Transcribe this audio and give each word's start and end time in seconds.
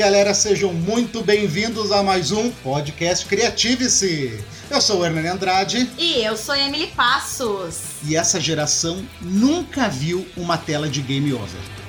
galera, 0.00 0.32
sejam 0.32 0.72
muito 0.72 1.22
bem-vindos 1.22 1.92
a 1.92 2.02
mais 2.02 2.32
um 2.32 2.50
podcast 2.50 3.26
Criative-se. 3.26 4.42
Eu 4.70 4.80
sou 4.80 5.00
o 5.00 5.04
Hernani 5.04 5.28
Andrade. 5.28 5.90
E 5.98 6.24
eu 6.24 6.38
sou 6.38 6.56
Emily 6.56 6.86
Passos. 6.86 7.80
E 8.02 8.16
essa 8.16 8.40
geração 8.40 9.04
nunca 9.20 9.90
viu 9.90 10.26
uma 10.38 10.56
tela 10.56 10.88
de 10.88 11.02
game 11.02 11.34
over. 11.34 11.79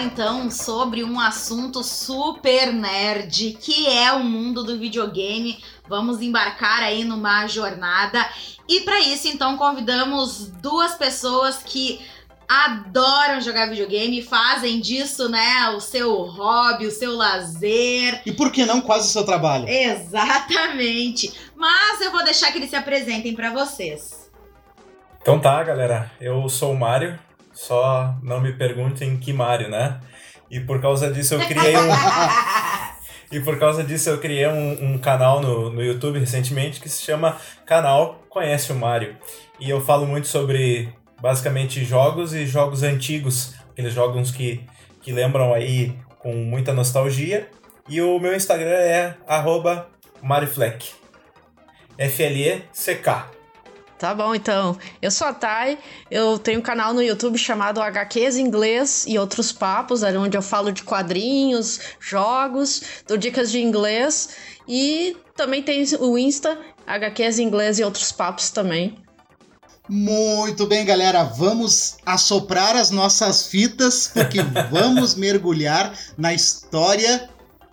Falar 0.00 0.02
então 0.04 0.50
sobre 0.50 1.04
um 1.04 1.20
assunto 1.20 1.82
super 1.82 2.72
nerd, 2.72 3.58
que 3.60 3.86
é 3.86 4.12
o 4.12 4.24
mundo 4.24 4.64
do 4.64 4.78
videogame. 4.78 5.62
Vamos 5.88 6.22
embarcar 6.22 6.82
aí 6.82 7.04
numa 7.04 7.46
jornada. 7.46 8.26
E 8.68 8.80
para 8.80 9.00
isso 9.00 9.28
então 9.28 9.56
convidamos 9.56 10.48
duas 10.48 10.94
pessoas 10.94 11.62
que 11.62 12.00
adoram 12.48 13.40
jogar 13.40 13.68
videogame, 13.68 14.22
fazem 14.22 14.80
disso, 14.80 15.28
né, 15.28 15.70
o 15.70 15.80
seu 15.80 16.22
hobby, 16.22 16.86
o 16.86 16.90
seu 16.90 17.14
lazer. 17.14 18.22
E 18.26 18.32
por 18.32 18.50
que 18.50 18.66
não 18.66 18.80
quase 18.80 19.08
o 19.08 19.12
seu 19.12 19.24
trabalho? 19.24 19.68
Exatamente. 19.68 21.32
Mas 21.54 22.00
eu 22.00 22.10
vou 22.10 22.24
deixar 22.24 22.50
que 22.50 22.58
eles 22.58 22.70
se 22.70 22.76
apresentem 22.76 23.34
para 23.34 23.52
vocês. 23.52 24.30
Então 25.20 25.38
tá, 25.38 25.62
galera. 25.62 26.10
Eu 26.20 26.48
sou 26.48 26.72
o 26.72 26.78
Mário. 26.78 27.18
Só 27.60 28.14
não 28.22 28.40
me 28.40 28.54
perguntem 28.54 29.18
que 29.18 29.34
Mário, 29.34 29.68
né? 29.68 30.00
E 30.50 30.58
por 30.60 30.80
causa 30.80 31.12
disso 31.12 31.34
eu 31.34 31.40
criei 31.46 31.76
um. 31.76 31.90
e 33.30 33.38
por 33.40 33.58
causa 33.58 33.84
disso 33.84 34.08
eu 34.08 34.18
criei 34.18 34.46
um, 34.46 34.94
um, 34.94 34.98
canal 34.98 35.42
no, 35.42 35.68
no 35.68 35.84
YouTube 35.84 36.18
recentemente 36.18 36.80
que 36.80 36.88
se 36.88 37.02
chama 37.02 37.36
Canal 37.66 38.24
Conhece 38.30 38.72
o 38.72 38.74
Mário. 38.74 39.14
E 39.60 39.68
eu 39.68 39.78
falo 39.78 40.06
muito 40.06 40.26
sobre 40.26 40.88
basicamente 41.20 41.84
jogos 41.84 42.32
e 42.32 42.46
jogos 42.46 42.82
antigos, 42.82 43.54
aqueles 43.70 43.92
jogos 43.92 44.30
que, 44.30 44.64
que 45.02 45.12
lembram 45.12 45.52
aí 45.52 45.94
com 46.18 46.32
muita 46.32 46.72
nostalgia. 46.72 47.46
E 47.86 48.00
o 48.00 48.18
meu 48.18 48.34
Instagram 48.34 48.70
é 48.70 49.16
arroba 49.26 49.86
Marifleck. 50.22 50.92
F-L-E-C-K. 51.98 53.39
Tá 54.00 54.14
bom, 54.14 54.34
então. 54.34 54.78
Eu 55.02 55.10
sou 55.10 55.26
a 55.26 55.34
Thay, 55.34 55.78
eu 56.10 56.38
tenho 56.38 56.60
um 56.60 56.62
canal 56.62 56.94
no 56.94 57.02
YouTube 57.02 57.36
chamado 57.36 57.82
HQs 57.82 58.38
Inglês 58.38 59.04
e 59.06 59.18
Outros 59.18 59.52
Papos, 59.52 60.02
onde 60.02 60.38
eu 60.38 60.40
falo 60.40 60.72
de 60.72 60.82
quadrinhos, 60.82 61.78
jogos, 62.00 62.80
dou 63.06 63.18
dicas 63.18 63.50
de 63.50 63.60
inglês 63.60 64.30
e 64.66 65.14
também 65.36 65.62
tem 65.62 65.84
o 66.00 66.16
Insta, 66.16 66.58
HQs 66.86 67.38
Inglês 67.40 67.78
e 67.78 67.84
Outros 67.84 68.10
Papos 68.10 68.48
também. 68.48 68.96
Muito 69.86 70.66
bem, 70.66 70.86
galera, 70.86 71.22
vamos 71.22 71.98
assoprar 72.06 72.76
as 72.76 72.90
nossas 72.90 73.48
fitas, 73.48 74.08
porque 74.08 74.38
vamos 74.72 75.14
mergulhar 75.14 75.94
na 76.16 76.32
história 76.32 77.28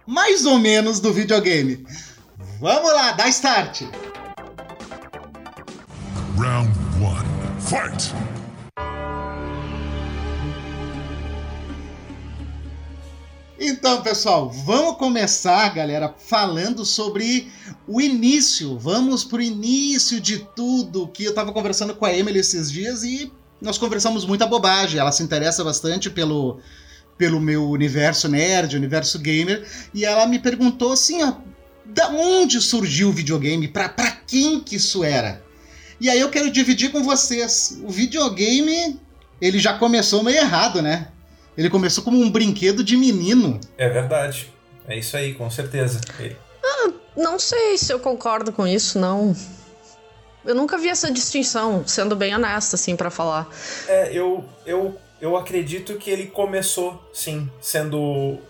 mais 0.06 0.46
ou 0.46 0.60
menos 0.60 1.00
do 1.00 1.14
videogame. 1.14 1.88
Vamos 2.60 2.92
lá, 2.92 3.14
dá 3.14 3.30
start! 3.30 3.84
Round 6.38 6.70
1. 7.02 7.60
Fight! 7.60 8.14
Então, 13.60 14.04
pessoal, 14.04 14.52
vamos 14.52 14.98
começar, 14.98 15.74
galera, 15.74 16.14
falando 16.16 16.86
sobre 16.86 17.52
o 17.88 18.00
início. 18.00 18.78
Vamos 18.78 19.24
pro 19.24 19.42
início 19.42 20.22
de 20.22 20.38
tudo 20.56 21.08
que 21.08 21.24
eu 21.24 21.34
tava 21.34 21.52
conversando 21.52 21.96
com 21.96 22.06
a 22.06 22.14
Emily 22.14 22.38
esses 22.38 22.72
dias 22.72 23.04
e 23.04 23.34
nós 23.60 23.80
conversamos 23.80 24.24
muita 24.24 24.46
bobagem. 24.46 25.00
Ela 25.00 25.12
se 25.12 25.24
interessa 25.24 25.64
bastante 25.64 26.08
pelo 26.08 26.60
pelo 27.18 27.42
meu 27.42 27.68
universo 27.68 28.28
nerd, 28.28 28.76
universo 28.78 29.18
gamer, 29.18 29.68
e 29.92 30.06
ela 30.06 30.28
me 30.28 30.38
perguntou 30.38 30.92
assim, 30.92 31.24
ó, 31.24 31.34
da 31.84 32.10
onde 32.10 32.62
surgiu 32.62 33.10
o 33.10 33.12
videogame? 33.12 33.68
Pra, 33.68 33.90
pra 33.90 34.12
quem 34.12 34.60
que 34.60 34.76
isso 34.76 35.04
era? 35.04 35.47
E 36.00 36.10
aí 36.10 36.20
eu 36.20 36.30
quero 36.30 36.52
dividir 36.52 36.92
com 36.92 37.04
vocês. 37.04 37.80
O 37.84 37.90
videogame, 37.90 39.00
ele 39.42 39.60
já 39.60 39.78
começou 39.78 40.24
meio 40.24 40.38
errado, 40.38 40.82
né? 40.82 41.10
Ele 41.58 41.70
começou 41.70 42.04
como 42.04 42.22
um 42.22 42.30
brinquedo 42.30 42.84
de 42.84 42.96
menino. 42.96 43.60
É 43.78 43.90
verdade. 43.90 44.54
É 44.88 44.98
isso 44.98 45.18
aí, 45.18 45.34
com 45.34 45.50
certeza. 45.50 46.00
Ah, 46.64 46.92
não 47.16 47.40
sei 47.40 47.78
se 47.78 47.92
eu 47.92 48.00
concordo 48.00 48.52
com 48.52 48.66
isso, 48.68 49.00
não. 49.00 49.36
Eu 50.46 50.56
nunca 50.56 50.78
vi 50.78 50.88
essa 50.88 51.12
distinção, 51.12 51.86
sendo 51.86 52.16
bem 52.16 52.34
honesta, 52.34 52.76
assim, 52.76 52.96
para 52.96 53.10
falar. 53.10 53.50
É, 53.88 54.14
eu, 54.14 54.46
eu, 54.66 54.96
eu 55.20 55.36
acredito 55.36 55.96
que 55.96 56.10
ele 56.10 56.28
começou, 56.28 57.04
sim, 57.12 57.50
sendo 57.60 58.00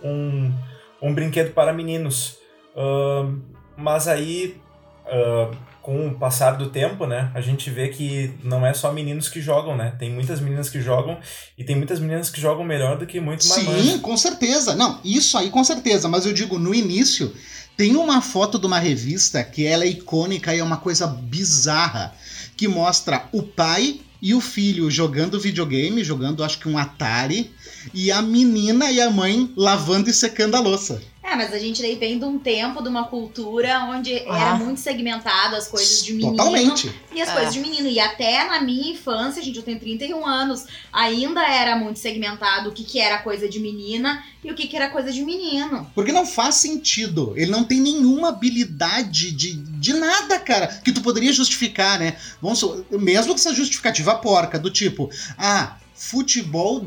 um, 0.03 0.53
um 1.01 1.13
brinquedo 1.13 1.53
para 1.53 1.73
meninos. 1.73 2.37
Uh, 2.75 3.41
mas 3.75 4.07
aí, 4.07 4.61
uh, 5.05 5.57
com 5.87 6.09
o 6.09 6.15
passar 6.15 6.57
do 6.57 6.69
tempo, 6.69 7.07
né, 7.07 7.31
a 7.33 7.39
gente 7.39 7.69
vê 7.69 7.87
que 7.87 8.33
não 8.43 8.67
é 8.67 8.73
só 8.73 8.91
meninos 8.91 9.29
que 9.29 9.39
jogam, 9.39 9.73
né? 9.73 9.95
Tem 9.97 10.11
muitas 10.11 10.41
meninas 10.41 10.69
que 10.69 10.81
jogam 10.81 11.17
e 11.57 11.63
tem 11.63 11.77
muitas 11.77 11.97
meninas 12.01 12.29
que 12.29 12.41
jogam 12.41 12.65
melhor 12.65 12.97
do 12.97 13.07
que 13.07 13.21
muito 13.21 13.47
mais. 13.47 13.63
Sim, 13.63 13.97
com 13.99 14.17
certeza. 14.17 14.75
Não, 14.75 14.99
isso 15.01 15.37
aí 15.37 15.49
com 15.49 15.63
certeza, 15.63 16.09
mas 16.09 16.25
eu 16.25 16.33
digo 16.33 16.59
no 16.59 16.75
início, 16.75 17.33
tem 17.77 17.95
uma 17.95 18.21
foto 18.21 18.59
de 18.59 18.67
uma 18.67 18.79
revista 18.79 19.41
que 19.41 19.65
ela 19.65 19.85
é 19.85 19.87
icônica 19.87 20.53
e 20.53 20.59
é 20.59 20.63
uma 20.63 20.75
coisa 20.75 21.07
bizarra, 21.07 22.13
que 22.57 22.67
mostra 22.67 23.29
o 23.31 23.41
pai 23.41 24.01
e 24.21 24.33
o 24.33 24.41
filho 24.41 24.91
jogando 24.91 25.39
videogame, 25.39 26.03
jogando 26.03 26.43
acho 26.43 26.59
que 26.59 26.67
um 26.67 26.77
Atari, 26.77 27.53
e 27.93 28.11
a 28.11 28.21
menina 28.21 28.91
e 28.91 29.01
a 29.01 29.09
mãe 29.09 29.51
lavando 29.55 30.09
e 30.09 30.13
secando 30.13 30.55
a 30.55 30.59
louça. 30.59 31.01
É, 31.27 31.35
mas 31.35 31.51
a 31.51 31.59
gente 31.59 31.81
daí 31.81 31.95
vem 31.95 32.17
de 32.17 32.23
um 32.23 32.39
tempo, 32.39 32.81
de 32.81 32.87
uma 32.87 33.03
cultura 33.03 33.81
onde 33.81 34.13
ah. 34.29 34.39
era 34.39 34.55
muito 34.55 34.79
segmentado 34.79 35.57
as 35.57 35.67
coisas 35.67 36.01
de 36.01 36.13
menino 36.13 36.37
Totalmente. 36.37 36.89
e 37.13 37.21
as 37.21 37.27
é. 37.27 37.33
coisas 37.33 37.53
de 37.53 37.59
menino. 37.59 37.89
E 37.89 37.99
até 37.99 38.47
na 38.47 38.61
minha 38.61 38.93
infância, 38.93 39.43
gente, 39.43 39.57
eu 39.57 39.63
tenho 39.63 39.77
31 39.77 40.25
anos, 40.25 40.65
ainda 40.91 41.45
era 41.45 41.75
muito 41.75 41.99
segmentado 41.99 42.69
o 42.69 42.71
que, 42.71 42.85
que 42.85 43.01
era 43.01 43.17
coisa 43.17 43.49
de 43.49 43.59
menina 43.59 44.23
e 44.41 44.49
o 44.49 44.55
que, 44.55 44.67
que 44.67 44.77
era 44.77 44.89
coisa 44.89 45.11
de 45.11 45.21
menino. 45.21 45.91
Porque 45.93 46.13
não 46.13 46.25
faz 46.25 46.55
sentido. 46.55 47.33
Ele 47.35 47.51
não 47.51 47.65
tem 47.65 47.81
nenhuma 47.81 48.29
habilidade 48.29 49.31
de, 49.33 49.53
de 49.53 49.93
nada, 49.95 50.39
cara, 50.39 50.67
que 50.67 50.93
tu 50.93 51.01
poderia 51.01 51.33
justificar, 51.33 51.99
né? 51.99 52.15
Vamos, 52.41 52.63
mesmo 52.89 53.33
que 53.33 53.39
essa 53.41 53.53
justificativa 53.53 54.15
porca, 54.15 54.57
do 54.57 54.71
tipo, 54.71 55.09
ah, 55.37 55.75
futebol 55.93 56.85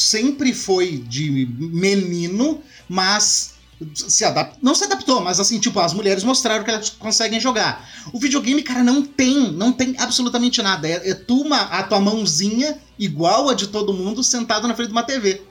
sempre 0.00 0.52
foi 0.52 0.98
de 0.98 1.46
menino, 1.56 2.60
mas 2.88 3.54
se 3.94 4.24
adaptou, 4.24 4.58
não 4.62 4.74
se 4.74 4.84
adaptou, 4.84 5.20
mas 5.20 5.38
assim, 5.38 5.58
tipo, 5.58 5.78
as 5.78 5.92
mulheres 5.92 6.24
mostraram 6.24 6.64
que 6.64 6.70
elas 6.70 6.90
conseguem 6.90 7.40
jogar. 7.40 7.88
O 8.12 8.18
videogame, 8.18 8.62
cara, 8.62 8.82
não 8.82 9.02
tem, 9.02 9.52
não 9.52 9.72
tem 9.72 9.94
absolutamente 9.98 10.60
nada. 10.62 10.88
É, 10.88 11.10
é 11.10 11.14
tu 11.14 11.42
uma, 11.42 11.60
a 11.62 11.82
tua 11.82 12.00
mãozinha 12.00 12.78
igual 12.98 13.48
a 13.48 13.54
de 13.54 13.68
todo 13.68 13.92
mundo 13.92 14.24
sentado 14.24 14.66
na 14.66 14.74
frente 14.74 14.88
de 14.88 14.94
uma 14.94 15.04
TV. 15.04 15.42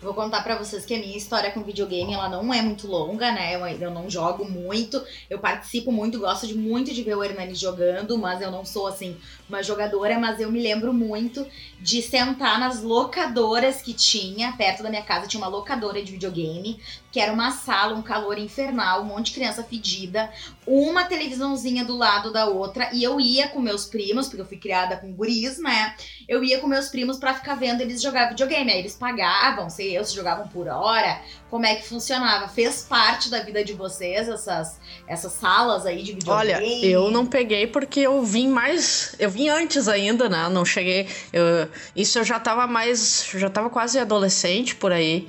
Vou 0.00 0.14
contar 0.14 0.42
para 0.44 0.56
vocês 0.56 0.86
que 0.86 0.94
a 0.94 0.98
minha 0.98 1.16
história 1.16 1.50
com 1.50 1.64
videogame, 1.64 2.14
ela 2.14 2.28
não 2.28 2.54
é 2.54 2.62
muito 2.62 2.86
longa, 2.86 3.32
né? 3.32 3.56
Eu, 3.56 3.66
eu 3.66 3.90
não 3.90 4.08
jogo 4.08 4.48
muito, 4.48 5.02
eu 5.28 5.40
participo 5.40 5.90
muito, 5.90 6.20
gosto 6.20 6.46
de 6.46 6.54
muito 6.54 6.94
de 6.94 7.02
ver 7.02 7.16
o 7.16 7.24
Hernani 7.24 7.52
jogando, 7.56 8.16
mas 8.16 8.40
eu 8.40 8.48
não 8.48 8.64
sou, 8.64 8.86
assim, 8.86 9.16
uma 9.48 9.60
jogadora, 9.60 10.16
mas 10.16 10.38
eu 10.38 10.52
me 10.52 10.62
lembro 10.62 10.92
muito 10.92 11.44
de 11.80 12.00
sentar 12.00 12.60
nas 12.60 12.80
locadoras 12.80 13.82
que 13.82 13.92
tinha, 13.92 14.52
perto 14.52 14.84
da 14.84 14.88
minha 14.88 15.02
casa 15.02 15.26
tinha 15.26 15.42
uma 15.42 15.48
locadora 15.48 16.00
de 16.00 16.12
videogame, 16.12 16.78
que 17.10 17.18
era 17.18 17.32
uma 17.32 17.50
sala, 17.50 17.96
um 17.96 18.02
calor 18.02 18.38
infernal, 18.38 19.02
um 19.02 19.06
monte 19.06 19.26
de 19.26 19.32
criança 19.32 19.64
fedida, 19.64 20.30
uma 20.64 21.04
televisãozinha 21.04 21.84
do 21.84 21.96
lado 21.96 22.32
da 22.32 22.46
outra, 22.46 22.88
e 22.92 23.02
eu 23.02 23.20
ia 23.20 23.48
com 23.48 23.58
meus 23.58 23.84
primos, 23.86 24.28
porque 24.28 24.42
eu 24.42 24.46
fui 24.46 24.58
criada 24.58 24.96
com 24.96 25.12
guris, 25.12 25.58
né? 25.58 25.96
Eu 26.28 26.44
ia 26.44 26.60
com 26.60 26.68
meus 26.68 26.88
primos 26.88 27.18
para 27.18 27.34
ficar 27.34 27.56
vendo 27.56 27.80
eles 27.80 28.00
jogar 28.00 28.28
videogame, 28.28 28.70
aí 28.70 28.78
eles 28.78 28.94
pagavam, 28.94 29.68
sei 29.68 29.87
se 30.04 30.14
jogavam 30.14 30.48
por 30.48 30.68
hora, 30.68 31.20
como 31.50 31.64
é 31.64 31.74
que 31.76 31.88
funcionava? 31.88 32.48
Fez 32.48 32.82
parte 32.82 33.30
da 33.30 33.40
vida 33.40 33.64
de 33.64 33.72
vocês 33.72 34.28
essas, 34.28 34.78
essas 35.06 35.32
salas 35.32 35.86
aí 35.86 36.02
de 36.02 36.12
videogame? 36.12 36.52
Olha, 36.54 36.86
eu 36.86 37.10
não 37.10 37.24
peguei 37.24 37.66
porque 37.66 38.00
eu 38.00 38.22
vim 38.22 38.48
mais. 38.48 39.14
Eu 39.18 39.30
vim 39.30 39.48
antes 39.48 39.88
ainda, 39.88 40.28
né? 40.28 40.48
Não 40.48 40.64
cheguei. 40.64 41.08
Eu, 41.32 41.68
isso 41.96 42.18
eu 42.18 42.24
já 42.24 42.38
tava 42.38 42.66
mais. 42.66 43.28
Já 43.34 43.48
tava 43.48 43.70
quase 43.70 43.98
adolescente 43.98 44.74
por 44.74 44.92
aí. 44.92 45.28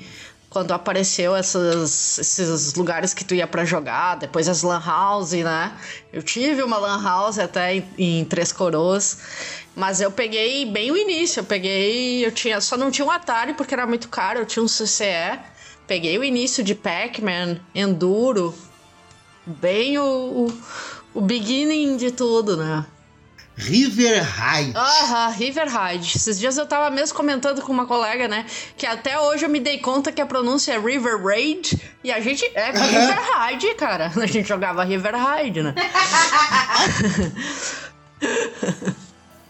Quando 0.49 0.71
apareceu 0.71 1.35
essas, 1.35 2.17
esses 2.17 2.73
lugares 2.73 3.13
que 3.13 3.23
tu 3.23 3.35
ia 3.35 3.45
para 3.45 3.63
jogar, 3.63 4.15
depois 4.15 4.49
as 4.49 4.63
lan 4.63 4.81
house, 4.83 5.33
né? 5.33 5.71
Eu 6.11 6.23
tive 6.23 6.63
uma 6.63 6.79
lan 6.79 7.03
house 7.03 7.37
até 7.37 7.75
em, 7.75 7.85
em 7.99 8.25
Três 8.25 8.51
Coroas. 8.51 9.19
Mas 9.79 10.01
eu 10.01 10.11
peguei 10.11 10.65
bem 10.65 10.91
o 10.91 10.97
início. 10.97 11.39
Eu 11.39 11.45
peguei. 11.45 12.25
Eu 12.25 12.33
tinha. 12.33 12.59
Só 12.59 12.75
não 12.75 12.91
tinha 12.91 13.05
um 13.05 13.09
Atari 13.09 13.53
porque 13.53 13.73
era 13.73 13.87
muito 13.87 14.09
caro. 14.09 14.39
Eu 14.39 14.45
tinha 14.45 14.61
um 14.61 14.67
CCE. 14.67 15.39
Peguei 15.87 16.19
o 16.19 16.23
início 16.23 16.61
de 16.61 16.75
Pac-Man, 16.75 17.61
Enduro. 17.73 18.53
Bem 19.45 19.97
o, 19.97 20.03
o, 20.03 20.61
o 21.13 21.21
beginning 21.21 21.95
de 21.95 22.11
tudo, 22.11 22.57
né? 22.57 22.85
River 23.55 24.21
Raid. 24.21 24.73
Aham, 24.75 25.29
River 25.29 25.69
Raid. 25.69 26.11
Esses 26.13 26.37
dias 26.37 26.57
eu 26.57 26.65
tava 26.65 26.89
mesmo 26.89 27.15
comentando 27.15 27.61
com 27.61 27.71
uma 27.71 27.85
colega, 27.85 28.27
né? 28.27 28.45
Que 28.77 28.85
até 28.85 29.17
hoje 29.17 29.45
eu 29.45 29.49
me 29.49 29.61
dei 29.61 29.77
conta 29.77 30.11
que 30.11 30.21
a 30.21 30.25
pronúncia 30.25 30.73
é 30.73 30.77
River 30.77 31.23
Raid 31.23 31.81
e 32.03 32.11
a 32.11 32.19
gente 32.19 32.45
é 32.53 32.71
River 32.71 33.33
Raid, 33.33 33.75
cara. 33.75 34.11
A 34.15 34.25
gente 34.25 34.47
jogava 34.47 34.83
River 34.83 35.15
Raid, 35.15 35.63
né? 35.63 35.73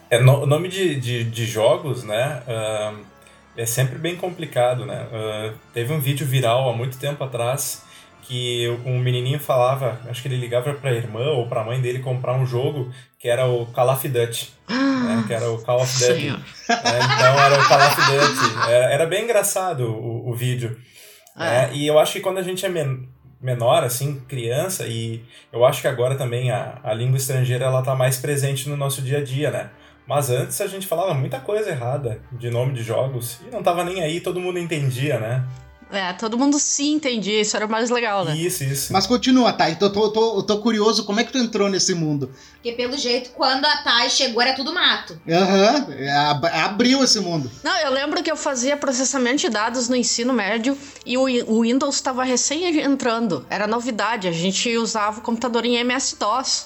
é, 0.10 0.20
no, 0.20 0.44
o 0.44 0.46
nome 0.46 0.68
de, 0.68 0.96
de, 0.96 1.24
de 1.24 1.46
jogos, 1.46 2.04
né? 2.04 2.42
Uh, 2.48 3.06
é 3.56 3.66
sempre 3.66 3.98
bem 3.98 4.16
complicado, 4.16 4.86
né? 4.86 5.08
Uh, 5.12 5.54
teve 5.74 5.94
um 5.94 6.00
vídeo 6.00 6.26
viral 6.26 6.70
há 6.70 6.74
muito 6.74 6.98
tempo 6.98 7.24
atrás 7.24 7.84
que 8.24 8.68
um 8.86 9.00
menininho 9.00 9.40
falava, 9.40 10.00
acho 10.08 10.22
que 10.22 10.28
ele 10.28 10.38
ligava 10.38 10.72
para 10.76 10.92
a 10.92 10.94
irmã 10.94 11.32
ou 11.32 11.48
para 11.48 11.62
a 11.62 11.64
mãe 11.64 11.82
dele 11.82 11.98
comprar 11.98 12.36
um 12.36 12.46
jogo 12.46 12.94
que 13.18 13.28
era 13.28 13.48
o 13.48 13.66
Call 13.66 13.90
of 13.90 14.08
Duty, 14.08 14.54
né, 14.70 15.24
que 15.26 15.34
era 15.34 15.50
o 15.50 15.60
Call 15.64 15.82
of 15.82 15.92
Duty. 15.92 16.28
É, 16.28 16.34
então 16.76 17.40
era 17.40 17.60
o 17.60 17.68
Call 17.68 17.80
of 17.80 17.96
Duty. 17.96 18.70
Era, 18.70 18.94
era 18.94 19.06
bem 19.08 19.24
engraçado 19.24 19.92
o, 19.92 20.30
o 20.30 20.36
vídeo. 20.36 20.78
É. 21.40 21.74
e 21.74 21.88
eu 21.88 21.98
acho 21.98 22.14
que 22.14 22.20
quando 22.20 22.38
a 22.38 22.44
gente 22.44 22.64
é 22.66 22.70
men 22.70 23.10
menor, 23.42 23.84
assim, 23.84 24.20
criança, 24.28 24.86
e 24.86 25.24
eu 25.52 25.66
acho 25.66 25.82
que 25.82 25.88
agora 25.88 26.16
também 26.16 26.52
a, 26.52 26.78
a 26.84 26.94
língua 26.94 27.18
estrangeira 27.18 27.66
ela 27.66 27.82
tá 27.82 27.96
mais 27.96 28.18
presente 28.18 28.68
no 28.68 28.76
nosso 28.76 29.02
dia 29.02 29.20
a 29.20 29.24
dia, 29.24 29.50
né? 29.50 29.70
Mas 30.10 30.32
antes 30.32 30.60
a 30.60 30.66
gente 30.66 30.88
falava 30.88 31.14
muita 31.14 31.40
coisa 31.40 31.70
errada 31.70 32.20
de 32.32 32.50
nome 32.50 32.74
de 32.74 32.82
jogos 32.82 33.38
e 33.48 33.52
não 33.52 33.62
tava 33.62 33.84
nem 33.84 34.02
aí, 34.02 34.20
todo 34.20 34.40
mundo 34.40 34.58
entendia, 34.58 35.20
né? 35.20 35.46
É, 35.92 36.14
todo 36.14 36.38
mundo 36.38 36.60
se 36.60 36.88
entendia, 36.88 37.42
isso 37.42 37.56
era 37.56 37.66
o 37.66 37.70
mais 37.70 37.90
legal, 37.92 38.26
né? 38.26 38.36
Isso, 38.36 38.64
isso. 38.64 38.94
Mas 38.94 39.06
continua, 39.08 39.54
Thay, 39.54 39.76
tô, 39.76 39.90
tô, 39.92 40.10
tô, 40.10 40.44
tô 40.44 40.58
curioso, 40.60 41.04
como 41.04 41.20
é 41.20 41.24
que 41.24 41.32
tu 41.32 41.38
entrou 41.38 41.70
nesse 41.70 41.94
mundo? 41.94 42.32
Porque 42.54 42.72
pelo 42.74 42.96
jeito, 42.98 43.32
quando 43.32 43.66
a 43.66 43.78
Thay 43.78 44.10
chegou, 44.10 44.42
era 44.42 44.54
tudo 44.54 44.74
mato. 44.74 45.20
Aham, 45.28 45.88
uhum, 45.88 46.64
abriu 46.64 47.04
esse 47.04 47.20
mundo. 47.20 47.50
Não, 47.64 47.76
eu 47.78 47.92
lembro 47.92 48.22
que 48.22 48.32
eu 48.32 48.38
fazia 48.38 48.78
processamento 48.78 49.38
de 49.38 49.50
dados 49.50 49.90
no 49.90 49.96
ensino 49.96 50.34
médio 50.34 50.78
e 51.06 51.18
o, 51.18 51.24
o 51.48 51.62
Windows 51.62 51.96
estava 51.96 52.24
recém 52.24 52.80
entrando, 52.80 53.46
era 53.50 53.66
novidade, 53.66 54.28
a 54.28 54.32
gente 54.32 54.76
usava 54.78 55.20
o 55.20 55.22
computador 55.22 55.66
em 55.66 55.78
MS-DOS. 55.78 56.66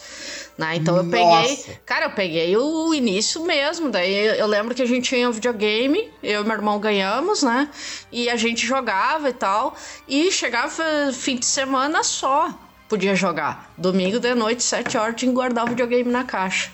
Né? 0.58 0.76
Então 0.76 0.96
eu 0.98 1.06
peguei. 1.10 1.78
Cara, 1.86 2.06
eu 2.06 2.12
peguei 2.12 2.56
o 2.56 2.94
início 2.94 3.44
mesmo. 3.44 3.90
Daí 3.90 4.38
eu 4.38 4.46
lembro 4.46 4.76
que 4.76 4.82
a 4.82 4.86
gente 4.86 5.10
tinha 5.10 5.28
um 5.28 5.32
videogame, 5.32 6.12
eu 6.22 6.42
e 6.42 6.44
meu 6.46 6.56
irmão 6.56 6.80
ganhamos, 6.80 7.42
né? 7.42 7.70
E 8.12 8.30
a 8.30 8.36
gente 8.36 8.66
jogava 8.66 9.30
e 9.30 9.34
tal. 9.34 9.76
E 10.08 10.32
chegava 10.32 11.12
fim 11.12 11.38
de 11.38 11.46
semana 11.46 12.04
só. 12.04 12.54
Podia 12.88 13.16
jogar. 13.16 13.74
Domingo 13.78 14.20
de 14.20 14.36
noite, 14.36 14.62
7 14.62 14.98
horas, 14.98 15.16
tinha 15.16 15.32
que 15.32 15.36
guardar 15.36 15.66
o 15.66 15.70
videogame 15.70 16.12
na 16.12 16.24
caixa. 16.24 16.70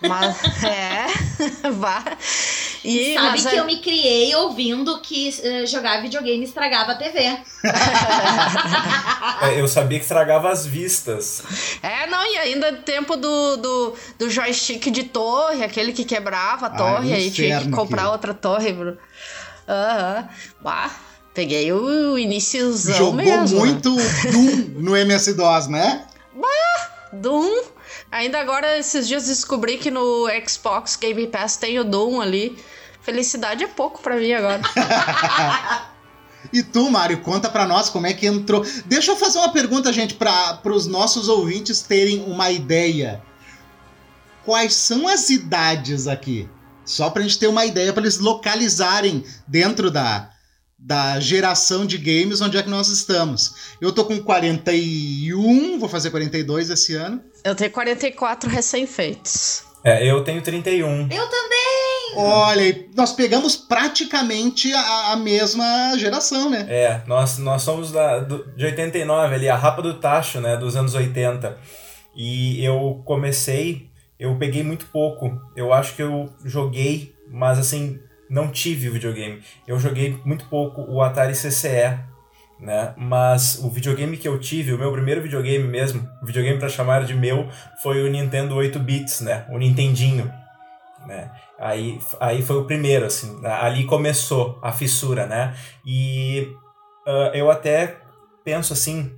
Mas 0.00 0.36
é. 0.64 1.06
Vá. 1.70 2.04
E, 2.84 3.14
Sabe 3.14 3.28
mas, 3.28 3.46
que 3.46 3.56
é... 3.56 3.58
eu 3.58 3.64
me 3.64 3.80
criei 3.80 4.34
ouvindo 4.36 5.00
que 5.00 5.28
uh, 5.28 5.66
jogar 5.66 6.00
videogame 6.00 6.44
estragava 6.44 6.92
a 6.92 6.94
TV. 6.94 7.18
é, 9.42 9.60
eu 9.60 9.66
sabia 9.66 9.98
que 9.98 10.04
estragava 10.04 10.50
as 10.50 10.66
vistas. 10.66 11.42
É, 11.82 12.06
não, 12.06 12.24
e 12.24 12.38
ainda 12.38 12.72
tempo 12.74 13.16
do, 13.16 13.56
do, 13.56 13.94
do 14.18 14.30
joystick 14.30 14.90
de 14.90 15.04
torre, 15.04 15.64
aquele 15.64 15.92
que 15.92 16.04
quebrava 16.04 16.66
a 16.66 16.70
torre, 16.70 17.12
aí 17.12 17.30
tinha 17.30 17.60
que 17.60 17.70
comprar 17.70 18.04
que... 18.04 18.08
outra 18.08 18.34
torre. 18.34 18.76
Aham. 19.68 20.20
Uhum. 20.20 20.28
Bah. 20.60 20.90
Peguei 21.34 21.72
o 21.72 22.18
iníciozão 22.18 22.96
Jogou 22.96 23.14
mesmo. 23.14 23.60
muito 23.60 23.94
Doom 23.94 24.82
no 24.82 24.96
MS-DOS, 24.96 25.68
né? 25.68 26.04
Bah, 26.34 26.90
Doom 27.12 27.62
Ainda 28.10 28.40
agora, 28.40 28.78
esses 28.78 29.06
dias 29.06 29.26
descobri 29.26 29.78
que 29.78 29.90
no 29.90 30.26
Xbox 30.46 30.96
Game 30.96 31.26
Pass 31.26 31.56
tem 31.56 31.78
o 31.78 31.84
Doom 31.84 32.20
ali. 32.20 32.58
Felicidade 33.02 33.64
é 33.64 33.66
pouco 33.66 34.00
para 34.00 34.16
mim 34.16 34.32
agora. 34.32 34.60
E 36.52 36.62
tu, 36.62 36.90
Mário, 36.90 37.20
conta 37.20 37.50
para 37.50 37.66
nós 37.66 37.90
como 37.90 38.06
é 38.06 38.12
que 38.12 38.26
entrou. 38.26 38.64
Deixa 38.86 39.10
eu 39.12 39.16
fazer 39.16 39.38
uma 39.38 39.52
pergunta, 39.52 39.92
gente, 39.92 40.14
para 40.14 40.60
os 40.64 40.86
nossos 40.86 41.28
ouvintes 41.28 41.82
terem 41.82 42.22
uma 42.24 42.50
ideia. 42.50 43.22
Quais 44.44 44.74
são 44.74 45.06
as 45.06 45.28
idades 45.30 46.06
aqui? 46.06 46.48
Só 46.84 47.10
pra 47.10 47.22
gente 47.22 47.38
ter 47.38 47.48
uma 47.48 47.66
ideia, 47.66 47.92
para 47.92 48.02
eles 48.02 48.18
localizarem 48.18 49.24
dentro 49.46 49.90
da, 49.90 50.30
da 50.78 51.18
geração 51.18 51.84
de 51.84 51.98
games 51.98 52.40
onde 52.40 52.56
é 52.56 52.62
que 52.62 52.70
nós 52.70 52.88
estamos. 52.88 53.74
Eu 53.80 53.92
tô 53.92 54.04
com 54.04 54.18
41, 54.18 55.78
vou 55.78 55.88
fazer 55.88 56.10
42 56.10 56.70
esse 56.70 56.94
ano. 56.94 57.20
Eu 57.42 57.54
tenho 57.54 57.70
44 57.70 58.48
recém-feitos. 58.48 59.64
É, 59.82 60.08
eu 60.08 60.22
tenho 60.22 60.40
31. 60.40 61.08
Eu 61.10 61.28
também! 61.28 61.58
Olha, 62.16 62.86
nós 62.96 63.12
pegamos 63.12 63.56
praticamente 63.56 64.72
a, 64.72 65.12
a 65.12 65.16
mesma 65.16 65.96
geração, 65.96 66.48
né? 66.48 66.66
É, 66.68 67.02
nós, 67.06 67.38
nós 67.38 67.62
somos 67.62 67.92
da, 67.92 68.20
do, 68.20 68.44
de 68.56 68.64
89 68.64 69.34
ali, 69.34 69.48
a 69.48 69.56
rapa 69.56 69.82
do 69.82 69.94
tacho, 69.94 70.40
né, 70.40 70.56
dos 70.56 70.76
anos 70.76 70.94
80. 70.94 71.58
E 72.16 72.64
eu 72.64 73.02
comecei, 73.04 73.90
eu 74.18 74.36
peguei 74.36 74.62
muito 74.62 74.86
pouco. 74.86 75.40
Eu 75.54 75.72
acho 75.72 75.94
que 75.94 76.02
eu 76.02 76.32
joguei, 76.44 77.14
mas 77.30 77.58
assim, 77.58 78.00
não 78.28 78.48
tive 78.48 78.90
videogame. 78.90 79.42
Eu 79.66 79.78
joguei 79.78 80.18
muito 80.24 80.44
pouco 80.46 80.82
o 80.82 81.02
Atari 81.02 81.32
CCE, 81.32 81.98
né? 82.60 82.92
Mas 82.96 83.58
o 83.62 83.70
videogame 83.70 84.16
que 84.16 84.28
eu 84.28 84.38
tive, 84.38 84.72
o 84.72 84.78
meu 84.78 84.92
primeiro 84.92 85.22
videogame 85.22 85.66
mesmo, 85.66 86.08
videogame 86.22 86.58
para 86.58 86.68
chamar 86.68 87.04
de 87.04 87.14
meu, 87.14 87.48
foi 87.82 88.02
o 88.02 88.10
Nintendo 88.10 88.54
8 88.54 88.78
bits, 88.78 89.20
né? 89.20 89.46
O 89.50 89.58
Nintendinho, 89.58 90.32
né? 91.06 91.30
Aí, 91.58 91.98
aí 92.20 92.42
foi 92.42 92.56
o 92.56 92.64
primeiro, 92.64 93.06
assim, 93.06 93.40
ali 93.44 93.84
começou 93.84 94.58
a 94.62 94.70
fissura, 94.72 95.26
né? 95.26 95.54
E 95.84 96.52
uh, 97.06 97.34
eu 97.34 97.50
até 97.50 97.96
penso 98.44 98.72
assim, 98.72 99.12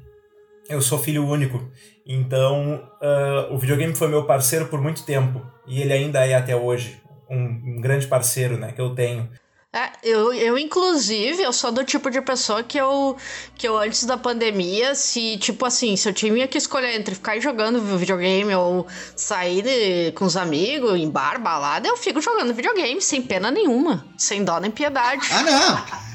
eu 0.69 0.81
sou 0.81 0.99
filho 0.99 1.27
único, 1.27 1.71
então 2.07 2.89
uh, 3.03 3.53
o 3.53 3.59
videogame 3.59 3.95
foi 3.95 4.09
meu 4.09 4.25
parceiro 4.25 4.67
por 4.67 4.81
muito 4.81 5.05
tempo 5.05 5.45
e 5.67 5.81
ele 5.81 5.93
ainda 5.93 6.25
é 6.27 6.35
até 6.35 6.57
hoje 6.57 7.00
um, 7.31 7.77
um 7.77 7.81
grande 7.81 8.07
parceiro, 8.07 8.57
né, 8.59 8.73
que 8.73 8.81
eu 8.81 8.95
tenho. 8.95 9.29
É, 9.73 9.89
eu, 10.03 10.33
eu, 10.35 10.59
inclusive, 10.59 11.41
eu 11.41 11.53
sou 11.53 11.71
do 11.71 11.85
tipo 11.85 12.11
de 12.11 12.21
pessoa 12.21 12.61
que 12.61 12.77
eu, 12.77 13.17
que 13.55 13.69
eu, 13.69 13.79
antes 13.79 14.05
da 14.05 14.17
pandemia, 14.17 14.97
se, 14.97 15.39
tipo 15.39 15.65
assim, 15.65 15.95
se 15.95 16.09
eu 16.09 16.13
tinha 16.13 16.49
que 16.49 16.59
escolher 16.59 16.97
entre 16.97 17.15
ficar 17.15 17.39
jogando 17.39 17.81
videogame 17.97 18.53
ou 18.53 18.85
sair 19.15 19.63
de, 19.63 20.11
com 20.13 20.25
os 20.25 20.37
amigos 20.37 20.99
em 20.99 21.09
bar, 21.09 21.41
balada, 21.41 21.87
eu 21.87 21.97
fico 21.97 22.21
jogando 22.21 22.53
videogame, 22.53 23.01
sem 23.01 23.23
pena 23.23 23.49
nenhuma, 23.49 24.05
sem 24.19 24.43
dó 24.43 24.59
nem 24.59 24.73
piedade. 24.73 25.29
Ah, 25.31 25.43
não! 25.45 26.10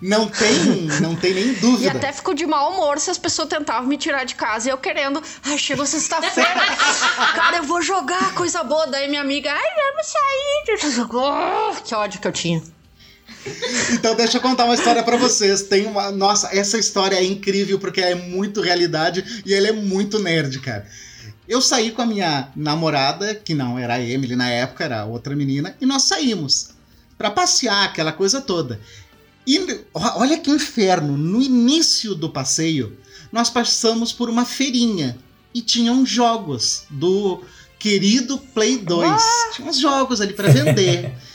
Não 0.00 0.28
tem, 0.28 0.64
não 1.00 1.14
tem 1.14 1.34
nem 1.34 1.52
dúvida. 1.60 1.84
E 1.84 1.88
até 1.88 2.12
fico 2.12 2.34
de 2.34 2.46
mau 2.46 2.72
humor 2.72 2.98
se 2.98 3.10
as 3.10 3.18
pessoas 3.18 3.48
tentavam 3.48 3.86
me 3.86 3.98
tirar 3.98 4.24
de 4.24 4.34
casa 4.34 4.68
e 4.68 4.72
eu 4.72 4.78
querendo. 4.78 5.22
Ai, 5.44 5.58
chegou 5.58 5.84
sexta-feira. 5.84 6.48
cara, 7.34 7.58
eu 7.58 7.64
vou 7.64 7.82
jogar 7.82 8.32
coisa 8.34 8.64
boa. 8.64 8.86
Daí 8.86 9.08
minha 9.08 9.20
amiga, 9.20 9.52
ai, 9.52 9.70
vamos 9.92 10.06
sair. 10.06 11.06
Oh, 11.12 11.74
que 11.84 11.94
ódio 11.94 12.20
que 12.20 12.28
eu 12.28 12.32
tinha. 12.32 12.62
Então 13.92 14.14
deixa 14.14 14.38
eu 14.38 14.40
contar 14.40 14.64
uma 14.64 14.74
história 14.74 15.02
para 15.02 15.16
vocês. 15.16 15.62
Tem 15.62 15.86
uma, 15.86 16.10
nossa, 16.10 16.48
essa 16.56 16.78
história 16.78 17.16
é 17.16 17.24
incrível 17.24 17.78
porque 17.78 18.00
é 18.00 18.14
muito 18.14 18.60
realidade 18.60 19.42
e 19.44 19.52
ele 19.52 19.68
é 19.68 19.72
muito 19.72 20.18
nerd, 20.18 20.58
cara. 20.60 20.86
Eu 21.48 21.60
saí 21.60 21.90
com 21.90 22.02
a 22.02 22.06
minha 22.06 22.48
namorada, 22.54 23.34
que 23.34 23.54
não 23.54 23.78
era 23.78 23.94
a 23.94 24.00
Emily 24.00 24.36
na 24.36 24.48
época, 24.48 24.84
era 24.84 25.04
outra 25.04 25.34
menina, 25.34 25.74
e 25.80 25.86
nós 25.86 26.04
saímos 26.04 26.70
para 27.18 27.30
passear, 27.30 27.84
aquela 27.84 28.12
coisa 28.12 28.40
toda. 28.40 28.80
E 29.46 29.84
olha 29.94 30.38
que 30.38 30.50
inferno, 30.50 31.16
no 31.16 31.40
início 31.40 32.14
do 32.14 32.30
passeio, 32.30 32.96
nós 33.32 33.48
passamos 33.50 34.12
por 34.12 34.28
uma 34.28 34.44
feirinha 34.44 35.18
e 35.54 35.60
tinham 35.60 36.04
jogos 36.04 36.84
do 36.90 37.42
querido 37.78 38.38
Play 38.38 38.78
2. 38.78 39.10
Ah! 39.10 39.50
Tinha 39.54 39.68
uns 39.68 39.78
jogos 39.78 40.20
ali 40.20 40.34
para 40.34 40.48
vender. 40.48 41.12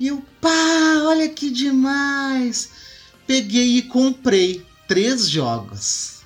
E 0.00 0.06
eu, 0.06 0.22
pá, 0.40 1.02
olha 1.06 1.28
que 1.28 1.50
demais! 1.50 2.68
Peguei 3.26 3.78
e 3.78 3.82
comprei 3.82 4.64
três 4.86 5.28
jogos. 5.28 6.18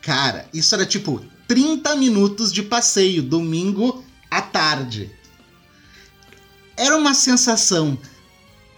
Cara, 0.00 0.48
isso 0.54 0.74
era 0.74 0.86
tipo 0.86 1.22
30 1.46 1.94
minutos 1.96 2.50
de 2.50 2.62
passeio, 2.62 3.22
domingo 3.22 4.02
à 4.30 4.40
tarde. 4.40 5.10
Era 6.76 6.96
uma 6.96 7.12
sensação 7.12 7.98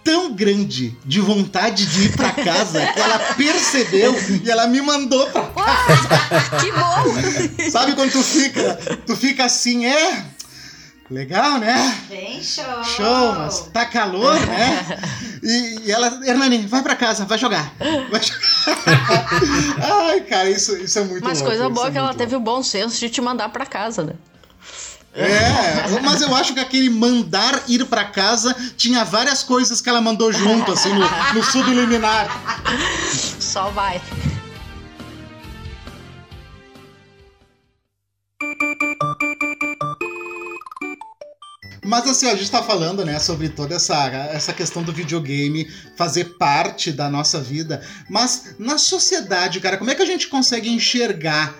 tão 0.03 0.33
grande 0.33 0.97
de 1.05 1.19
vontade 1.19 1.85
de 1.85 2.05
ir 2.05 2.15
para 2.15 2.31
casa 2.31 2.85
que 2.93 2.99
ela 2.99 3.19
percebeu 3.35 4.15
e 4.43 4.49
ela 4.49 4.67
me 4.67 4.81
mandou 4.81 5.27
pra 5.27 5.43
casa. 5.43 6.59
que 6.59 6.71
bom! 6.71 7.69
Sabe 7.71 7.93
quando 7.93 8.11
tu 8.11 8.23
fica, 8.23 8.75
tu 9.05 9.15
fica 9.15 9.45
assim, 9.45 9.85
é, 9.85 10.25
Legal, 11.09 11.57
né? 11.57 11.97
Bem 12.07 12.39
show! 12.39 12.83
Show, 12.83 13.33
mas 13.33 13.61
tá 13.73 13.83
calor, 13.83 14.39
né? 14.45 15.01
E, 15.41 15.87
e 15.87 15.91
ela, 15.91 16.21
Hernani, 16.23 16.67
vai 16.67 16.83
pra 16.83 16.95
casa, 16.95 17.25
vai 17.25 17.35
jogar. 17.35 17.73
Vai 18.11 18.21
jogar. 18.21 19.27
Ai, 20.07 20.21
cara, 20.21 20.47
isso, 20.51 20.77
isso 20.77 20.99
é 20.99 21.03
muito 21.05 21.23
Mas 21.23 21.39
louco, 21.39 21.49
coisa 21.49 21.67
boa 21.67 21.87
é 21.87 21.91
que 21.91 21.97
ela 21.97 22.13
teve 22.13 22.35
o 22.35 22.39
bom 22.39 22.61
senso 22.61 22.99
de 22.99 23.09
te 23.09 23.21
mandar 23.21 23.49
pra 23.49 23.65
casa, 23.65 24.03
né? 24.03 24.13
É, 25.13 25.99
mas 26.03 26.21
eu 26.21 26.33
acho 26.35 26.53
que 26.53 26.59
aquele 26.59 26.89
mandar 26.89 27.63
ir 27.67 27.85
pra 27.85 28.05
casa 28.05 28.55
tinha 28.77 29.03
várias 29.03 29.43
coisas 29.43 29.81
que 29.81 29.89
ela 29.89 30.01
mandou 30.01 30.31
junto, 30.31 30.71
assim, 30.71 30.89
no, 30.93 31.33
no 31.33 31.43
subliminar. 31.43 32.27
Só 33.39 33.69
vai. 33.71 33.99
Mas 41.83 42.07
assim, 42.07 42.27
a 42.29 42.35
gente 42.35 42.51
tá 42.51 42.61
falando, 42.61 43.03
né, 43.03 43.17
sobre 43.17 43.49
toda 43.49 43.75
essa, 43.75 44.07
essa 44.31 44.53
questão 44.53 44.83
do 44.83 44.93
videogame 44.93 45.67
fazer 45.97 46.37
parte 46.37 46.91
da 46.91 47.09
nossa 47.09 47.41
vida. 47.41 47.81
Mas 48.07 48.55
na 48.59 48.77
sociedade, 48.77 49.59
cara, 49.59 49.75
como 49.75 49.89
é 49.89 49.95
que 49.95 50.03
a 50.03 50.05
gente 50.05 50.27
consegue 50.27 50.69
enxergar 50.69 51.55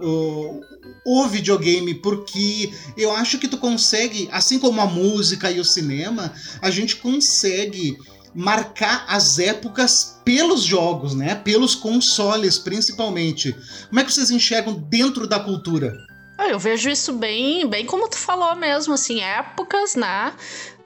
o, 0.00 0.60
o 1.04 1.26
videogame? 1.28 1.94
Porque 1.94 2.72
eu 2.96 3.12
acho 3.12 3.38
que 3.38 3.48
tu 3.48 3.58
consegue, 3.58 4.28
assim 4.32 4.58
como 4.58 4.80
a 4.80 4.86
música 4.86 5.50
e 5.50 5.60
o 5.60 5.64
cinema, 5.64 6.32
a 6.60 6.70
gente 6.70 6.96
consegue 6.96 7.96
marcar 8.34 9.04
as 9.08 9.38
épocas 9.38 10.20
pelos 10.24 10.62
jogos, 10.62 11.14
né? 11.14 11.34
Pelos 11.36 11.74
consoles, 11.74 12.58
principalmente. 12.58 13.54
Como 13.88 14.00
é 14.00 14.04
que 14.04 14.12
vocês 14.12 14.30
enxergam 14.30 14.74
dentro 14.74 15.26
da 15.26 15.38
cultura? 15.38 15.94
Ah, 16.36 16.48
Eu 16.48 16.58
vejo 16.58 16.90
isso 16.90 17.12
bem, 17.12 17.68
bem 17.68 17.86
como 17.86 18.08
tu 18.08 18.16
falou 18.18 18.56
mesmo, 18.56 18.94
assim, 18.94 19.20
épocas, 19.20 19.94
né? 19.94 20.32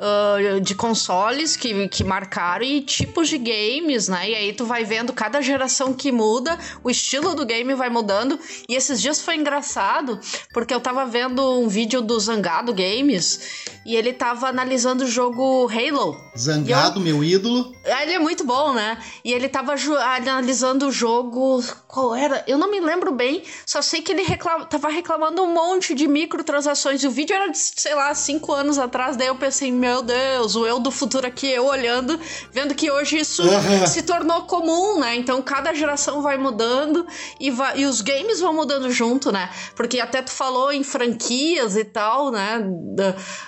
Ah, 0.00 0.60
de 0.62 0.76
consoles 0.76 1.56
que, 1.56 1.88
que 1.88 2.04
marcaram 2.04 2.64
e 2.64 2.80
tipos 2.80 3.28
de 3.28 3.36
games, 3.36 4.06
né? 4.06 4.30
E 4.30 4.34
aí 4.34 4.52
tu 4.52 4.64
vai 4.64 4.84
vendo 4.84 5.12
cada 5.12 5.42
geração 5.42 5.92
que 5.92 6.12
muda, 6.12 6.56
o 6.84 6.90
estilo 6.90 7.34
do 7.34 7.44
game 7.44 7.74
vai 7.74 7.90
mudando. 7.90 8.38
E 8.68 8.76
esses 8.76 9.00
dias 9.00 9.20
foi 9.20 9.34
engraçado, 9.34 10.20
porque 10.52 10.72
eu 10.72 10.80
tava 10.80 11.04
vendo 11.04 11.42
um 11.60 11.66
vídeo 11.66 12.00
do 12.00 12.18
Zangado 12.20 12.72
Games 12.72 13.66
e 13.84 13.96
ele 13.96 14.12
tava 14.12 14.48
analisando 14.48 15.02
o 15.02 15.06
jogo 15.08 15.68
Halo. 15.68 16.16
Zangado, 16.36 17.00
meu 17.00 17.24
ídolo. 17.24 17.74
Ah, 17.84 18.02
Ele 18.04 18.12
é 18.12 18.18
muito 18.18 18.44
bom, 18.44 18.72
né? 18.74 18.98
E 19.24 19.32
ele 19.32 19.48
tava 19.48 19.72
analisando 19.72 20.86
o 20.86 20.92
jogo. 20.92 21.62
Qual 21.88 22.14
era? 22.14 22.44
Eu 22.46 22.58
não 22.58 22.70
me 22.70 22.80
lembro 22.80 23.10
bem. 23.12 23.42
Só 23.66 23.82
sei 23.82 24.02
que 24.02 24.12
ele 24.12 24.22
reclama, 24.22 24.66
tava 24.66 24.88
reclamando 24.88 25.42
um 25.42 25.52
monte 25.52 25.94
de 25.94 26.06
microtransações. 26.06 27.02
E 27.02 27.06
o 27.06 27.10
vídeo 27.10 27.34
era 27.34 27.48
de, 27.48 27.58
sei 27.58 27.94
lá, 27.94 28.14
cinco 28.14 28.52
anos 28.52 28.78
atrás. 28.78 29.16
Daí 29.16 29.28
eu 29.28 29.36
pensei, 29.36 29.72
meu 29.72 29.87
Deus, 30.02 30.56
o 30.56 30.66
eu 30.66 30.78
do 30.78 30.90
futuro 30.90 31.26
aqui, 31.26 31.46
eu 31.46 31.66
olhando, 31.66 32.18
vendo 32.52 32.74
que 32.74 32.90
hoje 32.90 33.18
isso 33.18 33.42
se 33.86 34.02
tornou 34.02 34.42
comum, 34.42 35.00
né? 35.00 35.16
Então 35.16 35.40
cada 35.42 35.72
geração 35.74 36.22
vai 36.22 36.38
mudando 36.38 37.06
e, 37.40 37.50
vai, 37.50 37.80
e 37.80 37.86
os 37.86 38.00
games 38.00 38.40
vão 38.40 38.54
mudando 38.54 38.90
junto, 38.90 39.32
né? 39.32 39.50
Porque 39.74 40.00
até 40.00 40.22
tu 40.22 40.30
falou 40.30 40.72
em 40.72 40.82
franquias 40.82 41.76
e 41.76 41.84
tal, 41.84 42.30
né? 42.30 42.64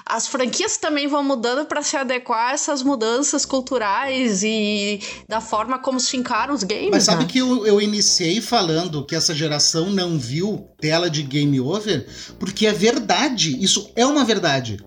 As 0.05 0.27
franquias 0.27 0.77
também 0.77 1.07
vão 1.07 1.23
mudando 1.23 1.67
para 1.67 1.83
se 1.83 1.97
adequar 1.97 2.51
a 2.51 2.53
essas 2.53 2.83
mudanças 2.83 3.45
culturais 3.45 4.43
e 4.43 5.01
da 5.29 5.41
forma 5.41 5.79
como 5.79 6.01
se 6.01 6.17
encaram 6.17 6.55
os 6.55 6.63
games. 6.63 6.91
Mas 6.91 7.05
sabe 7.05 7.25
né? 7.25 7.31
que 7.31 7.39
eu, 7.39 7.67
eu 7.67 7.81
iniciei 7.81 8.41
falando 8.41 9.05
que 9.05 9.15
essa 9.15 9.35
geração 9.35 9.91
não 9.91 10.19
viu 10.19 10.69
tela 10.81 11.11
de 11.11 11.23
game 11.23 11.61
over? 11.61 12.07
Porque 12.39 12.67
é 12.67 12.73
verdade, 12.73 13.57
isso 13.63 13.91
é 13.95 14.07
uma 14.07 14.25
verdade. 14.25 14.79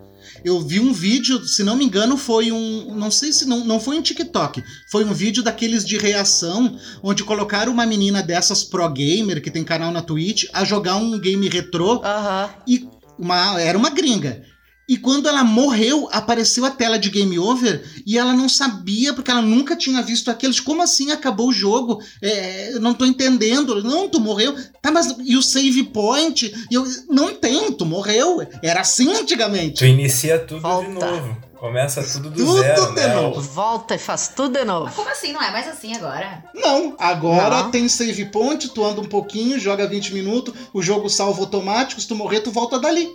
Eu 0.44 0.60
vi 0.60 0.80
um 0.80 0.92
vídeo, 0.92 1.46
se 1.46 1.64
não 1.64 1.76
me 1.76 1.86
engano, 1.86 2.18
foi 2.18 2.52
um. 2.52 2.94
Não 2.96 3.10
sei 3.10 3.32
se 3.32 3.46
não, 3.46 3.64
não 3.64 3.80
foi 3.80 3.98
um 3.98 4.02
TikTok. 4.02 4.64
Foi 4.92 5.06
um 5.06 5.14
vídeo 5.14 5.42
daqueles 5.42 5.86
de 5.86 5.98
reação, 5.98 6.78
onde 7.02 7.24
colocaram 7.24 7.72
uma 7.72 7.86
menina 7.86 8.22
dessas 8.22 8.64
pro 8.64 8.88
gamer, 8.90 9.42
que 9.42 9.50
tem 9.52 9.64
canal 9.64 9.92
na 9.92 10.02
Twitch, 10.02 10.46
a 10.52 10.66
jogar 10.66 10.98
um 10.98 11.18
game 11.18 11.48
retrô 11.48 12.02
Aham. 12.04 12.50
e 12.68 12.88
uma, 13.18 13.60
era 13.62 13.78
uma 13.78 13.90
gringa. 13.90 14.44
E 14.88 14.98
quando 14.98 15.30
ela 15.30 15.44
morreu, 15.44 16.10
apareceu 16.12 16.66
a 16.66 16.70
tela 16.70 17.00
de 17.00 17.10
game 17.10 17.40
over 17.40 17.84
e 18.06 18.18
ela 18.18 18.34
não 18.34 18.50
sabia, 18.50 19.14
porque 19.14 19.32
ela 19.32 19.42
nunca 19.42 19.76
tinha 19.78 20.02
visto 20.02 20.30
aqueles. 20.30 20.60
Como 20.60 20.82
assim 20.82 21.12
acabou 21.12 21.48
o 21.50 21.54
jogo? 21.54 22.02
É, 22.22 22.74
eu 22.74 22.82
não 22.82 22.94
tô 22.94 23.06
entendendo. 23.06 23.82
Não, 23.84 24.10
tu 24.10 24.20
morreu. 24.20 24.56
Tá, 24.82 24.92
mas 24.92 25.16
e 25.24 25.38
o 25.38 25.42
save 25.42 25.84
point? 25.86 26.54
E 26.70 26.74
eu, 26.76 26.86
não 27.10 27.34
tem, 27.34 27.72
tu 27.72 27.86
morreu. 27.86 28.46
Era 28.62 28.82
assim 28.82 29.10
antigamente. 29.14 29.80
Tu 29.80 29.86
inicia 29.86 30.38
tudo 30.40 30.62
Volta. 30.62 30.88
de 30.88 30.94
novo. 30.94 31.38
Começa 31.64 32.04
tudo 32.04 32.30
do 32.30 32.36
Tudo 32.36 32.60
zero, 32.60 32.88
de 32.88 32.96
né? 32.96 33.16
novo. 33.16 33.40
Volta 33.40 33.96
e 33.96 33.98
faz 33.98 34.28
tudo 34.36 34.52
de 34.52 34.66
Mas 34.66 34.68
novo. 34.68 34.94
como 34.94 35.08
assim? 35.10 35.32
Não 35.32 35.42
é 35.42 35.50
mais 35.50 35.66
assim 35.66 35.96
agora? 35.96 36.44
Não, 36.54 36.94
agora 37.00 37.64
Não. 37.64 37.72
tem 37.72 37.88
save 37.88 38.26
point, 38.26 38.68
tu 38.68 38.84
anda 38.84 39.00
um 39.00 39.06
pouquinho, 39.06 39.58
joga 39.58 39.88
20 39.88 40.14
minutos, 40.14 40.54
o 40.74 40.82
jogo 40.82 41.10
salva 41.10 41.40
automático, 41.40 42.02
se 42.02 42.08
tu 42.10 42.16
morrer, 42.16 42.42
tu 42.42 42.52
volta 42.52 42.78
dali. 42.78 43.08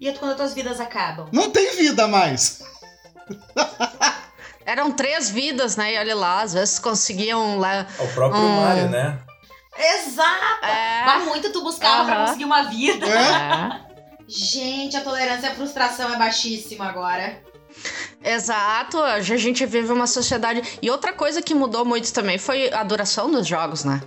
E 0.00 0.08
é 0.08 0.12
quando 0.12 0.32
as 0.32 0.36
tuas 0.36 0.54
vidas 0.54 0.80
acabam? 0.80 1.28
Não 1.32 1.50
tem 1.50 1.74
vida 1.76 2.06
mais. 2.06 2.62
Eram 4.64 4.90
três 4.92 5.30
vidas, 5.30 5.76
né? 5.76 5.94
E 5.94 5.98
olha 5.98 6.14
lá, 6.16 6.42
às 6.42 6.52
vezes 6.52 6.78
conseguiam 6.78 7.58
lá. 7.58 7.86
O 7.98 8.08
próprio 8.08 8.40
Hum. 8.42 8.56
Mario, 8.56 8.88
né? 8.90 9.18
Exato! 9.78 10.64
É. 10.64 11.04
Vai 11.04 11.20
muito 11.26 11.52
tu 11.52 11.62
buscava 11.62 12.04
pra 12.04 12.14
Aham. 12.16 12.26
conseguir 12.26 12.44
uma 12.44 12.62
vida. 12.62 13.06
É? 13.06 13.80
Gente, 14.26 14.96
a 14.96 15.02
tolerância 15.02 15.50
à 15.50 15.54
frustração 15.54 16.12
é 16.12 16.18
baixíssima 16.18 16.86
agora. 16.88 17.40
Exato, 18.26 18.98
a 18.98 19.20
gente 19.20 19.64
vive 19.64 19.92
uma 19.92 20.06
sociedade. 20.06 20.62
E 20.82 20.90
outra 20.90 21.12
coisa 21.12 21.40
que 21.40 21.54
mudou 21.54 21.84
muito 21.84 22.12
também 22.12 22.38
foi 22.38 22.72
a 22.72 22.82
duração 22.82 23.30
dos 23.30 23.46
jogos, 23.46 23.84
né? 23.84 24.02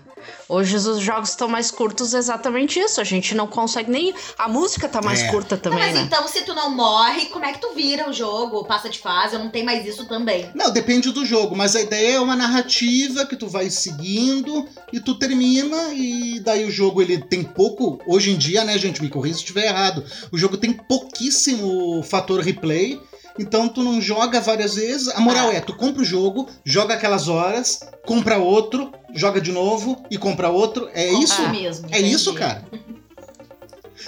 Hoje 0.48 0.76
os 0.76 1.00
jogos 1.00 1.30
estão 1.30 1.48
mais 1.48 1.72
curtos, 1.72 2.14
exatamente 2.14 2.80
isso. 2.80 3.00
A 3.00 3.04
gente 3.04 3.34
não 3.34 3.48
consegue 3.48 3.90
nem. 3.90 4.14
A 4.38 4.50
música 4.50 4.90
tá 4.90 5.02
mais 5.02 5.22
É. 5.22 5.28
curta 5.28 5.56
Não, 5.56 5.62
também, 5.62 5.80
mas 5.80 5.94
né? 5.96 6.02
então, 6.02 6.28
se 6.28 6.42
tu 6.42 6.54
não 6.54 6.70
morre, 6.76 7.28
como 7.28 7.46
é 7.46 7.54
que 7.54 7.62
tu 7.62 7.74
vira 7.74 8.10
o 8.10 8.14
jogo? 8.14 8.66
Passa 8.66 8.90
de 8.90 9.00
fase, 9.00 9.36
eu 9.36 9.40
não 9.40 9.50
tenho 9.50 9.66
mais 9.66 9.86
isso 9.86 10.06
também. 10.08 10.50
Não, 10.54 10.72
depende 10.72 11.12
do 11.12 11.26
jogo, 11.26 11.56
mas 11.56 11.76
a 11.76 11.82
ideia 11.82 12.16
é 12.16 12.20
uma 12.20 12.36
narrativa 12.36 13.26
que 13.26 13.36
tu 13.36 13.48
vai 13.48 13.70
seguindo 13.70 14.68
e 14.92 15.00
tu 15.00 15.16
termina 15.16 15.94
e 15.94 16.40
daí 16.42 16.66
o 16.66 16.72
jogo 16.72 17.02
ele 17.02 17.18
tem 17.20 17.44
pouco, 17.44 18.02
hoje 18.06 18.32
em 18.32 18.38
dia, 18.38 18.64
né, 18.64 18.78
gente, 18.78 19.02
me 19.02 19.10
corrija 19.10 19.36
se 19.36 19.42
estiver 19.42 19.68
errado. 19.68 20.04
O 20.32 20.38
jogo 20.38 20.58
tem 20.58 20.74
pouquíssimo 20.74 22.04
fator 22.04 22.42
replay. 22.42 23.00
Então 23.40 23.68
tu 23.70 23.82
não 23.82 24.02
joga 24.02 24.42
várias 24.42 24.76
vezes. 24.76 25.08
A 25.10 25.20
moral 25.22 25.50
Ah. 25.50 25.54
é, 25.56 25.62
tu 25.62 25.74
compra 25.76 26.02
o 26.02 26.06
jogo, 26.06 26.48
joga 26.66 26.94
aquelas 26.94 27.28
horas, 27.28 27.80
compra 28.06 28.38
outro, 28.38 28.92
joga 29.16 29.40
de 29.40 29.52
novo 29.52 30.04
e 30.12 30.18
compra 30.18 30.50
outro. 30.50 30.90
É 30.94 31.10
isso? 31.12 31.42
mesmo. 31.50 31.88
É 31.90 32.00
entendi. 32.00 32.14
isso, 32.14 32.34
cara. 32.34 32.64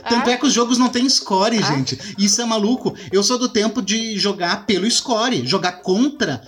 Tanto 0.07 0.29
Ah. 0.29 0.33
é 0.33 0.37
que 0.37 0.45
os 0.45 0.53
jogos 0.53 0.77
não 0.77 0.87
têm 0.87 1.07
score, 1.09 1.57
Ah. 1.57 1.61
gente. 1.61 1.99
Isso 2.17 2.41
é 2.41 2.45
maluco. 2.45 2.95
Eu 3.11 3.21
sou 3.23 3.37
do 3.37 3.49
tempo 3.49 3.81
de 3.81 4.17
jogar 4.17 4.65
pelo 4.65 4.89
score, 4.89 5.45
jogar 5.45 5.81
contra, 5.81 6.41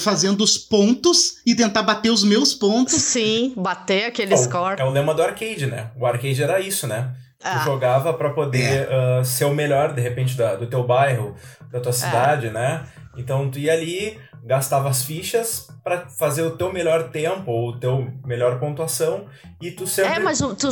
fazendo 0.00 0.42
os 0.42 0.58
pontos 0.58 1.36
e 1.46 1.54
tentar 1.54 1.82
bater 1.82 2.10
os 2.10 2.24
meus 2.24 2.52
pontos. 2.54 2.94
Sim, 2.94 3.52
bater 3.56 4.06
aquele 4.06 4.36
score. 4.36 4.80
É 4.80 4.84
o 4.84 4.90
lema 4.90 5.14
do 5.14 5.22
arcade, 5.22 5.66
né? 5.66 5.90
O 5.98 6.04
arcade 6.04 6.42
era 6.42 6.60
isso, 6.60 6.86
né? 6.88 7.10
Tu 7.38 7.46
Ah. 7.46 7.58
jogava 7.64 8.12
pra 8.14 8.30
poder 8.30 8.88
ah, 8.90 9.22
ser 9.24 9.44
o 9.44 9.54
melhor, 9.54 9.92
de 9.92 10.00
repente, 10.00 10.36
da- 10.36 10.54
do 10.56 10.66
teu 10.66 10.82
bairro, 10.84 11.34
da 11.70 11.78
É. 11.78 11.80
tua 11.80 11.92
cidade, 11.92 12.50
né? 12.50 12.84
Então 13.16 13.50
tu 13.50 13.58
ia 13.58 13.72
ali, 13.72 14.18
gastava 14.44 14.88
as 14.88 15.04
fichas 15.04 15.68
pra 15.82 16.06
fazer 16.08 16.42
o 16.42 16.50
teu 16.56 16.72
melhor 16.72 17.10
tempo, 17.10 17.50
ou 17.50 17.68
o 17.70 17.78
teu 17.78 18.12
melhor 18.24 18.58
pontuação, 18.58 19.26
e 19.62 19.70
tu 19.70 19.86
sempre... 19.86 20.12
É, 20.14 20.18
mas 20.18 20.40
o, 20.40 20.54
tu, 20.54 20.68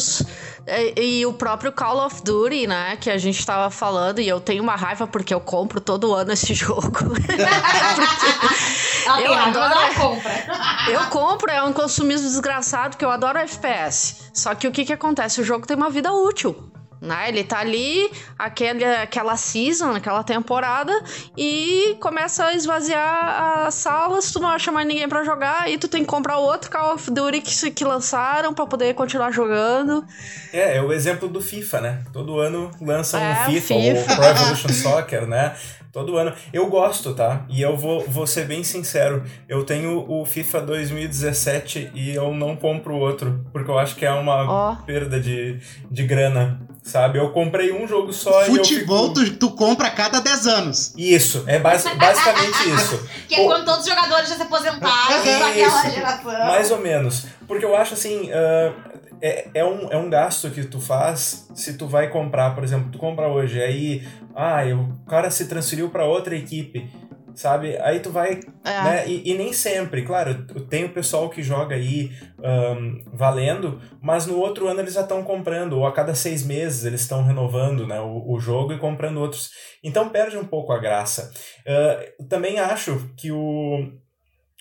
é, 0.67 0.99
e 1.01 1.25
o 1.25 1.33
próprio 1.33 1.71
Call 1.73 2.05
of 2.05 2.23
Duty, 2.23 2.67
né, 2.67 2.97
que 3.01 3.09
a 3.11 3.17
gente 3.19 3.45
tava 3.47 3.71
falando, 3.71 4.21
e 4.21 4.29
eu 4.29 4.41
tenho 4.41 4.63
uma 4.63 4.75
raiva 4.77 5.07
porque 5.07 5.33
eu 5.33 5.41
compro 5.41 5.81
todo 5.81 6.13
ano 6.15 6.33
esse 6.33 6.53
jogo. 6.55 6.93
Ela 9.07 9.21
Eu 9.21 9.35
adoro- 9.35 9.73
ela 9.73 9.95
compra. 9.95 10.33
eu 10.91 11.01
compro, 11.11 11.51
é 11.51 11.63
um 11.63 11.73
consumismo 11.73 12.27
desgraçado, 12.29 12.91
porque 12.91 13.05
eu 13.05 13.11
adoro 13.11 13.39
FPS. 13.39 14.31
Só 14.33 14.55
que 14.55 14.67
o 14.69 14.73
que 14.73 14.85
que 14.85 14.93
acontece? 14.93 15.41
O 15.41 15.45
jogo 15.45 15.67
tem 15.67 15.77
uma 15.77 15.91
vida 15.91 16.13
útil. 16.13 16.71
Né? 17.01 17.29
Ele 17.29 17.45
tá 17.45 17.59
ali, 17.59 18.11
aquele, 18.39 18.83
aquela 18.83 19.37
season, 19.37 19.91
aquela 19.91 20.25
temporada, 20.25 20.91
e 21.37 21.99
começa 22.01 22.47
a 22.47 22.55
esvaziar 22.55 23.67
as 23.67 23.75
salas, 23.75 24.33
tu 24.33 24.41
não 24.41 24.49
acha 24.49 24.73
mais 24.73 24.87
ninguém 24.87 25.07
pra 25.07 25.23
jogar, 25.23 25.71
e 25.71 25.77
tu 25.77 25.87
tem 25.87 26.01
que 26.03 26.07
comprar 26.09 26.39
outro 26.39 26.71
Call 26.71 26.95
of 26.95 27.11
Duty 27.11 27.43
que, 27.43 27.71
que 27.73 27.85
lançaram 27.85 28.55
pra 28.55 28.65
poder 28.65 28.95
continuar 28.95 29.31
jogando. 29.33 30.03
É, 30.51 30.79
é 30.79 30.83
o 30.83 30.95
exemplo 30.95 31.29
do 31.29 31.43
FIFA, 31.43 31.81
né? 31.83 32.03
Todo 32.11 32.39
ano 32.41 32.71
lança 32.81 33.19
um 33.19 33.21
É, 33.21 33.45
FIFA, 33.47 33.75
FIFA. 33.75 33.75
ou 33.75 34.17
Pro 34.17 34.25
Evolution 34.25 34.69
Soccer, 34.73 35.27
né? 35.27 35.55
Todo 35.95 36.17
ano. 36.17 36.33
Eu 36.53 36.67
gosto, 36.67 37.15
tá? 37.15 37.47
E 37.49 37.63
eu 37.63 37.77
vou, 37.77 38.01
vou 38.09 38.27
ser 38.27 38.47
bem 38.47 38.65
sincero. 38.65 39.23
Eu 39.49 39.63
tenho 39.63 40.05
o 40.11 40.25
FIFA 40.25 40.63
2017 40.63 41.93
e 41.95 42.13
eu 42.13 42.35
não 42.35 42.57
compro 42.57 42.97
outro. 42.97 43.47
Porque 43.53 43.71
eu 43.71 43.79
acho 43.79 43.95
que 43.95 44.05
é 44.05 44.11
uma 44.11 44.73
oh. 44.73 44.77
perda 44.83 45.21
de, 45.21 45.61
de 45.89 46.03
grana. 46.03 46.61
Sabe? 46.83 47.21
Eu 47.21 47.31
comprei 47.31 47.73
um 47.73 47.87
jogo 47.87 48.13
só 48.13 48.45
Futebol, 48.45 49.07
e 49.07 49.09
eu 49.09 49.15
fico... 49.15 49.37
tu, 49.39 49.51
tu 49.51 49.51
compra 49.53 49.87
a 49.87 49.91
cada 49.91 50.21
10 50.21 50.47
anos. 50.49 50.95
Isso, 50.99 51.45
é 51.47 51.61
basic, 51.61 51.95
basicamente 51.97 52.59
isso. 52.75 53.09
que 53.29 53.37
é 53.37 53.45
quando 53.45 53.65
todos 53.65 53.81
os 53.81 53.87
jogadores 53.87 54.29
já 54.29 54.35
se 54.35 54.43
aposentaram 54.43 55.25
daquela 55.25 55.91
geração. 55.91 56.33
Mais 56.33 56.71
ou 56.73 56.79
menos. 56.81 57.25
Porque 57.47 57.65
eu 57.65 57.77
acho 57.77 57.95
assim. 57.95 58.31
Uh, 58.31 58.94
é, 59.25 59.49
é, 59.55 59.65
um, 59.65 59.91
é 59.91 59.97
um 59.97 60.11
gasto 60.11 60.51
que 60.51 60.65
tu 60.65 60.79
faz 60.79 61.49
se 61.55 61.79
tu 61.79 61.89
vai 61.89 62.11
comprar, 62.11 62.55
por 62.55 62.63
exemplo, 62.63 62.91
tu 62.93 62.99
compra 62.99 63.27
hoje, 63.27 63.63
aí 63.63 64.07
ah, 64.35 64.63
o 64.75 65.03
cara 65.07 65.31
se 65.31 65.49
transferiu 65.49 65.89
para 65.89 66.05
outra 66.05 66.37
equipe, 66.37 66.91
sabe? 67.35 67.75
Aí 67.79 68.01
tu 68.01 68.11
vai, 68.11 68.41
é. 68.63 68.83
né? 68.83 69.09
E, 69.09 69.31
e, 69.31 69.35
nem 69.35 69.51
sempre, 69.51 70.03
claro, 70.03 70.47
tem 70.69 70.85
o 70.85 70.93
pessoal 70.93 71.31
que 71.31 71.43
joga 71.43 71.75
aí 71.75 72.13
um, 72.39 73.03
valendo, 73.15 73.81
mas 74.03 74.27
no 74.27 74.37
outro 74.37 74.69
ano 74.69 74.81
eles 74.81 74.93
já 74.93 75.01
estão 75.01 75.23
comprando, 75.23 75.79
ou 75.79 75.87
a 75.87 75.93
cada 75.93 76.15
seis 76.15 76.45
meses 76.45 76.85
eles 76.85 77.01
estão 77.01 77.25
renovando 77.25 77.87
né, 77.87 77.99
o, 78.01 78.31
o, 78.31 78.39
jogo 78.39 78.75
e 78.75 78.79
comprando 78.79 79.23
outros. 79.23 79.53
Então 79.83 80.11
perde 80.11 80.37
um 80.37 80.45
pouco 80.45 80.71
a 80.71 80.79
graça. 80.79 81.33
Uh, 81.67 82.27
também 82.27 82.59
acho 82.59 83.11
que 83.17 83.33
o, 83.33 83.91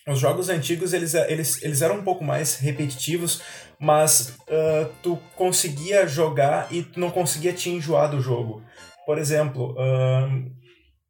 os 0.07 0.19
jogos 0.19 0.49
antigos 0.49 0.93
eles, 0.93 1.13
eles, 1.13 1.61
eles 1.63 1.81
eram 1.81 1.95
um 1.95 2.03
pouco 2.03 2.23
mais 2.23 2.57
repetitivos, 2.57 3.41
mas 3.79 4.37
uh, 4.41 4.89
tu 5.01 5.17
conseguia 5.35 6.05
jogar 6.05 6.67
e 6.71 6.83
tu 6.83 6.99
não 6.99 7.09
conseguia 7.09 7.53
te 7.53 7.69
enjoar 7.69 8.09
do 8.09 8.21
jogo. 8.21 8.61
Por 9.05 9.17
exemplo, 9.17 9.73
uh, 9.73 10.51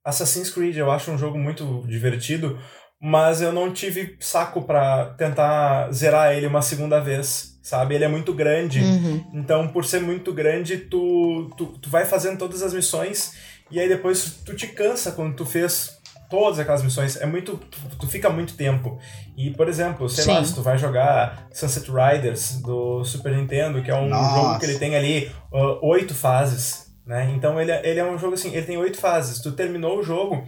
Assassin's 0.04 0.50
Creed 0.50 0.78
eu 0.78 0.92
acho 0.92 1.12
um 1.12 1.18
jogo 1.18 1.38
muito 1.38 1.84
divertido, 1.88 2.60
mas 3.02 3.42
eu 3.42 3.52
não 3.52 3.74
tive 3.74 4.16
saco 4.20 4.62
para 4.62 5.14
tentar 5.16 5.92
zerar 5.92 6.34
ele 6.34 6.48
uma 6.48 6.62
segunda 6.62 7.00
vez, 7.00 7.60
sabe? 7.62 7.96
Ele 7.96 8.06
é 8.06 8.08
muito 8.08 8.34
grande, 8.34 8.80
uhum. 8.80 9.24
então 9.34 9.68
por 9.68 9.86
ser 9.86 10.02
muito 10.02 10.32
grande, 10.32 10.78
tu, 10.78 11.50
tu, 11.58 11.66
tu 11.80 11.90
vai 11.90 12.06
fazendo 12.06 12.38
todas 12.38 12.62
as 12.62 12.74
missões 12.74 13.34
e 13.72 13.80
aí 13.80 13.90
depois 13.90 14.42
tu 14.46 14.56
te 14.56 14.68
cansa 14.68 15.12
quando 15.12 15.36
tu 15.36 15.46
fez 15.46 16.02
todas 16.34 16.58
aquelas 16.58 16.82
missões. 16.82 17.16
É 17.22 17.28
muito. 17.28 17.58
Tu, 17.58 17.98
tu 18.00 18.08
fica 18.08 18.28
muito 18.28 18.56
tempo. 18.56 18.98
E, 19.38 19.52
por 19.52 19.70
exemplo, 19.70 20.10
sei 20.10 20.24
Sim. 20.24 20.32
lá, 20.32 20.44
se 20.44 20.56
tu 20.56 20.64
vai 20.64 20.80
jogar 20.80 21.48
Sunset 21.54 21.88
Riders 21.92 22.60
do 22.60 23.04
Super 23.04 23.36
Nintendo, 23.36 23.84
que 23.84 23.92
é 23.92 23.96
um 23.96 24.10
Nossa. 24.10 24.36
jogo 24.36 24.60
que 24.60 24.66
ele 24.66 24.80
tem 24.80 24.96
ali 24.96 25.32
uh, 25.52 25.78
oito 25.88 26.16
fases. 26.16 26.92
Né? 27.06 27.32
Então 27.36 27.62
ele, 27.62 27.70
é, 27.70 27.88
ele 27.88 28.00
é 28.00 28.04
um 28.04 28.18
jogo 28.18 28.34
assim, 28.34 28.52
ele 28.52 28.66
tem 28.66 28.78
oito 28.78 28.98
fases. 28.98 29.42
Tu 29.42 29.52
terminou 29.52 30.00
o 30.00 30.04
jogo, 30.04 30.44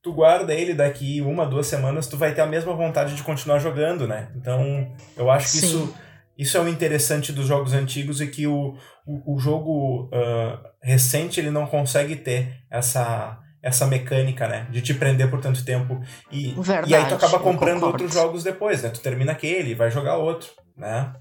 tu 0.00 0.12
guarda 0.12 0.54
ele 0.54 0.72
daqui 0.72 1.20
uma, 1.20 1.44
duas 1.44 1.66
semanas, 1.66 2.06
tu 2.06 2.16
vai 2.16 2.32
ter 2.32 2.42
a 2.42 2.46
mesma 2.46 2.72
vontade 2.72 3.16
de 3.16 3.22
continuar 3.24 3.58
jogando, 3.58 4.06
né? 4.06 4.30
Então, 4.36 4.94
eu 5.16 5.28
acho 5.32 5.50
que 5.50 5.66
isso, 5.66 5.94
isso 6.38 6.56
é 6.56 6.60
o 6.60 6.68
interessante 6.68 7.32
dos 7.32 7.48
jogos 7.48 7.72
antigos 7.72 8.20
e 8.20 8.28
que 8.28 8.46
o, 8.46 8.76
o, 9.04 9.34
o 9.34 9.38
jogo 9.40 10.04
uh, 10.04 10.58
recente 10.80 11.40
ele 11.40 11.50
não 11.50 11.66
consegue 11.66 12.14
ter 12.14 12.60
essa 12.70 13.42
essa 13.64 13.86
mecânica, 13.86 14.46
né? 14.46 14.66
De 14.70 14.82
te 14.82 14.92
prender 14.92 15.30
por 15.30 15.40
tanto 15.40 15.64
tempo. 15.64 15.98
E, 16.30 16.52
Verdade, 16.52 16.90
e 16.90 16.94
aí 16.94 17.08
tu 17.08 17.14
acaba 17.14 17.38
comprando 17.38 17.84
outros 17.84 18.12
jogos 18.12 18.44
depois, 18.44 18.82
né? 18.82 18.90
Tu 18.90 19.00
termina 19.00 19.32
aquele, 19.32 19.74
vai 19.74 19.90
jogar 19.90 20.18
outro, 20.18 20.50
né? 20.76 21.14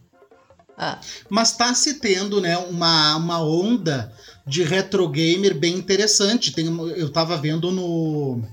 Ah. 0.78 1.00
Mas 1.30 1.56
tá 1.56 1.74
se 1.74 2.02
tendo, 2.02 2.42
né, 2.42 2.58
uma, 2.58 3.16
uma 3.16 3.42
onda 3.42 4.12
de 4.46 4.64
retro 4.64 5.08
gamer 5.08 5.56
bem 5.58 5.76
interessante. 5.76 6.52
Tem, 6.52 6.66
eu 6.98 7.10
tava 7.10 7.38
vendo 7.38 7.72
no, 7.72 8.44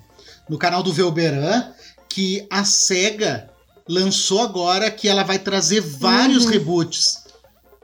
no 0.48 0.56
canal 0.56 0.84
do 0.84 0.92
Velberan 0.92 1.72
que 2.08 2.46
a 2.48 2.62
SEGA 2.62 3.50
lançou 3.88 4.40
agora 4.40 4.88
que 4.88 5.08
ela 5.08 5.24
vai 5.24 5.38
trazer 5.38 5.80
vários 5.80 6.44
uhum. 6.44 6.50
reboots 6.50 7.24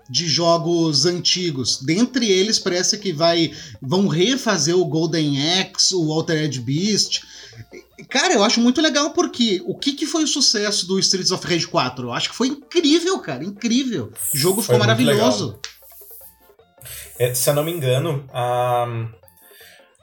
de 0.09 0.27
jogos 0.29 1.07
antigos. 1.07 1.81
Dentre 1.83 2.31
eles, 2.31 2.59
parece 2.59 2.99
que 2.99 3.13
vai 3.13 3.53
vão 3.81 4.07
refazer 4.09 4.77
o 4.77 4.85
Golden 4.85 5.61
Axe, 5.61 5.95
o 5.95 6.13
Altered 6.13 6.61
Beast. 6.61 7.23
Cara, 8.09 8.35
eu 8.35 8.45
acho 8.45 8.61
muito 8.61 8.81
legal 8.81 9.11
porque 9.11 9.63
o 9.67 9.75
que, 9.75 9.93
que 9.93 10.07
foi 10.07 10.25
o 10.25 10.29
sucesso 10.29 10.87
do 10.87 10.99
Streets 10.99 11.31
of 11.31 11.47
Rage 11.47 11.67
4? 11.67 12.07
Eu 12.07 12.13
acho 12.13 12.31
que 12.31 12.37
foi 12.37 12.49
incrível, 12.49 13.19
cara, 13.19 13.43
incrível. 13.43 14.13
O 14.35 14.37
jogo 14.37 14.57
foi 14.63 14.75
ficou 14.75 14.79
maravilhoso. 14.79 15.59
É, 17.19 17.33
se 17.35 17.49
eu 17.49 17.55
não 17.55 17.65
me 17.65 17.73
engano, 17.73 18.25
a, 18.33 18.87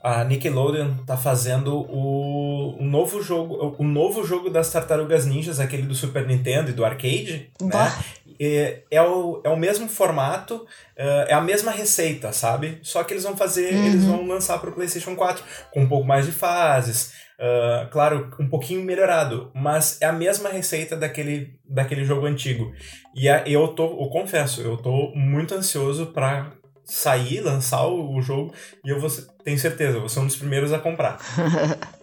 a 0.04 0.23
Nickelodeon 0.23 0.97
tá 1.06 1.15
fazendo 1.15 1.75
o, 1.75 2.77
o 2.80 2.84
novo 2.84 3.21
jogo, 3.21 3.75
o 3.77 3.84
novo 3.84 4.25
jogo 4.25 4.49
das 4.49 4.71
Tartarugas 4.71 5.25
Ninjas, 5.25 5.60
aquele 5.60 5.84
do 5.84 5.95
Super 5.95 6.27
Nintendo 6.27 6.71
e 6.71 6.73
do 6.73 6.84
arcade, 6.84 7.51
bah. 7.62 7.86
né? 7.86 8.04
É, 8.39 8.84
é, 8.89 9.02
o, 9.02 9.41
é 9.43 9.50
o 9.50 9.58
mesmo 9.58 9.88
formato, 9.88 10.65
é, 10.96 11.28
é 11.30 11.34
a 11.34 11.41
mesma 11.41 11.72
receita, 11.72 12.32
sabe? 12.32 12.80
Só 12.82 13.04
que 13.04 13.13
eles 13.13 13.24
vão 13.24 13.36
fazer, 13.36 13.74
uhum. 13.74 13.86
eles 13.86 14.06
vão 14.06 14.28
lançar 14.28 14.60
para 14.60 14.69
o 14.69 14.74
PlayStation 14.74 15.15
4 15.15 15.43
com 15.72 15.82
um 15.82 15.88
pouco 15.88 16.06
mais 16.06 16.26
de 16.26 16.32
fases, 16.32 17.13
uh, 17.39 17.89
claro, 17.89 18.32
um 18.39 18.48
pouquinho 18.48 18.84
melhorado, 18.84 19.52
mas 19.54 20.02
é 20.02 20.06
a 20.06 20.13
mesma 20.13 20.50
receita 20.50 20.96
daquele, 20.96 21.56
daquele 21.67 22.06
jogo 22.06 22.26
antigo. 22.26 22.72
E 23.15 23.30
a, 23.30 23.48
eu 23.48 23.67
tô, 23.69 23.86
eu 23.86 24.10
confesso, 24.10 24.62
eu 24.62 24.78
tô 24.78 25.12
muito 25.15 25.54
ansioso 25.54 26.08
para 26.08 26.52
sair, 26.84 27.41
lançar 27.41 27.86
o, 27.86 28.15
o, 28.15 28.22
jogo 28.22 28.54
e 28.84 28.89
eu 28.89 29.00
vou, 29.00 29.10
tenho 29.43 29.58
certeza, 29.58 30.00
vou 30.00 30.10
ser 30.10 30.19
um 30.19 30.28
dos 30.28 30.36
primeiros 30.36 30.74
a 30.74 30.80
comprar. 30.80 31.17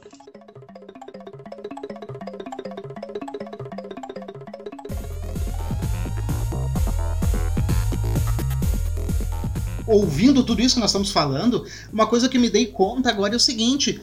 ouvindo 9.90 10.42
tudo 10.42 10.62
isso 10.62 10.76
que 10.76 10.80
nós 10.80 10.90
estamos 10.90 11.10
falando, 11.10 11.66
uma 11.92 12.06
coisa 12.06 12.28
que 12.28 12.38
me 12.38 12.48
dei 12.48 12.66
conta 12.66 13.10
agora 13.10 13.34
é 13.34 13.36
o 13.36 13.40
seguinte: 13.40 14.00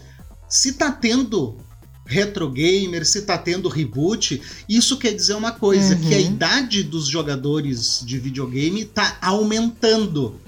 se 0.48 0.74
tá 0.74 0.92
tendo 0.92 1.58
retro 2.06 2.50
gamer, 2.50 3.06
se 3.06 3.24
tá 3.24 3.38
tendo 3.38 3.68
reboot, 3.68 4.42
isso 4.68 4.98
quer 4.98 5.14
dizer 5.14 5.34
uma 5.34 5.52
coisa, 5.52 5.96
uhum. 5.96 6.02
que 6.02 6.16
a 6.16 6.20
idade 6.20 6.84
dos 6.84 7.08
jogadores 7.08 8.02
de 8.06 8.18
videogame 8.18 8.86
tá 8.86 9.18
aumentando. 9.22 10.40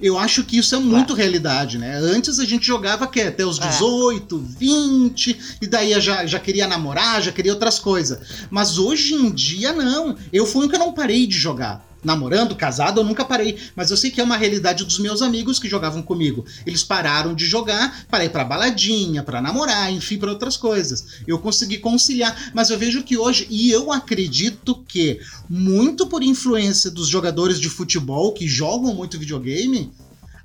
Eu 0.00 0.18
acho 0.18 0.44
que 0.44 0.58
isso 0.58 0.74
é 0.74 0.78
muito 0.78 1.14
realidade, 1.14 1.78
né? 1.78 1.96
Antes 1.96 2.38
a 2.38 2.44
gente 2.44 2.66
jogava 2.66 3.06
que, 3.06 3.20
até 3.20 3.44
os 3.46 3.58
18, 3.58 4.36
é. 4.36 4.58
20, 4.58 5.38
e 5.62 5.66
daí 5.66 5.98
já, 6.00 6.26
já 6.26 6.38
queria 6.38 6.66
namorar, 6.66 7.22
já 7.22 7.30
queria 7.30 7.52
outras 7.52 7.78
coisas. 7.78 8.18
Mas 8.50 8.76
hoje 8.76 9.14
em 9.14 9.30
dia 9.30 9.72
não. 9.72 10.16
Eu 10.32 10.46
fui 10.46 10.66
um 10.66 10.68
que 10.68 10.74
eu 10.74 10.80
não 10.80 10.92
parei 10.92 11.26
de 11.26 11.38
jogar 11.38 11.86
namorando, 12.04 12.54
casado, 12.54 13.00
eu 13.00 13.04
nunca 13.04 13.24
parei. 13.24 13.58
Mas 13.74 13.90
eu 13.90 13.96
sei 13.96 14.10
que 14.10 14.20
é 14.20 14.24
uma 14.24 14.36
realidade 14.36 14.84
dos 14.84 14.98
meus 14.98 15.22
amigos 15.22 15.58
que 15.58 15.68
jogavam 15.68 16.02
comigo. 16.02 16.44
Eles 16.66 16.84
pararam 16.84 17.34
de 17.34 17.46
jogar 17.46 18.04
para 18.10 18.24
ir 18.24 18.30
pra 18.30 18.44
baladinha, 18.44 19.22
para 19.22 19.40
namorar, 19.40 19.92
enfim, 19.92 20.18
para 20.18 20.30
outras 20.30 20.56
coisas. 20.56 21.22
Eu 21.26 21.38
consegui 21.38 21.78
conciliar, 21.78 22.52
mas 22.54 22.70
eu 22.70 22.78
vejo 22.78 23.02
que 23.02 23.16
hoje, 23.16 23.46
e 23.50 23.70
eu 23.70 23.92
acredito 23.92 24.84
que, 24.86 25.20
muito 25.48 26.06
por 26.06 26.22
influência 26.22 26.90
dos 26.90 27.08
jogadores 27.08 27.60
de 27.60 27.68
futebol 27.68 28.32
que 28.32 28.46
jogam 28.46 28.94
muito 28.94 29.18
videogame, 29.18 29.92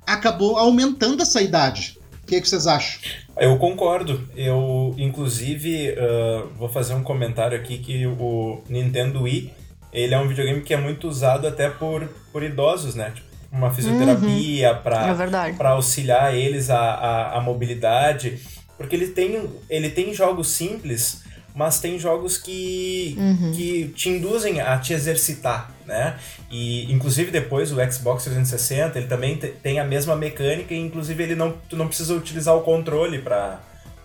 acabou 0.06 0.56
aumentando 0.56 1.22
essa 1.22 1.40
idade. 1.40 1.98
O 2.22 2.26
que, 2.26 2.36
é 2.36 2.40
que 2.40 2.48
vocês 2.48 2.66
acham? 2.66 3.00
Eu 3.36 3.56
concordo. 3.58 4.28
Eu, 4.36 4.94
inclusive, 4.98 5.90
uh, 5.92 6.48
vou 6.56 6.68
fazer 6.68 6.94
um 6.94 7.02
comentário 7.02 7.58
aqui 7.58 7.78
que 7.78 8.06
o 8.06 8.62
Nintendo 8.68 9.22
Wii 9.22 9.59
ele 9.92 10.14
é 10.14 10.18
um 10.18 10.28
videogame 10.28 10.60
que 10.60 10.72
é 10.72 10.76
muito 10.76 11.08
usado 11.08 11.46
até 11.46 11.68
por, 11.68 12.08
por 12.32 12.42
idosos, 12.42 12.94
né? 12.94 13.12
Tipo, 13.14 13.30
uma 13.52 13.70
fisioterapia 13.72 14.72
uhum. 14.72 14.82
para 14.82 15.68
é 15.68 15.72
auxiliar 15.72 16.34
eles 16.34 16.70
a, 16.70 16.78
a, 16.78 17.38
a, 17.38 17.40
mobilidade. 17.40 18.38
Porque 18.76 18.94
ele 18.94 19.08
tem, 19.08 19.50
ele 19.68 19.90
tem 19.90 20.14
jogos 20.14 20.48
simples, 20.48 21.22
mas 21.54 21.80
tem 21.80 21.98
jogos 21.98 22.38
que, 22.38 23.16
uhum. 23.18 23.52
que 23.52 23.88
te 23.88 24.08
induzem 24.08 24.60
a 24.60 24.78
te 24.78 24.92
exercitar, 24.92 25.70
né? 25.84 26.16
E 26.50 26.90
inclusive 26.92 27.30
depois 27.30 27.72
o 27.72 27.92
Xbox 27.92 28.24
360, 28.24 28.98
ele 28.98 29.08
também 29.08 29.36
tem 29.36 29.80
a 29.80 29.84
mesma 29.84 30.14
mecânica 30.14 30.72
e 30.72 30.78
inclusive 30.78 31.22
ele 31.22 31.34
não, 31.34 31.52
tu 31.68 31.76
não 31.76 31.88
precisa 31.88 32.14
utilizar 32.14 32.54
o 32.54 32.62
controle 32.62 33.18
para 33.18 33.60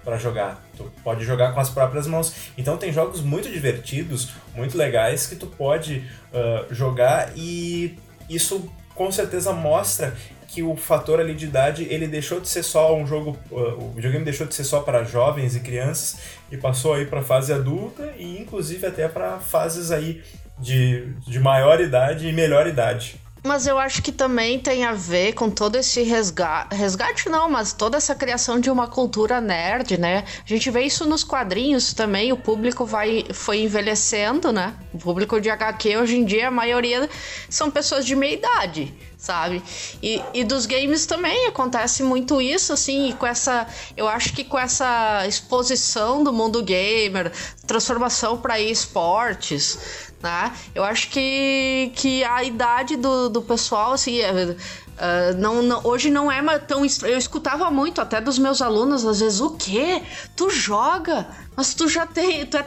para 0.06 0.18
jogar. 0.18 0.64
Tu 0.78 0.90
pode 1.04 1.26
jogar 1.26 1.52
com 1.54 1.60
as 1.60 1.70
próprias 1.70 2.06
mãos. 2.06 2.52
Então 2.58 2.78
tem 2.78 2.94
jogos 2.94 3.22
muito 3.22 3.52
divertidos, 3.52 4.30
muito 4.56 4.78
legais 4.78 5.26
que 5.26 5.36
tu 5.36 5.48
pode 5.48 6.06
uh, 6.32 6.74
jogar 6.74 7.34
e 7.36 7.98
isso 8.30 8.72
com 8.94 9.12
certeza 9.12 9.52
mostra 9.52 10.16
que 10.48 10.64
o 10.64 10.76
fator 10.78 11.20
ali 11.20 11.34
de 11.34 11.46
idade 11.46 11.86
ele 11.90 12.08
deixou 12.08 12.40
de 12.40 12.48
ser 12.48 12.64
só 12.64 12.96
um 12.96 13.06
jogo, 13.06 13.38
uh, 13.52 13.84
o 13.84 13.92
videogame 13.94 14.24
deixou 14.24 14.48
de 14.48 14.56
ser 14.56 14.64
só 14.64 14.80
para 14.80 15.04
jovens 15.04 15.56
e 15.56 15.60
crianças 15.60 16.18
e 16.50 16.56
passou 16.56 16.94
aí 16.94 17.06
para 17.06 17.22
fase 17.22 17.52
adulta 17.52 18.14
e 18.18 18.40
inclusive 18.40 18.86
até 18.86 19.10
para 19.10 19.40
fases 19.40 19.92
aí 19.92 20.24
de, 20.60 21.14
de 21.28 21.40
maior 21.40 21.82
idade 21.82 22.28
e 22.28 22.32
melhor 22.32 22.68
idade. 22.68 23.25
Mas 23.46 23.68
eu 23.68 23.78
acho 23.78 24.02
que 24.02 24.12
também 24.12 24.58
tem 24.60 24.86
a 24.86 24.94
ver 24.94 25.34
com 25.34 25.52
todo 25.52 25.76
esse 25.76 26.02
resgate. 26.02 26.76
Resgate 26.76 27.30
não, 27.30 27.48
mas 27.48 27.74
toda 27.74 27.96
essa 27.96 28.16
criação 28.16 28.60
de 28.60 28.72
uma 28.72 28.88
cultura 28.88 29.40
nerd, 29.40 30.00
né? 30.00 30.24
A 30.44 30.50
gente 30.50 30.72
vê 30.72 30.82
isso 30.82 31.06
nos 31.06 31.24
quadrinhos 31.24 31.94
também. 31.94 32.34
O 32.34 32.38
público 32.38 32.88
vai, 32.88 33.24
foi 33.32 33.60
envelhecendo, 33.60 34.52
né? 34.52 34.74
O 34.92 34.98
público 34.98 35.40
de 35.40 35.52
HQ 35.52 35.96
hoje 35.96 36.18
em 36.18 36.26
dia, 36.26 36.48
a 36.48 36.52
maioria 36.52 37.08
são 37.48 37.70
pessoas 37.70 38.04
de 38.04 38.16
meia 38.16 38.34
idade 38.34 38.92
sabe? 39.26 39.64
E, 40.04 40.22
e 40.34 40.44
dos 40.44 40.68
games 40.68 41.08
também 41.08 41.48
acontece 41.48 42.04
muito 42.04 42.40
isso, 42.40 42.72
assim, 42.72 43.12
com 43.14 43.26
essa. 43.26 43.68
Eu 43.98 44.08
acho 44.08 44.34
que 44.34 44.44
com 44.44 44.58
essa 44.60 45.26
exposição 45.28 46.24
do 46.24 46.32
mundo 46.32 46.62
gamer, 46.62 47.32
transformação 47.66 48.38
para 48.38 48.60
esportes, 48.60 50.14
né? 50.22 50.54
Eu 50.76 50.84
acho 50.84 51.10
que, 51.10 51.92
que 51.96 52.24
a 52.24 52.44
idade 52.44 52.96
do, 52.96 53.30
do 53.30 53.42
pessoal, 53.42 53.94
assim, 53.94 54.20
é, 54.22 54.56
Uh, 54.96 55.36
não, 55.38 55.62
não, 55.62 55.82
hoje 55.84 56.10
não 56.10 56.32
é 56.32 56.58
tão. 56.58 56.86
Eu 57.04 57.18
escutava 57.18 57.70
muito 57.70 58.00
até 58.00 58.22
dos 58.22 58.40
meus 58.40 58.62
alunos, 58.62 59.06
às 59.06 59.20
vezes, 59.20 59.42
o 59.42 59.52
quê? 59.52 60.02
Tu 60.38 60.50
joga? 60.50 61.28
Mas 61.56 61.74
tu 61.74 61.88
já 61.88 62.06
tem. 62.06 62.46
Tu 62.46 62.58
é, 62.58 62.64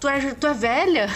tu 0.00 0.08
é, 0.08 0.34
tu 0.34 0.46
é 0.46 0.54
velha. 0.54 1.08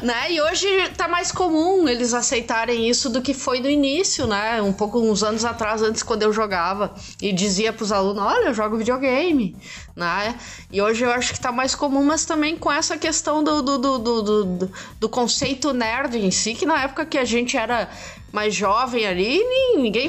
é. 0.00 0.04
né? 0.04 0.32
E 0.32 0.40
hoje 0.40 0.66
tá 0.96 1.08
mais 1.08 1.32
comum 1.32 1.88
eles 1.88 2.14
aceitarem 2.14 2.88
isso 2.88 3.10
do 3.10 3.20
que 3.20 3.34
foi 3.34 3.58
no 3.58 3.68
início, 3.68 4.26
né? 4.28 4.62
Um 4.62 4.72
pouco, 4.72 5.00
uns 5.00 5.24
anos 5.24 5.44
atrás, 5.44 5.82
antes, 5.82 6.04
quando 6.04 6.22
eu 6.22 6.32
jogava. 6.32 6.94
E 7.20 7.32
dizia 7.32 7.72
pros 7.72 7.90
alunos: 7.90 8.22
olha, 8.22 8.46
eu 8.46 8.54
jogo 8.54 8.76
videogame. 8.76 9.56
Né? 9.96 10.38
E 10.70 10.80
hoje 10.80 11.04
eu 11.04 11.10
acho 11.10 11.34
que 11.34 11.40
tá 11.40 11.50
mais 11.50 11.74
comum, 11.74 12.04
mas 12.04 12.24
também 12.24 12.56
com 12.56 12.70
essa 12.70 12.96
questão 12.96 13.42
do, 13.42 13.60
do, 13.60 13.78
do, 13.78 13.98
do, 13.98 14.22
do, 14.22 14.72
do 15.00 15.08
conceito 15.08 15.72
nerd 15.72 16.16
em 16.16 16.30
si, 16.30 16.54
que 16.54 16.64
na 16.64 16.84
época 16.84 17.04
que 17.04 17.18
a 17.18 17.24
gente 17.24 17.56
era 17.56 17.90
mais 18.32 18.54
jovem 18.54 19.04
ali, 19.04 19.42
ninguém 19.76 20.08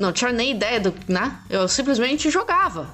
não 0.00 0.12
tinha 0.12 0.32
nem 0.32 0.52
ideia 0.52 0.80
do, 0.80 0.94
né? 1.06 1.38
Eu 1.50 1.68
simplesmente 1.68 2.30
jogava. 2.30 2.92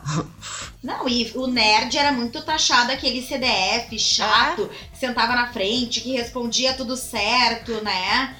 Não, 0.82 1.08
e 1.08 1.32
o 1.34 1.46
nerd 1.46 1.96
era 1.96 2.12
muito 2.12 2.42
taxado 2.42 2.92
aquele 2.92 3.22
CDF 3.22 3.98
chato, 3.98 4.64
é? 4.70 4.88
que 4.92 4.98
sentava 4.98 5.34
na 5.34 5.52
frente, 5.52 6.00
que 6.00 6.12
respondia 6.12 6.74
tudo 6.74 6.96
certo, 6.96 7.82
né? 7.82 8.36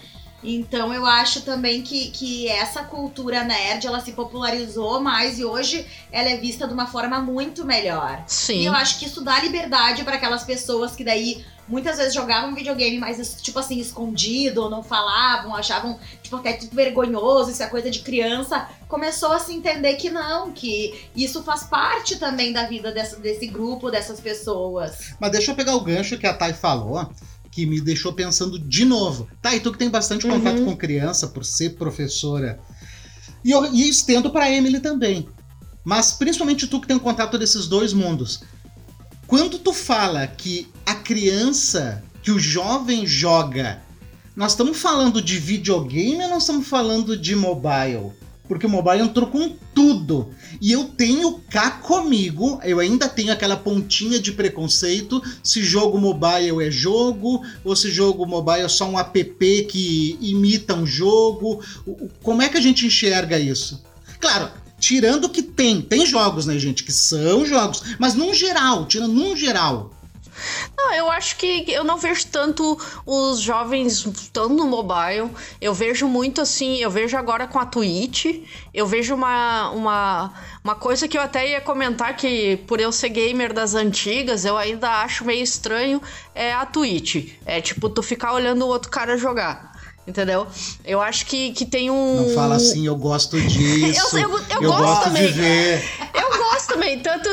Então 0.47 0.95
eu 0.95 1.05
acho 1.05 1.43
também 1.43 1.83
que, 1.83 2.11
que 2.11 2.49
essa 2.49 2.85
cultura 2.85 3.43
nerd 3.43 3.87
ela 3.87 4.01
se 4.01 4.13
popularizou 4.13 5.01
mais 5.01 5.39
e 5.39 5.45
hoje 5.45 5.85
ela 6.13 6.29
é 6.29 6.37
vista 6.37 6.69
de 6.69 6.73
uma 6.73 6.87
forma 6.87 7.21
muito 7.21 7.65
melhor. 7.65 8.23
Sim. 8.27 8.61
E 8.61 8.67
eu 8.67 8.73
acho 8.73 8.99
que 8.99 9.07
isso 9.07 9.23
dá 9.23 9.41
liberdade 9.41 10.05
para 10.05 10.17
aquelas 10.17 10.45
pessoas 10.45 10.95
que 10.95 11.03
daí 11.03 11.45
muitas 11.69 11.97
vezes 11.97 12.15
jogavam 12.15 12.55
videogame 12.55 12.99
mais, 12.99 13.43
tipo 13.43 13.59
assim, 13.59 13.79
escondido, 13.79 14.63
ou 14.63 14.71
não 14.71 14.83
falavam, 14.83 15.55
achavam, 15.55 15.99
tipo, 16.23 16.37
até 16.37 16.53
tipo, 16.53 16.75
vergonhoso, 16.75 17.51
isso 17.51 17.63
é 17.63 17.67
coisa 17.67 17.91
de 17.91 18.01
criança, 18.01 18.69
começou 18.89 19.33
a 19.33 19.39
se 19.39 19.53
entender 19.53 19.95
que 19.97 20.09
não, 20.11 20.53
que 20.53 21.09
isso 21.15 21.43
faz 21.43 21.65
parte 21.65 22.17
também 22.17 22.53
da 22.53 22.67
vida 22.67 22.93
dessa, 22.93 23.17
desse 23.17 23.47
grupo, 23.47 23.91
dessas 23.91 24.21
pessoas. 24.21 25.15
Mas 25.19 25.33
deixa 25.33 25.51
eu 25.51 25.57
pegar 25.57 25.75
o 25.75 25.81
gancho 25.81 26.19
que 26.19 26.27
a 26.27 26.35
Thay 26.35 26.53
falou, 26.53 27.11
que 27.57 27.65
me 27.65 27.81
deixou 27.81 28.13
pensando 28.13 28.59
de 28.59 28.85
novo. 28.85 29.27
Tá, 29.41 29.57
e 29.57 29.61
tu 29.61 29.73
que 29.73 29.79
tem 29.79 29.89
bastante 29.89 30.27
contato 30.27 30.59
uhum. 30.59 30.67
com 30.67 30.77
criança, 30.77 31.29
por 31.29 31.43
ser 31.43 31.71
professora, 31.71 32.61
e 33.43 33.51
eu 33.51 33.65
e 33.73 33.89
estendo 33.89 34.29
para 34.29 34.53
Emily 34.53 34.79
também. 34.79 35.27
Mas 35.83 36.13
principalmente 36.13 36.67
tu 36.67 36.79
que 36.79 36.87
tem 36.87 36.97
um 36.97 37.01
contato 37.01 37.39
desses 37.39 37.67
dois 37.67 37.95
mundos. 37.95 38.43
Quando 39.27 39.59
tu 39.59 39.73
fala 39.73 40.27
que 40.27 40.69
a 40.85 40.97
criança, 40.97 42.05
que 42.23 42.31
o 42.31 42.39
jovem 42.39 43.07
joga, 43.07 43.83
nós 44.37 44.53
estamos 44.53 44.77
falando 44.77 45.23
de 45.23 45.39
videogame 45.39 46.25
ou 46.25 46.29
nós 46.29 46.43
estamos 46.43 46.69
falando 46.69 47.17
de 47.17 47.35
mobile? 47.35 48.13
Porque 48.49 48.67
o 48.67 48.71
mobile 48.71 49.03
entrou 49.03 49.29
com 49.29 49.57
tudo. 49.75 50.29
E 50.61 50.73
eu 50.73 50.85
tenho 50.85 51.41
cá 51.51 51.71
comigo, 51.71 52.61
eu 52.65 52.79
ainda 52.81 53.09
tenho 53.09 53.33
aquela 53.33 53.57
pontinha 53.57 54.19
de 54.19 54.33
preconceito 54.33 55.23
se 55.43 55.63
jogo 55.63 55.99
mobile 55.99 56.65
é 56.65 56.71
jogo, 56.71 57.43
ou 57.65 57.77
se 57.77 57.91
jogo 57.91 58.27
mobile 58.27 58.63
é 58.63 58.69
só 58.69 58.89
um 58.89 58.99
app 58.99 59.67
que 59.71 60.19
imita 60.21 60.75
um 60.75 60.87
jogo. 60.87 61.61
Como 62.23 62.43
é 62.43 62.49
que 62.49 62.57
a 62.57 62.61
gente 62.61 62.87
enxerga 62.87 63.39
isso? 63.39 63.85
Claro, 64.21 64.51
Tirando 64.79 65.31
que 65.31 65.43
tem, 65.43 65.81
tem 65.81 66.05
jogos, 66.05 66.45
né, 66.45 66.59
gente, 66.59 66.85
que 66.85 66.93
são 66.93 67.47
jogos, 67.47 67.83
mas 67.99 68.15
num 68.15 68.35
geral, 68.35 68.85
tirando 68.85 69.15
num 69.15 69.35
geral. 69.35 69.91
Não, 70.77 70.93
eu 70.95 71.11
acho 71.11 71.37
que 71.37 71.65
eu 71.69 71.85
não 71.85 71.97
vejo 71.99 72.27
tanto 72.29 72.79
os 73.05 73.41
jovens 73.41 74.07
tanto 74.33 74.55
no 74.55 74.67
mobile. 74.67 75.31
Eu 75.61 75.75
vejo 75.75 76.07
muito 76.07 76.41
assim, 76.41 76.77
eu 76.77 76.91
vejo 76.91 77.17
agora 77.17 77.47
com 77.47 77.59
a 77.59 77.67
Twitch. 77.67 78.27
Eu 78.73 78.87
vejo 78.87 79.15
uma, 79.15 79.71
uma, 79.71 80.35
uma 80.63 80.75
coisa 80.75 81.09
que 81.09 81.17
eu 81.17 81.23
até 81.23 81.49
ia 81.49 81.61
comentar 81.61 82.17
que 82.17 82.57
por 82.67 82.81
eu 82.81 82.93
ser 82.93 83.09
gamer 83.09 83.53
das 83.53 83.75
antigas, 83.75 84.45
eu 84.45 84.57
ainda 84.57 85.03
acho 85.03 85.25
meio 85.25 85.43
estranho 85.43 86.01
é 86.35 86.53
a 86.53 86.67
Twitch. 86.67 87.33
É 87.45 87.61
tipo 87.61 87.89
tu 87.89 88.03
ficar 88.03 88.33
olhando 88.33 88.65
o 88.65 88.69
outro 88.69 88.91
cara 88.91 89.17
jogar. 89.17 89.75
Entendeu? 90.07 90.47
Eu 90.85 91.01
acho 91.01 91.27
que, 91.27 91.53
que 91.53 91.67
tem 91.67 91.91
um. 91.91 92.29
Não 92.29 92.35
fala 92.35 92.55
assim, 92.55 92.87
eu 92.87 92.95
gosto 92.95 93.41
disso. 93.43 94.17
eu, 94.17 94.23
eu, 94.23 94.39
eu, 94.39 94.63
eu 94.63 94.71
gosto, 94.71 94.83
gosto 94.85 95.05
também. 95.05 95.27
de 95.27 95.33
ver. 95.33 95.85
Eu 96.15 96.39
gosto 96.39 96.69
também. 96.69 97.01
Tanto, 97.01 97.29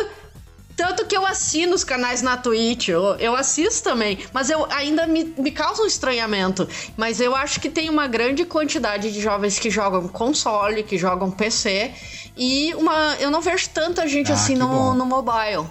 tanto 0.76 1.06
que 1.06 1.16
eu 1.16 1.26
assino 1.26 1.74
os 1.74 1.84
canais 1.84 2.22
na 2.22 2.38
Twitch. 2.38 2.90
Eu, 2.90 3.16
eu 3.16 3.36
assisto 3.36 3.84
também. 3.84 4.18
Mas 4.34 4.50
eu 4.50 4.66
ainda 4.72 5.06
me, 5.08 5.24
me 5.38 5.52
causa 5.52 5.84
um 5.84 5.86
estranhamento. 5.86 6.68
Mas 6.98 7.20
eu 7.20 7.36
acho 7.36 7.60
que 7.60 7.70
tem 7.70 7.90
uma 7.90 8.08
grande 8.08 8.46
quantidade 8.46 9.12
de 9.12 9.22
jovens 9.22 9.60
que 9.60 9.70
jogam 9.70 10.08
console, 10.08 10.84
que 10.84 10.98
jogam 10.98 11.30
PC. 11.30 11.92
E 12.36 12.74
uma, 12.76 13.16
eu 13.20 13.30
não 13.30 13.42
vejo 13.42 13.70
tanta 13.70 14.08
gente 14.08 14.32
ah, 14.32 14.36
assim 14.36 14.56
no, 14.56 14.94
no 14.94 15.06
mobile. 15.06 15.68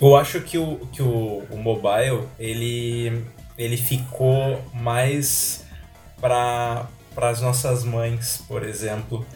Eu 0.00 0.16
acho 0.16 0.40
que 0.40 0.56
o, 0.56 0.78
que 0.92 1.02
o, 1.02 1.42
o 1.50 1.56
mobile, 1.56 2.26
ele, 2.38 3.24
ele 3.58 3.76
ficou 3.76 4.62
mais 4.72 5.64
para 6.20 6.88
as 7.16 7.40
nossas 7.40 7.84
mães, 7.84 8.42
por 8.48 8.62
exemplo. 8.62 9.26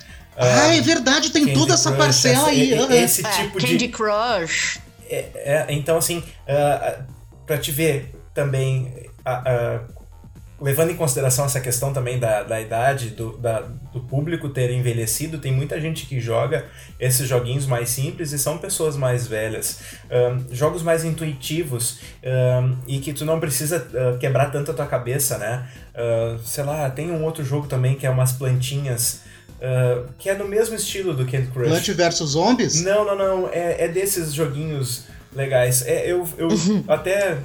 Ah, 0.40 0.68
uh, 0.68 0.72
é 0.72 0.80
verdade, 0.80 1.30
tem 1.30 1.44
Candy 1.44 1.58
toda 1.58 1.74
essa 1.74 1.90
Crush, 1.90 2.02
parcela 2.02 2.48
aí. 2.48 2.72
Essa, 2.72 2.94
esse 2.94 3.26
é, 3.26 3.30
tipo 3.30 3.58
Candy 3.58 3.76
de. 3.76 3.88
Crush. 3.88 4.80
É, 5.08 5.28
é, 5.34 5.66
então, 5.70 5.98
assim, 5.98 6.18
uh, 6.18 7.04
para 7.46 7.58
te 7.58 7.70
ver 7.70 8.14
também, 8.32 8.94
uh, 9.26 9.84
levando 10.60 10.90
em 10.90 10.96
consideração 10.96 11.44
essa 11.44 11.60
questão 11.60 11.92
também 11.92 12.18
da, 12.18 12.42
da 12.42 12.60
idade, 12.60 13.10
do, 13.10 13.36
da, 13.36 13.60
do 13.92 14.00
público 14.00 14.48
ter 14.48 14.70
envelhecido, 14.70 15.38
tem 15.38 15.52
muita 15.52 15.80
gente 15.80 16.06
que 16.06 16.20
joga 16.20 16.66
esses 16.98 17.26
joguinhos 17.26 17.66
mais 17.66 17.88
simples 17.88 18.32
e 18.32 18.38
são 18.38 18.56
pessoas 18.58 18.96
mais 18.96 19.26
velhas. 19.26 19.80
Um, 20.10 20.54
jogos 20.54 20.82
mais 20.82 21.04
intuitivos 21.04 21.98
um, 22.22 22.76
e 22.86 22.98
que 22.98 23.12
tu 23.12 23.24
não 23.24 23.40
precisa 23.40 23.78
uh, 23.78 24.18
quebrar 24.18 24.52
tanto 24.52 24.70
a 24.70 24.74
tua 24.74 24.86
cabeça, 24.86 25.38
né? 25.38 25.68
Uh, 25.94 26.38
sei 26.44 26.64
lá, 26.64 26.88
tem 26.90 27.10
um 27.10 27.24
outro 27.24 27.44
jogo 27.44 27.66
também 27.66 27.94
que 27.94 28.06
é 28.06 28.10
umas 28.10 28.32
plantinhas. 28.32 29.22
Uh, 29.60 30.08
que 30.18 30.30
é 30.30 30.34
no 30.34 30.48
mesmo 30.48 30.74
estilo 30.74 31.12
do 31.12 31.26
Candy 31.26 31.48
Crush. 31.48 31.68
Plant 31.68 31.88
vs 31.88 32.30
Zombies? 32.30 32.82
Não, 32.82 33.04
não, 33.04 33.16
não. 33.16 33.48
É, 33.52 33.84
é 33.84 33.88
desses 33.88 34.32
joguinhos 34.32 35.04
legais. 35.34 35.86
É, 35.86 36.10
eu 36.10 36.26
eu 36.38 36.48
até 36.88 37.38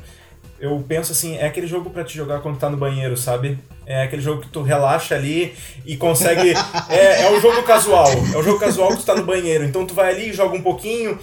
eu 0.59 0.83
penso 0.87 1.11
assim, 1.11 1.35
é 1.35 1.45
aquele 1.45 1.67
jogo 1.67 1.89
para 1.89 2.03
te 2.03 2.15
jogar 2.15 2.39
quando 2.39 2.57
tá 2.57 2.69
no 2.69 2.77
banheiro, 2.77 3.17
sabe? 3.17 3.59
É 3.85 4.03
aquele 4.03 4.21
jogo 4.21 4.41
que 4.41 4.47
tu 4.47 4.61
relaxa 4.61 5.13
ali 5.13 5.53
e 5.85 5.97
consegue. 5.97 6.53
é, 6.89 7.23
é 7.23 7.31
um 7.31 7.41
jogo 7.41 7.61
casual. 7.63 8.09
É 8.09 8.37
um 8.37 8.43
jogo 8.43 8.59
casual 8.59 8.89
que 8.89 8.97
tu 8.97 9.05
tá 9.05 9.15
no 9.15 9.25
banheiro. 9.25 9.65
Então 9.65 9.85
tu 9.85 9.93
vai 9.93 10.13
ali, 10.13 10.33
joga 10.33 10.55
um 10.55 10.61
pouquinho, 10.61 11.19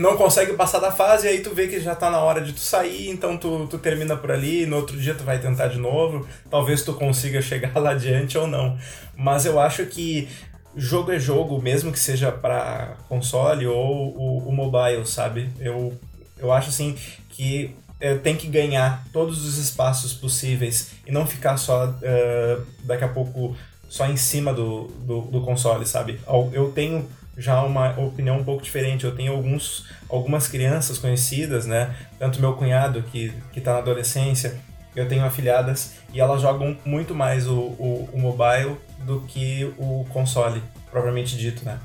não 0.00 0.16
consegue 0.16 0.54
passar 0.54 0.80
da 0.80 0.90
fase, 0.90 1.28
aí 1.28 1.40
tu 1.40 1.54
vê 1.54 1.68
que 1.68 1.78
já 1.78 1.94
tá 1.94 2.10
na 2.10 2.18
hora 2.20 2.40
de 2.40 2.52
tu 2.52 2.60
sair, 2.60 3.10
então 3.10 3.36
tu, 3.36 3.66
tu 3.66 3.78
termina 3.78 4.16
por 4.16 4.32
ali, 4.32 4.66
no 4.66 4.76
outro 4.76 4.96
dia 4.96 5.14
tu 5.14 5.22
vai 5.22 5.38
tentar 5.38 5.68
de 5.68 5.78
novo. 5.78 6.26
Talvez 6.50 6.82
tu 6.82 6.94
consiga 6.94 7.40
chegar 7.42 7.78
lá 7.78 7.90
adiante 7.90 8.36
ou 8.36 8.46
não. 8.46 8.78
Mas 9.16 9.44
eu 9.44 9.60
acho 9.60 9.84
que 9.86 10.28
jogo 10.74 11.12
é 11.12 11.18
jogo, 11.18 11.60
mesmo 11.60 11.92
que 11.92 11.98
seja 11.98 12.32
para 12.32 12.96
console 13.08 13.66
ou 13.66 14.16
o, 14.16 14.48
o 14.48 14.52
mobile, 14.52 15.06
sabe? 15.06 15.50
Eu, 15.60 15.92
eu 16.38 16.52
acho 16.52 16.70
assim 16.70 16.96
que 17.30 17.74
é, 18.00 18.14
tem 18.14 18.36
que 18.36 18.46
ganhar 18.46 19.04
todos 19.12 19.44
os 19.44 19.58
espaços 19.58 20.14
possíveis 20.14 20.92
e 21.06 21.12
não 21.12 21.26
ficar 21.26 21.56
só 21.56 21.86
uh, 21.86 22.66
daqui 22.84 23.04
a 23.04 23.08
pouco 23.08 23.54
só 23.88 24.06
em 24.06 24.16
cima 24.16 24.54
do, 24.54 24.84
do, 25.00 25.20
do, 25.22 25.40
console, 25.42 25.84
sabe? 25.84 26.20
Eu 26.52 26.70
tenho 26.72 27.06
já 27.36 27.62
uma 27.62 27.98
opinião 27.98 28.38
um 28.38 28.44
pouco 28.44 28.62
diferente. 28.62 29.04
Eu 29.04 29.14
tenho 29.14 29.32
alguns, 29.32 29.86
algumas 30.08 30.48
crianças 30.48 30.98
conhecidas, 30.98 31.66
né? 31.66 31.94
Tanto 32.18 32.40
meu 32.40 32.54
cunhado, 32.54 33.02
que, 33.02 33.32
que 33.52 33.60
tá 33.60 33.72
na 33.74 33.78
adolescência, 33.78 34.58
eu 34.94 35.08
tenho 35.08 35.24
afilhadas, 35.24 35.94
e 36.12 36.20
elas 36.20 36.42
jogam 36.42 36.76
muito 36.84 37.14
mais 37.14 37.46
o, 37.46 37.54
o, 37.54 38.08
o 38.12 38.18
mobile 38.18 38.76
do 38.98 39.20
que 39.22 39.72
o 39.78 40.04
console, 40.10 40.62
propriamente 40.90 41.36
dito, 41.36 41.64
né? 41.64 41.78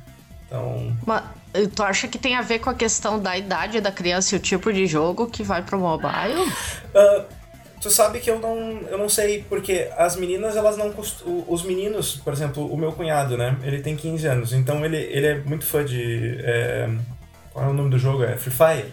Então. 0.47 0.95
Mas 1.05 1.23
tu 1.73 1.83
acha 1.83 2.07
que 2.07 2.17
tem 2.17 2.35
a 2.35 2.41
ver 2.41 2.59
com 2.59 2.69
a 2.69 2.73
questão 2.73 3.19
da 3.19 3.37
idade 3.37 3.79
da 3.79 3.91
criança 3.91 4.35
e 4.35 4.37
o 4.37 4.41
tipo 4.41 4.71
de 4.73 4.85
jogo 4.87 5.27
que 5.27 5.43
vai 5.43 5.61
pro 5.61 5.79
mobile? 5.79 6.41
Uh, 6.93 7.25
Tu 7.85 7.91
sabe 7.91 8.19
que 8.19 8.31
eu 8.31 8.39
não, 8.39 8.57
eu 8.89 8.97
não 8.97 9.07
sei, 9.07 9.45
porque 9.47 9.87
as 9.95 10.15
meninas, 10.15 10.57
elas 10.57 10.75
não 10.75 10.91
costumam. 10.91 11.45
Os 11.47 11.61
meninos, 11.61 12.15
por 12.15 12.33
exemplo, 12.33 12.65
o 12.65 12.75
meu 12.75 12.91
cunhado, 12.91 13.37
né? 13.37 13.55
Ele 13.61 13.79
tem 13.79 13.95
15 13.95 14.25
anos, 14.25 14.53
então 14.53 14.83
ele, 14.83 14.97
ele 14.97 15.27
é 15.27 15.39
muito 15.41 15.63
fã 15.63 15.85
de. 15.85 16.35
É, 16.39 16.89
qual 17.53 17.67
é 17.67 17.69
o 17.69 17.73
nome 17.73 17.91
do 17.91 17.99
jogo? 17.99 18.23
É 18.23 18.37
Free 18.37 18.51
Fire? 18.51 18.91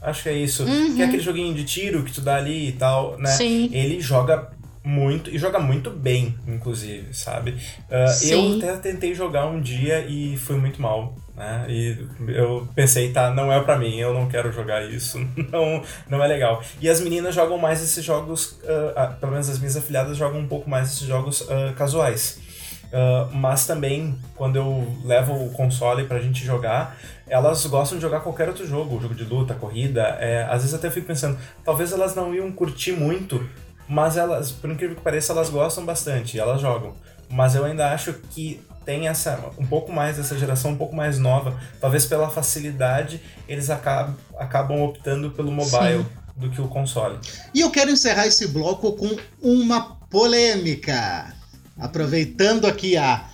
Acho 0.00 0.22
que 0.22 0.28
é 0.28 0.34
isso. 0.34 0.62
Uhum. 0.62 0.94
Que 0.94 1.02
é 1.02 1.06
aquele 1.06 1.20
joguinho 1.20 1.52
de 1.52 1.64
tiro 1.64 2.04
que 2.04 2.12
tu 2.12 2.20
dá 2.20 2.36
ali 2.36 2.68
e 2.68 2.72
tal, 2.74 3.18
né? 3.18 3.28
Sim. 3.30 3.70
Ele 3.72 4.00
joga 4.00 4.52
muito, 4.84 5.30
e 5.30 5.36
joga 5.36 5.58
muito 5.58 5.90
bem, 5.90 6.36
inclusive, 6.46 7.12
sabe? 7.12 7.56
Uh, 7.90 8.24
eu 8.24 8.56
até 8.58 8.76
tentei 8.76 9.16
jogar 9.16 9.46
um 9.46 9.60
dia 9.60 10.06
e 10.08 10.36
fui 10.36 10.54
muito 10.54 10.80
mal. 10.80 11.16
Né? 11.38 11.66
E 11.68 12.06
eu 12.26 12.68
pensei, 12.74 13.12
tá, 13.12 13.30
não 13.30 13.52
é 13.52 13.60
pra 13.60 13.78
mim, 13.78 13.96
eu 13.96 14.12
não 14.12 14.28
quero 14.28 14.50
jogar 14.50 14.84
isso, 14.84 15.18
não, 15.52 15.80
não 16.10 16.22
é 16.22 16.26
legal. 16.26 16.60
E 16.80 16.88
as 16.88 17.00
meninas 17.00 17.32
jogam 17.32 17.56
mais 17.56 17.80
esses 17.80 18.04
jogos, 18.04 18.58
uh, 18.64 19.14
pelo 19.20 19.30
menos 19.30 19.48
as 19.48 19.56
minhas 19.60 19.76
afilhadas 19.76 20.16
jogam 20.16 20.40
um 20.40 20.48
pouco 20.48 20.68
mais 20.68 20.88
esses 20.88 21.06
jogos 21.06 21.42
uh, 21.42 21.72
casuais. 21.76 22.40
Uh, 22.86 23.32
mas 23.32 23.66
também, 23.66 24.18
quando 24.34 24.56
eu 24.56 24.96
levo 25.04 25.32
o 25.32 25.52
console 25.52 26.06
pra 26.06 26.18
gente 26.18 26.44
jogar, 26.44 26.98
elas 27.28 27.64
gostam 27.66 27.98
de 27.98 28.02
jogar 28.02 28.20
qualquer 28.20 28.48
outro 28.48 28.66
jogo, 28.66 29.00
jogo 29.00 29.14
de 29.14 29.24
luta, 29.24 29.54
corrida. 29.54 30.02
É, 30.18 30.42
às 30.44 30.62
vezes 30.62 30.74
até 30.74 30.88
eu 30.88 30.92
fico 30.92 31.06
pensando, 31.06 31.38
talvez 31.64 31.92
elas 31.92 32.16
não 32.16 32.34
iam 32.34 32.50
curtir 32.50 32.92
muito, 32.92 33.48
mas 33.88 34.16
elas, 34.16 34.50
por 34.50 34.68
incrível 34.70 34.96
que 34.96 35.02
pareça, 35.02 35.32
elas 35.32 35.50
gostam 35.50 35.84
bastante, 35.84 36.36
elas 36.36 36.60
jogam. 36.60 36.94
Mas 37.30 37.54
eu 37.54 37.64
ainda 37.64 37.92
acho 37.92 38.14
que 38.30 38.60
tem 38.88 39.06
essa 39.06 39.52
um 39.58 39.66
pouco 39.66 39.92
mais 39.92 40.16
dessa 40.16 40.38
geração, 40.38 40.70
um 40.70 40.76
pouco 40.78 40.96
mais 40.96 41.18
nova, 41.18 41.60
talvez 41.78 42.06
pela 42.06 42.30
facilidade, 42.30 43.20
eles 43.46 43.68
acabam, 43.68 44.16
acabam 44.38 44.80
optando 44.80 45.30
pelo 45.30 45.52
mobile 45.52 45.98
Sim. 45.98 46.06
do 46.34 46.48
que 46.48 46.58
o 46.58 46.68
console. 46.68 47.18
E 47.52 47.60
eu 47.60 47.70
quero 47.70 47.90
encerrar 47.90 48.26
esse 48.26 48.48
bloco 48.48 48.92
com 48.92 49.14
uma 49.42 49.98
polêmica. 50.08 51.34
Aproveitando 51.78 52.66
aqui 52.66 52.96
a, 52.96 53.28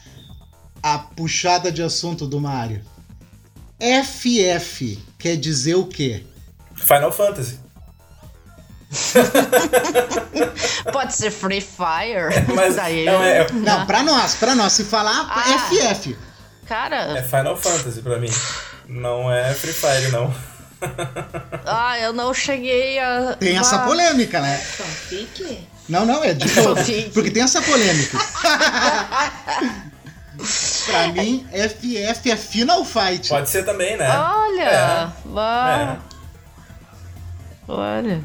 a 0.82 0.98
puxada 0.98 1.70
de 1.70 1.84
assunto 1.84 2.26
do 2.26 2.40
Mario. 2.40 2.82
FF 3.78 4.98
quer 5.16 5.36
dizer 5.36 5.76
o 5.76 5.86
quê? 5.86 6.24
Final 6.74 7.12
Fantasy. 7.12 7.60
Pode 10.92 11.14
ser 11.14 11.30
Free 11.30 11.60
Fire. 11.60 12.52
Mas 12.54 12.76
Daí, 12.76 13.04
não, 13.04 13.22
é- 13.22 13.46
Não, 13.52 13.86
pra 13.86 14.02
nós, 14.02 14.34
pra 14.34 14.54
nós. 14.54 14.72
Se 14.72 14.84
falar 14.84 15.26
Ah. 15.30 15.42
FF. 15.70 16.16
Cara, 16.66 17.18
É 17.18 17.22
Final 17.22 17.56
Fantasy 17.56 18.00
pra 18.00 18.18
mim. 18.18 18.30
Não 18.88 19.30
é 19.32 19.52
Free 19.54 19.72
Fire, 19.72 20.10
não. 20.12 20.34
ah, 21.66 21.98
eu 21.98 22.12
não 22.12 22.32
cheguei 22.34 22.98
a. 22.98 23.36
Tem 23.38 23.56
essa 23.58 23.76
Ah, 23.76 23.86
polêmica, 23.86 24.40
né? 24.40 24.56
Fanfic? 24.58 25.66
Não, 25.88 26.04
não, 26.06 26.22
é 26.24 26.32
de 26.34 26.46
novo. 26.60 26.74
Porque 27.12 27.30
tem 27.30 27.42
essa 27.42 27.60
polêmica. 27.62 28.18
pra 30.86 31.08
mim, 31.08 31.46
FF 31.52 32.30
é 32.30 32.36
Final 32.36 32.84
Fight. 32.84 33.28
Pode 33.28 33.48
ser 33.50 33.64
também, 33.64 33.96
né? 33.96 34.08
Olha! 34.10 35.12
ah, 35.36 35.98
É. 36.00 36.14
Olha. 37.68 38.20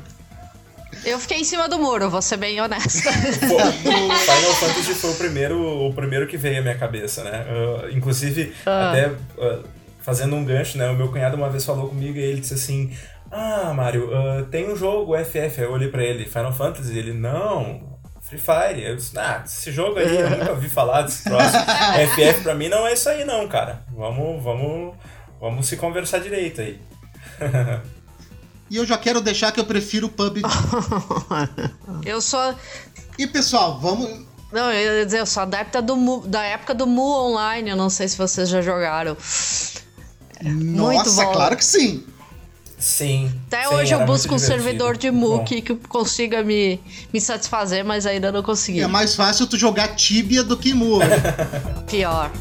Eu 1.06 1.20
fiquei 1.20 1.38
em 1.40 1.44
cima 1.44 1.68
do 1.70 1.80
muro, 1.80 2.10
vou 2.10 2.22
ser 2.22 2.38
bem 2.38 2.60
honesta. 2.62 3.10
Pô, 3.12 3.58
Final 3.60 4.54
Fantasy 4.56 4.94
foi 4.94 5.12
o 5.12 5.16
primeiro, 5.16 5.88
o 5.88 5.94
primeiro 5.94 6.28
que 6.28 6.38
veio 6.38 6.60
à 6.60 6.62
minha 6.62 6.78
cabeça, 6.78 7.24
né? 7.24 7.46
Uh, 7.50 7.90
inclusive, 7.96 8.54
Ah. 8.66 8.90
até 8.92 9.08
uh, 9.08 9.64
fazendo 10.02 10.36
um 10.36 10.44
gancho, 10.44 10.78
né? 10.78 10.90
O 10.90 10.96
meu 10.96 11.10
cunhado 11.10 11.36
uma 11.38 11.50
vez 11.50 11.66
falou 11.66 11.88
comigo 11.90 12.18
e 12.18 12.22
ele 12.22 12.42
disse 12.42 12.54
assim: 12.54 12.92
Ah, 13.32 13.74
Mário, 13.74 14.10
uh, 14.10 14.46
tem 14.46 14.70
um 14.72 14.76
jogo 14.76 15.16
FF. 15.18 15.60
Aí 15.62 15.66
eu 15.66 15.72
olhei 15.72 15.88
pra 15.90 16.04
ele: 16.04 16.26
Final 16.26 16.54
Fantasy? 16.54 16.98
Ele: 16.98 17.14
Não. 17.14 17.88
Free 18.22 18.38
Fire. 18.38 18.84
Eu 18.84 18.96
disse, 18.96 19.18
ah, 19.18 19.42
esse 19.44 19.72
jogo 19.72 19.98
aí 19.98 20.16
eu 20.16 20.30
nunca 20.30 20.52
ouvi 20.52 20.70
falar 20.70 21.02
desse 21.02 21.24
troço. 21.24 21.50
FF 21.50 22.42
pra 22.44 22.54
mim 22.54 22.70
não 22.70 22.86
é 22.86 22.94
isso 22.94 23.10
aí 23.10 23.26
não, 23.26 23.48
cara. 23.48 23.82
Vamos, 23.92 24.44
vamos, 24.44 24.94
vamos 25.42 25.66
se 25.66 25.76
conversar 25.78 26.20
direito 26.20 26.62
aí. 26.62 26.80
E 28.70 28.76
eu 28.78 28.86
já 28.86 28.98
quero 28.98 29.20
deixar 29.22 29.52
que 29.52 29.60
eu 29.60 29.66
prefiro 29.66 30.08
o 30.08 30.10
PUBG. 30.10 30.44
Eu 32.06 32.22
sou. 32.22 32.54
E 33.18 33.26
pessoal, 33.28 33.80
vamos. 33.80 34.28
Não, 34.52 34.72
eu 34.72 34.98
ia 35.00 35.06
dizer, 35.06 35.20
eu 35.20 35.26
sou 35.28 35.44
adepta 35.44 35.80
do 35.82 35.96
Mu- 35.96 36.26
da 36.26 36.42
época 36.44 36.74
do 36.74 36.88
Mu 36.88 37.02
Online. 37.04 37.70
Eu 37.70 37.76
não 37.76 37.90
sei 37.90 38.08
se 38.08 38.18
vocês 38.18 38.50
já 38.50 38.62
jogaram. 38.62 39.16
Muito 40.42 40.76
Nossa, 41.10 41.26
bom. 41.26 41.32
claro 41.34 41.56
que 41.58 41.66
sim. 41.66 42.04
Sim. 42.80 43.32
Até 43.48 43.68
sim, 43.68 43.76
hoje 43.76 43.94
eu 43.94 44.06
busco 44.06 44.34
um 44.34 44.40
servidor 44.40 44.98
de 44.98 45.12
bom. 45.12 45.44
que, 45.44 45.62
que 45.62 45.76
consiga 45.76 46.42
me, 46.42 46.80
me 47.14 47.20
satisfazer, 47.20 47.84
mas 47.84 48.06
ainda 48.06 48.32
não 48.32 48.42
consegui. 48.42 48.80
É 48.80 48.88
mais 48.88 49.16
fácil 49.16 49.46
tu 49.46 49.58
jogar 49.58 49.90
Tibia 49.96 50.44
do 50.44 50.56
que 50.58 50.74
Mu. 50.74 51.00
Pior. 51.90 52.32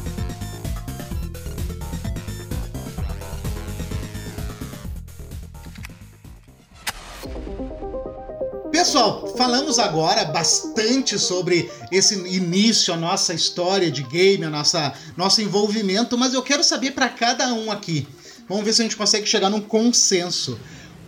Pessoal, 8.99 9.33
falamos 9.37 9.79
agora 9.79 10.25
bastante 10.25 11.17
sobre 11.17 11.71
esse 11.89 12.15
início, 12.15 12.93
a 12.93 12.97
nossa 12.97 13.33
história 13.33 13.89
de 13.89 14.03
game, 14.03 14.43
a 14.43 14.49
nossa 14.49 14.93
nosso 15.15 15.41
envolvimento, 15.41 16.17
mas 16.17 16.33
eu 16.33 16.43
quero 16.43 16.65
saber 16.65 16.91
para 16.91 17.07
cada 17.07 17.53
um 17.53 17.71
aqui. 17.71 18.05
Vamos 18.49 18.65
ver 18.65 18.73
se 18.73 18.81
a 18.81 18.83
gente 18.83 18.97
consegue 18.97 19.25
chegar 19.25 19.49
num 19.49 19.61
consenso. 19.61 20.59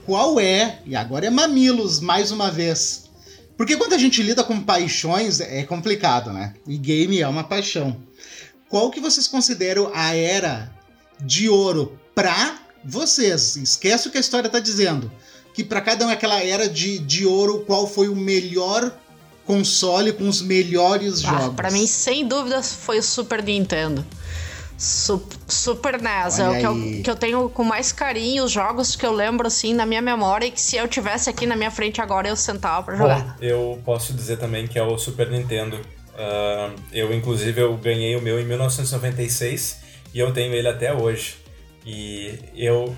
Qual 0.05 0.39
é, 0.39 0.79
e 0.85 0.95
agora 0.95 1.25
é 1.25 1.29
mamilos 1.29 1.99
mais 1.99 2.31
uma 2.31 2.49
vez. 2.49 3.09
Porque 3.57 3.75
quando 3.75 3.91
a 3.91 3.97
gente 3.97 4.23
lida 4.23 4.41
com 4.41 4.61
paixões 4.61 5.41
é 5.41 5.63
complicado, 5.63 6.31
né? 6.31 6.53
E 6.65 6.77
game 6.77 7.19
é 7.19 7.27
uma 7.27 7.43
paixão. 7.43 7.97
Qual 8.69 8.89
que 8.89 9.01
vocês 9.01 9.27
consideram 9.27 9.91
a 9.93 10.15
era 10.15 10.71
de 11.19 11.49
ouro 11.49 11.99
pra 12.15 12.57
vocês? 12.85 13.57
Esquece 13.57 14.07
o 14.07 14.11
que 14.11 14.17
a 14.17 14.21
história 14.21 14.49
tá 14.49 14.59
dizendo 14.61 15.11
que 15.53 15.63
para 15.63 15.81
cada 15.81 16.05
um 16.05 16.09
é 16.09 16.13
aquela 16.13 16.41
era 16.43 16.67
de, 16.69 16.97
de 16.99 17.25
ouro, 17.25 17.63
qual 17.67 17.85
foi 17.87 18.07
o 18.07 18.15
melhor 18.15 18.91
console 19.45 20.13
com 20.13 20.27
os 20.29 20.41
melhores 20.41 21.23
Ah, 21.25 21.39
jogos. 21.39 21.55
pra 21.55 21.71
mim, 21.71 21.85
sem 21.87 22.25
dúvidas, 22.27 22.73
foi 22.73 22.99
o 22.99 23.03
Super 23.03 23.43
Nintendo. 23.43 24.05
Su- 24.77 25.21
Super 25.47 26.01
NES 26.01 26.39
é 26.39 26.49
o 26.49 26.57
que 26.59 26.65
eu, 26.65 27.01
que 27.03 27.09
eu 27.11 27.15
tenho 27.15 27.49
com 27.49 27.63
mais 27.63 27.91
carinho, 27.91 28.43
os 28.45 28.51
jogos 28.51 28.95
que 28.95 29.05
eu 29.05 29.11
lembro 29.11 29.45
assim 29.45 29.73
na 29.75 29.85
minha 29.85 30.01
memória 30.01 30.47
e 30.47 30.51
que 30.51 30.59
se 30.61 30.75
eu 30.75 30.87
tivesse 30.87 31.29
aqui 31.29 31.45
na 31.45 31.55
minha 31.55 31.69
frente 31.69 32.01
agora 32.01 32.27
eu 32.27 32.35
sentava 32.35 32.81
pra 32.83 32.95
jogar. 32.95 33.35
Bom, 33.39 33.45
eu 33.45 33.79
posso 33.85 34.11
dizer 34.13 34.37
também 34.37 34.67
que 34.67 34.79
é 34.79 34.83
o 34.83 34.97
Super 34.97 35.29
Nintendo. 35.29 35.79
Ah, 36.17 36.71
eu, 36.91 37.13
inclusive, 37.13 37.61
eu 37.61 37.75
ganhei 37.77 38.15
o 38.15 38.21
meu 38.21 38.39
em 38.39 38.45
1996 38.45 39.77
e 40.13 40.19
eu 40.19 40.31
tenho 40.33 40.53
ele 40.53 40.67
até 40.67 40.93
hoje. 40.93 41.35
E 41.85 42.39
eu, 42.55 42.95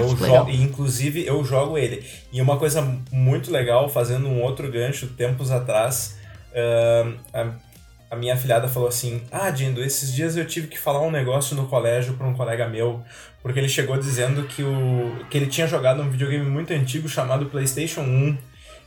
Eu 0.00 0.14
legal. 0.14 0.50
inclusive, 0.50 1.26
eu 1.26 1.44
jogo 1.44 1.76
ele. 1.78 2.04
E 2.32 2.40
uma 2.40 2.56
coisa 2.56 2.82
muito 3.12 3.50
legal, 3.50 3.88
fazendo 3.88 4.28
um 4.28 4.42
outro 4.42 4.70
gancho 4.70 5.08
tempos 5.08 5.50
atrás, 5.50 6.16
ah, 6.54 7.12
a, 7.32 8.14
a 8.14 8.16
minha 8.16 8.34
afilhada 8.34 8.68
falou 8.68 8.88
assim: 8.88 9.22
Ah, 9.30 9.50
Dindo, 9.50 9.82
esses 9.82 10.12
dias 10.12 10.36
eu 10.36 10.46
tive 10.46 10.68
que 10.68 10.78
falar 10.78 11.00
um 11.02 11.10
negócio 11.10 11.54
no 11.54 11.66
colégio 11.66 12.14
para 12.14 12.26
um 12.26 12.34
colega 12.34 12.68
meu, 12.68 13.02
porque 13.42 13.58
ele 13.58 13.68
chegou 13.68 13.96
dizendo 13.98 14.44
que, 14.44 14.62
o, 14.62 15.24
que 15.30 15.36
ele 15.36 15.46
tinha 15.46 15.66
jogado 15.66 16.00
um 16.00 16.10
videogame 16.10 16.48
muito 16.48 16.72
antigo 16.72 17.08
chamado 17.08 17.46
PlayStation 17.46 18.00
1. 18.00 18.38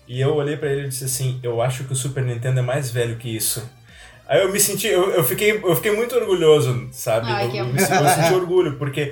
E 0.08 0.20
eu 0.20 0.34
olhei 0.34 0.58
pra 0.58 0.72
ele 0.72 0.86
e 0.86 0.90
disse 0.90 1.06
assim: 1.06 1.40
Eu 1.44 1.62
acho 1.62 1.84
que 1.84 1.94
o 1.94 1.96
Super 1.96 2.24
Nintendo 2.24 2.60
é 2.60 2.64
mais 2.64 2.90
velho 2.90 3.18
que 3.18 3.30
isso. 3.30 3.70
Aí 4.28 4.42
eu 4.42 4.52
me 4.52 4.60
senti, 4.60 4.86
eu, 4.86 5.10
eu, 5.10 5.24
fiquei, 5.24 5.54
eu 5.54 5.76
fiquei 5.76 5.92
muito 5.92 6.16
orgulhoso, 6.16 6.88
sabe? 6.92 7.26
Ai, 7.32 7.48
eu, 7.48 7.56
eu, 7.56 7.66
me, 7.66 7.82
eu 7.82 7.88
senti 7.88 8.34
orgulho, 8.36 8.76
porque 8.78 9.12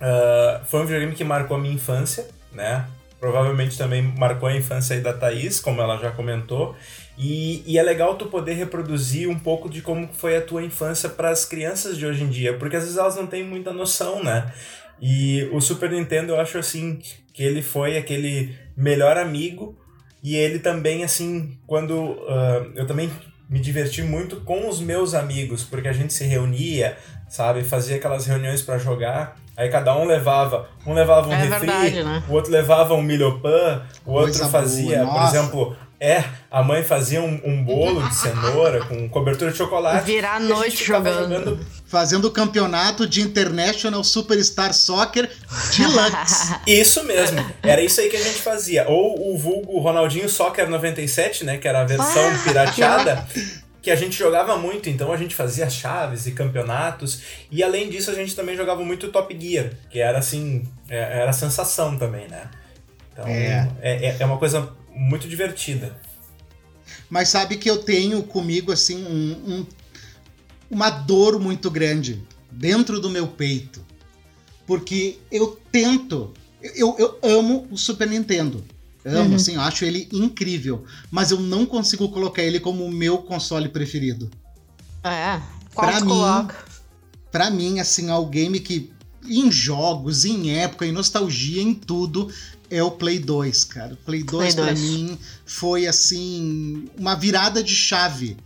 ah, 0.00 0.60
foi 0.66 0.80
um 0.80 0.84
videogame 0.84 1.14
que 1.14 1.24
marcou 1.24 1.56
a 1.56 1.60
minha 1.60 1.74
infância, 1.74 2.26
né? 2.52 2.86
Provavelmente 3.18 3.78
também 3.78 4.02
marcou 4.02 4.48
a 4.48 4.56
infância 4.56 5.00
da 5.00 5.12
Thaís, 5.12 5.58
como 5.58 5.80
ela 5.80 5.96
já 5.96 6.10
comentou. 6.10 6.76
E, 7.18 7.62
e 7.66 7.78
é 7.78 7.82
legal 7.82 8.14
tu 8.16 8.26
poder 8.26 8.54
reproduzir 8.54 9.28
um 9.28 9.38
pouco 9.38 9.70
de 9.70 9.80
como 9.80 10.08
foi 10.12 10.36
a 10.36 10.42
tua 10.42 10.62
infância 10.62 11.08
para 11.08 11.30
as 11.30 11.44
crianças 11.46 11.96
de 11.96 12.04
hoje 12.04 12.24
em 12.24 12.28
dia, 12.28 12.58
porque 12.58 12.76
às 12.76 12.82
vezes 12.82 12.98
elas 12.98 13.16
não 13.16 13.26
têm 13.26 13.42
muita 13.42 13.72
noção, 13.72 14.22
né? 14.22 14.52
E 15.00 15.48
o 15.52 15.60
Super 15.60 15.90
Nintendo 15.90 16.32
eu 16.32 16.40
acho 16.40 16.58
assim 16.58 16.98
que 17.32 17.42
ele 17.42 17.62
foi 17.62 17.96
aquele 17.96 18.54
melhor 18.76 19.16
amigo 19.16 19.78
e 20.22 20.36
ele 20.36 20.58
também 20.58 21.04
assim 21.04 21.56
quando 21.66 22.18
ah, 22.28 22.66
eu 22.74 22.86
também 22.86 23.10
me 23.48 23.60
diverti 23.60 24.02
muito 24.02 24.40
com 24.40 24.68
os 24.68 24.80
meus 24.80 25.14
amigos 25.14 25.62
porque 25.62 25.88
a 25.88 25.92
gente 25.92 26.12
se 26.12 26.24
reunia, 26.24 26.96
sabe, 27.28 27.62
fazia 27.62 27.96
aquelas 27.96 28.26
reuniões 28.26 28.60
para 28.60 28.78
jogar. 28.78 29.36
Aí 29.56 29.68
cada 29.70 29.96
um 29.96 30.04
levava, 30.04 30.68
um 30.86 30.92
levava 30.92 31.28
um 31.28 31.32
É 31.32 31.36
refri, 31.36 31.66
verdade, 31.66 32.02
né? 32.02 32.22
o 32.28 32.32
outro 32.34 32.52
levava 32.52 32.92
um 32.94 33.00
milhopan, 33.02 33.82
o 34.04 34.12
outro 34.12 34.32
Coisa 34.32 34.48
fazia, 34.48 34.98
boa, 34.98 35.08
por 35.12 35.20
nossa. 35.20 35.36
exemplo, 35.36 35.76
É, 35.98 36.22
a 36.50 36.62
mãe 36.62 36.82
fazia 36.82 37.22
um, 37.22 37.40
um 37.42 37.64
bolo 37.64 38.06
de 38.06 38.14
cenoura 38.14 38.84
com 38.84 39.08
cobertura 39.08 39.50
de 39.50 39.56
chocolate. 39.56 40.04
Virar 40.04 40.34
a 40.36 40.40
e 40.42 40.44
a 40.44 40.54
noite 40.54 40.76
ficava 40.84 41.10
jogando. 41.10 41.58
Fazendo 41.86 42.26
o 42.26 42.30
campeonato 42.30 43.06
de 43.06 43.22
International 43.22 44.04
Superstar 44.04 44.74
Soccer 44.74 45.30
Deluxe. 45.74 46.54
Isso 46.66 47.02
mesmo, 47.04 47.42
era 47.62 47.80
isso 47.80 47.98
aí 48.02 48.10
que 48.10 48.16
a 48.16 48.22
gente 48.22 48.42
fazia. 48.42 48.86
Ou 48.88 49.32
o 49.34 49.38
vulgo 49.38 49.78
Ronaldinho 49.78 50.28
Soccer 50.28 50.68
97, 50.68 51.44
né? 51.44 51.56
Que 51.56 51.66
era 51.66 51.80
a 51.80 51.84
versão 51.84 52.38
pirateada. 52.44 53.26
Que 53.86 53.90
a 53.92 53.94
gente 53.94 54.18
jogava 54.18 54.58
muito, 54.58 54.90
então 54.90 55.12
a 55.12 55.16
gente 55.16 55.32
fazia 55.32 55.70
chaves 55.70 56.26
e 56.26 56.32
campeonatos. 56.32 57.20
E 57.52 57.62
além 57.62 57.88
disso, 57.88 58.10
a 58.10 58.14
gente 58.14 58.34
também 58.34 58.56
jogava 58.56 58.84
muito 58.84 59.12
Top 59.12 59.32
Gear, 59.40 59.74
que 59.88 60.00
era 60.00 60.18
assim, 60.18 60.64
é- 60.88 61.20
era 61.20 61.32
sensação 61.32 61.96
também, 61.96 62.26
né? 62.26 62.50
Então 63.12 63.28
É. 63.28 63.70
é, 63.80 64.06
é, 64.06 64.16
é 64.18 64.26
uma 64.26 64.38
coisa 64.38 64.72
muito 64.92 65.28
divertida. 65.28 65.96
Mas 67.08 67.28
sabe 67.28 67.58
que 67.58 67.70
eu 67.70 67.78
tenho 67.80 68.24
comigo 68.24 68.72
assim 68.72 69.04
um- 69.06 69.52
um- 69.60 69.66
uma 70.68 70.90
dor 70.90 71.38
muito 71.38 71.70
grande 71.70 72.24
dentro 72.50 72.98
do 72.98 73.08
meu 73.08 73.28
peito. 73.28 73.86
Porque 74.66 75.20
eu 75.30 75.60
tento. 75.70 76.34
Eu, 76.60 76.96
eu 76.98 77.18
amo 77.22 77.68
o 77.70 77.78
Super 77.78 78.08
Nintendo. 78.08 78.64
Amo, 79.06 79.30
Uhum. 79.30 79.34
assim, 79.36 79.54
eu 79.54 79.60
acho 79.60 79.84
ele 79.84 80.08
incrível. 80.12 80.84
Mas 81.10 81.30
eu 81.30 81.38
não 81.40 81.64
consigo 81.64 82.08
colocar 82.08 82.42
ele 82.42 82.58
como 82.58 82.84
o 82.84 82.90
meu 82.92 83.18
console 83.18 83.68
preferido. 83.68 84.28
É. 85.04 85.40
Qual 85.72 85.86
Pra 85.90 86.00
mim, 86.00 86.06
coloca? 86.08 86.64
Pra 87.30 87.50
mim, 87.50 87.78
assim, 87.78 88.10
é 88.10 88.14
o 88.14 88.26
game 88.26 88.58
que, 88.60 88.90
em 89.28 89.50
jogos, 89.52 90.24
em 90.24 90.50
época, 90.50 90.84
em 90.86 90.92
nostalgia, 90.92 91.62
em 91.62 91.74
tudo, 91.74 92.28
é 92.68 92.82
o 92.82 92.90
Play 92.90 93.18
2, 93.20 93.62
cara. 93.64 93.94
O 93.94 93.96
Play 93.98 94.22
2, 94.24 94.54
Play 94.54 94.64
pra 94.66 94.74
2. 94.74 94.80
mim, 94.80 95.18
foi, 95.44 95.86
assim, 95.86 96.88
uma 96.98 97.14
virada 97.14 97.62
de 97.62 97.74
chave. 97.76 98.36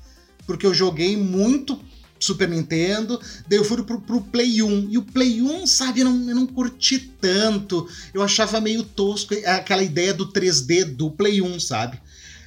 Porque 0.46 0.66
eu 0.66 0.74
joguei 0.74 1.16
muito 1.16 1.80
Super 2.20 2.48
Nintendo, 2.48 3.18
daí 3.48 3.58
eu 3.58 3.64
fui 3.64 3.82
pro, 3.82 4.00
pro 4.00 4.20
Play 4.20 4.62
1. 4.62 4.88
E 4.90 4.98
o 4.98 5.02
Play 5.02 5.40
1, 5.40 5.66
sabe, 5.66 6.00
eu 6.00 6.04
não, 6.04 6.28
eu 6.28 6.34
não 6.36 6.46
curti 6.46 6.98
tanto. 6.98 7.88
Eu 8.12 8.22
achava 8.22 8.60
meio 8.60 8.82
tosco 8.82 9.34
aquela 9.46 9.82
ideia 9.82 10.12
do 10.12 10.30
3D 10.30 10.84
do 10.84 11.10
Play 11.10 11.40
1, 11.40 11.58
sabe? 11.58 11.98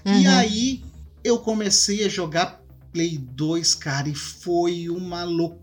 E 0.06 0.28
Uhum. 0.28 0.30
aí 0.30 0.84
eu 1.24 1.40
comecei 1.40 2.04
a 2.06 2.10
jogar 2.10 2.62
Play 2.92 3.18
2, 3.18 3.74
cara, 3.76 4.08
e 4.08 4.14
foi 4.14 4.90
uma 4.90 5.24
loucura. 5.24 5.63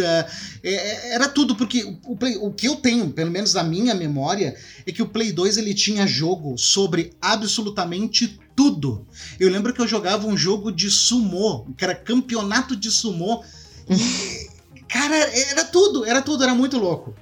É, 0.00 0.26
é, 0.62 1.14
era 1.14 1.28
tudo, 1.28 1.54
porque 1.56 1.84
o, 2.04 2.16
Play- 2.16 2.36
o 2.40 2.52
que 2.52 2.66
eu 2.66 2.76
tenho, 2.76 3.10
pelo 3.10 3.30
menos 3.30 3.54
na 3.54 3.62
minha 3.62 3.94
memória, 3.94 4.56
é 4.86 4.92
que 4.92 5.02
o 5.02 5.06
Play 5.08 5.32
2 5.32 5.56
ele 5.58 5.74
tinha 5.74 6.06
jogo 6.06 6.56
sobre 6.56 7.12
absolutamente 7.20 8.38
tudo. 8.56 9.06
Eu 9.38 9.50
lembro 9.50 9.72
que 9.72 9.80
eu 9.80 9.86
jogava 9.86 10.26
um 10.26 10.36
jogo 10.36 10.72
de 10.72 10.90
sumô, 10.90 11.66
que 11.76 11.84
era 11.84 11.94
campeonato 11.94 12.74
de 12.74 12.90
sumô. 12.90 13.44
E, 13.88 14.48
cara, 14.88 15.16
era 15.16 15.64
tudo, 15.64 16.04
era 16.04 16.22
tudo, 16.22 16.42
era 16.44 16.54
muito 16.54 16.78
louco. 16.78 17.14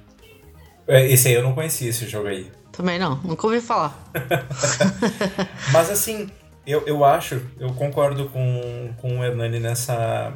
É, 0.87 1.11
Esse 1.11 1.27
aí 1.27 1.33
eu 1.33 1.43
não 1.43 1.53
conhecia 1.53 1.89
esse 1.89 2.07
jogo 2.07 2.27
aí. 2.27 2.49
Também 2.71 2.97
não, 2.99 3.15
nunca 3.23 3.45
ouvi 3.47 3.59
falar. 3.59 4.11
Mas 5.73 5.89
assim, 5.89 6.29
eu, 6.65 6.85
eu 6.85 7.03
acho, 7.03 7.41
eu 7.59 7.73
concordo 7.73 8.29
com, 8.29 8.93
com 8.97 9.19
o 9.19 9.23
Hernani 9.23 9.59
nessa. 9.59 10.33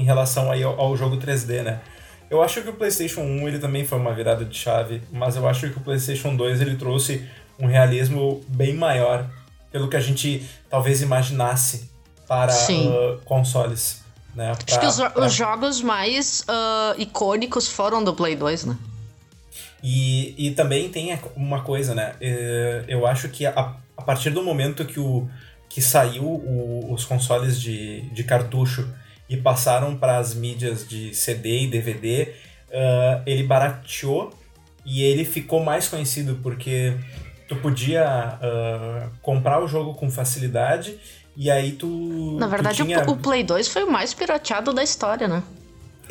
Em 0.00 0.04
relação 0.04 0.50
aí 0.50 0.62
ao, 0.62 0.78
ao 0.80 0.96
jogo 0.96 1.16
3D, 1.18 1.62
né? 1.62 1.80
Eu 2.30 2.42
acho 2.42 2.62
que 2.62 2.68
o 2.68 2.72
PlayStation 2.72 3.20
1 3.22 3.48
ele 3.48 3.58
também 3.58 3.84
foi 3.84 3.98
uma 3.98 4.12
virada 4.14 4.44
de 4.44 4.56
chave, 4.56 5.02
mas 5.12 5.34
eu 5.36 5.48
acho 5.48 5.68
que 5.70 5.76
o 5.78 5.80
PlayStation 5.80 6.34
2 6.36 6.60
ele 6.60 6.76
trouxe 6.76 7.26
um 7.58 7.66
realismo 7.66 8.40
bem 8.48 8.74
maior 8.74 9.26
pelo 9.72 9.88
que 9.88 9.96
a 9.96 10.00
gente 10.00 10.46
talvez 10.68 11.02
imaginasse 11.02 11.90
para 12.28 12.52
ah, 12.52 13.18
consoles. 13.24 14.00
Né? 14.34 14.50
Acho 14.52 14.64
Pra- 14.64 14.78
que 14.78 14.86
os, 14.86 14.96
pra- 14.96 15.26
os 15.26 15.32
jogos 15.34 15.82
mais 15.82 16.44
ah, 16.46 16.94
icônicos 16.98 17.66
foram 17.68 18.02
do 18.02 18.14
Play 18.14 18.36
2, 18.36 18.64
né? 18.64 18.76
E, 19.82 20.34
e 20.38 20.50
também 20.52 20.88
tem 20.88 21.18
uma 21.34 21.62
coisa, 21.62 21.94
né? 21.94 22.14
É, 22.20 22.84
Eu 22.86 23.06
acho 23.06 23.28
que 23.28 23.46
a, 23.46 23.74
a 23.96 24.02
partir 24.02 24.30
do 24.30 24.42
momento 24.42 24.84
que, 24.84 25.00
o, 25.00 25.28
que 25.68 25.80
saiu 25.82 26.24
o- 26.24 26.92
os 26.92 27.04
consoles 27.04 27.60
de, 27.60 28.02
de 28.12 28.22
cartucho 28.24 28.88
e 29.30 29.36
passaram 29.36 29.96
para 29.96 30.18
as 30.18 30.34
mídias 30.34 30.86
de 30.86 31.14
CD 31.14 31.62
e 31.62 31.66
DVD, 31.68 32.34
ah, 32.72 33.22
ele 33.24 33.44
barateou 33.44 34.30
e 34.84 35.02
ele 35.04 35.24
ficou 35.24 35.62
mais 35.62 35.88
conhecido 35.88 36.38
porque 36.42 36.94
tu 37.48 37.56
podia 37.56 38.04
ah, 38.06 39.08
comprar 39.22 39.62
o 39.62 39.68
jogo 39.68 39.94
com 39.94 40.10
facilidade 40.10 40.98
e 41.36 41.48
aí 41.50 41.72
tu. 41.72 42.36
Na 42.38 42.46
tu 42.46 42.50
verdade, 42.50 42.82
o- 42.82 42.86
tinha... 42.86 43.08
o, 43.08 43.16
Play 43.16 43.44
2 43.44 43.68
foi 43.68 43.84
o 43.84 43.90
mais 43.90 44.12
pirateado 44.12 44.72
da 44.74 44.82
história, 44.82 45.28
né? 45.28 45.42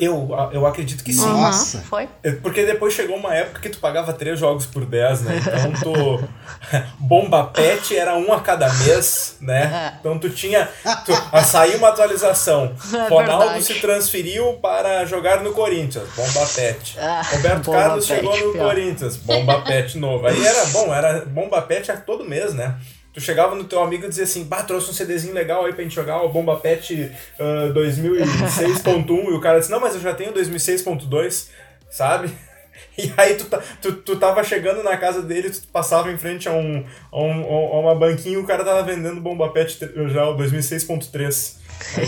Eu, 0.00 0.28
eu 0.52 0.66
acredito 0.66 1.04
que 1.04 1.12
sim. 1.12 1.26
Nossa. 1.26 1.78
foi. 1.80 2.08
É, 2.22 2.32
Porque 2.32 2.64
depois 2.64 2.94
chegou 2.94 3.16
uma 3.16 3.34
época 3.34 3.60
que 3.60 3.68
tu 3.68 3.78
pagava 3.78 4.12
três 4.12 4.38
jogos 4.38 4.66
por 4.66 4.84
10, 4.86 5.22
né? 5.22 5.36
Então 5.38 5.72
tu. 5.72 6.28
Bomba 6.98 7.44
Pet 7.44 7.96
era 7.96 8.16
um 8.16 8.32
a 8.32 8.40
cada 8.40 8.72
mês, 8.72 9.36
né? 9.40 9.92
É. 9.94 9.98
Então 10.00 10.18
tu 10.18 10.30
tinha. 10.30 10.68
Tu, 11.04 11.12
ah, 11.32 11.44
saiu 11.44 11.78
uma 11.78 11.88
atualização. 11.88 12.74
É 13.00 13.08
Ronaldo 13.08 13.44
verdade. 13.44 13.64
se 13.64 13.74
transferiu 13.80 14.54
para 14.54 15.04
jogar 15.04 15.42
no 15.42 15.52
Corinthians. 15.52 16.08
Bomba 16.16 16.46
Pet. 16.54 16.96
Ah, 16.98 17.22
Roberto 17.30 17.64
Bomba 17.64 17.78
Carlos 17.78 18.06
Pet, 18.06 18.20
chegou 18.20 18.36
no 18.36 18.52
pior. 18.52 18.68
Corinthians. 18.68 19.16
Bomba 19.16 19.60
Pet 19.62 19.98
novo. 19.98 20.26
Aí 20.26 20.44
era 20.44 20.64
bom, 20.66 20.94
era 20.94 21.24
Bomba 21.24 21.62
Pet 21.62 21.90
a 21.90 21.96
todo 21.96 22.24
mês, 22.24 22.54
né? 22.54 22.74
Tu 23.12 23.20
chegava 23.20 23.54
no 23.56 23.64
teu 23.64 23.82
amigo 23.82 24.04
e 24.06 24.08
dizia 24.08 24.24
assim, 24.24 24.44
bah, 24.44 24.62
trouxe 24.62 24.90
um 24.90 24.92
CDzinho 24.92 25.34
legal 25.34 25.64
aí 25.64 25.72
pra 25.72 25.82
gente 25.82 25.94
jogar, 25.94 26.22
o 26.22 26.28
Bomba 26.28 26.56
Pet 26.56 27.10
ah, 27.38 27.72
2006.1, 27.74 29.08
e 29.30 29.32
o 29.32 29.40
cara 29.40 29.58
disse, 29.58 29.70
não, 29.70 29.80
mas 29.80 29.94
eu 29.94 30.00
já 30.00 30.14
tenho 30.14 30.32
2006.2, 30.32 31.48
sabe? 31.90 32.30
E 32.96 33.12
aí 33.16 33.34
tu, 33.34 33.44
ta- 33.44 33.62
tu, 33.80 33.92
tu 33.92 34.16
tava 34.16 34.42
chegando 34.42 34.82
na 34.82 34.96
casa 34.96 35.22
dele, 35.22 35.50
tu 35.50 35.68
passava 35.68 36.10
em 36.10 36.16
frente 36.16 36.48
a, 36.48 36.52
um, 36.52 36.84
a, 37.12 37.18
um, 37.20 37.42
a 37.74 37.80
uma 37.80 37.94
banquinha 37.94 38.34
e 38.34 38.38
o 38.38 38.46
cara 38.46 38.64
tava 38.64 38.82
vendendo 38.82 39.20
Bomba 39.20 39.50
Pet 39.50 39.78
já 40.08 40.28
o 40.28 40.36
2006.3. 40.36 41.56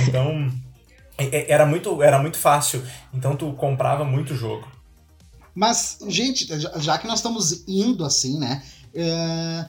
Então, 0.08 0.50
era 1.46 1.66
muito, 1.66 2.02
era 2.02 2.18
muito 2.18 2.38
fácil. 2.38 2.82
Então 3.12 3.36
tu 3.36 3.52
comprava 3.52 4.04
muito 4.04 4.34
jogo. 4.34 4.66
Mas, 5.54 5.98
gente, 6.08 6.46
já, 6.58 6.98
que 6.98 7.06
nós 7.06 7.18
estamos 7.18 7.64
indo 7.68 8.04
assim, 8.04 8.38
né? 8.38 8.62
é, 8.94 9.64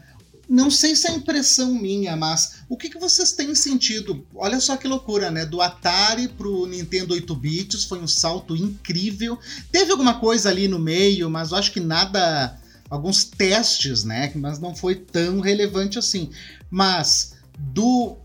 não 0.53 0.69
sei 0.69 0.95
se 0.95 1.07
é 1.07 1.11
impressão 1.15 1.73
minha, 1.73 2.15
mas 2.15 2.57
o 2.69 2.77
que, 2.77 2.87
que 2.87 2.99
vocês 2.99 3.31
têm 3.31 3.55
sentido? 3.55 4.23
Olha 4.35 4.59
só 4.59 4.77
que 4.77 4.87
loucura, 4.87 5.31
né? 5.31 5.47
Do 5.47 5.59
Atari 5.61 6.27
pro 6.27 6.67
Nintendo 6.67 7.15
8 7.15 7.35
bits 7.35 7.85
foi 7.85 7.97
um 7.99 8.07
salto 8.07 8.55
incrível. 8.55 9.39
Teve 9.71 9.91
alguma 9.91 10.19
coisa 10.19 10.49
ali 10.49 10.67
no 10.67 10.77
meio, 10.77 11.27
mas 11.27 11.51
eu 11.51 11.57
acho 11.57 11.71
que 11.71 11.79
nada. 11.79 12.55
Alguns 12.87 13.23
testes, 13.23 14.03
né? 14.03 14.31
Mas 14.35 14.59
não 14.59 14.75
foi 14.75 14.93
tão 14.93 15.39
relevante 15.39 15.97
assim. 15.97 16.29
Mas 16.69 17.33
do 17.57 18.17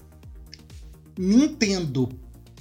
Nintendo 1.17 2.11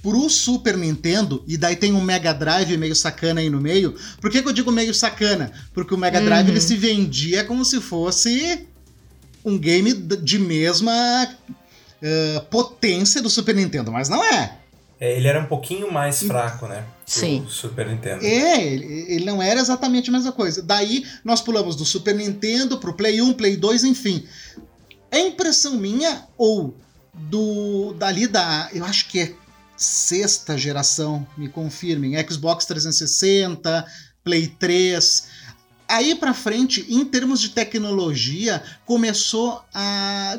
pro 0.01 0.30
Super 0.30 0.77
Nintendo, 0.77 1.43
e 1.45 1.58
daí 1.58 1.75
tem 1.75 1.91
um 1.91 1.99
Mega 2.01 2.32
Drive 2.32 2.77
meio 2.77 2.95
sacana 2.95 3.41
aí 3.41 3.49
no 3.49 3.60
meio. 3.60 3.93
Por 4.21 4.32
que, 4.32 4.41
que 4.41 4.47
eu 4.47 4.53
digo 4.53 4.71
meio 4.71 4.93
sacana? 4.93 5.51
Porque 5.73 5.93
o 5.93 5.97
Mega 5.97 6.21
Drive 6.21 6.45
Uhum. 6.45 6.53
ele 6.53 6.62
se 6.62 6.77
vendia 6.77 7.43
como 7.43 7.65
se 7.65 7.82
fosse 7.82 8.65
um 9.47 9.57
game 9.57 9.93
de 9.93 10.38
mesma 10.38 10.93
eh, 12.01 12.43
potência 12.51 13.21
do 13.21 13.29
Super 13.29 13.55
Nintendo, 13.55 13.93
mas 13.93 14.10
não 14.10 14.21
é. 14.21 14.57
É, 14.99 15.15
ele 15.15 15.27
era 15.27 15.39
um 15.39 15.45
pouquinho 15.45 15.89
mais 15.91 16.21
fraco, 16.21 16.67
né? 16.67 16.83
Sim. 17.05 17.45
O 17.47 17.49
Super 17.49 17.88
Nintendo. 17.88 18.25
É, 18.25 18.62
ele, 18.62 19.05
ele 19.07 19.25
não 19.25 19.41
era 19.41 19.62
exatamente 19.62 20.10
a 20.10 20.13
mesma 20.13 20.33
coisa. 20.33 20.62
Daí 20.62 21.05
nós 21.23 21.39
pulamos 21.39 21.77
do 21.77 21.86
Super 21.86 22.13
Nintendo 22.13 22.77
pro 22.77 22.93
Play 22.93 23.21
1, 23.21 23.33
Play 23.33 23.55
2, 23.55 23.86
enfim. 23.86 24.27
É 25.10 25.19
impressão 25.19 25.77
minha 25.77 26.25
ou 26.38 26.75
do 27.13 27.93
dali 27.93 28.27
da, 28.27 28.69
eu 28.73 28.83
acho 28.83 29.07
que 29.07 29.19
é 29.21 29.33
sexta 29.77 30.57
geração, 30.57 31.25
me 31.38 31.47
confirmem, 31.47 32.13
Xbox 32.27 32.65
360, 32.65 33.86
Play 34.23 34.47
3. 34.47 35.27
Aí 35.88 36.15
pra 36.15 36.34
frente, 36.34 36.86
em 36.89 37.06
termos 37.06 37.39
de 37.39 37.50
tecnologia, 37.50 38.62
começou 38.86 39.63
a 39.73 40.38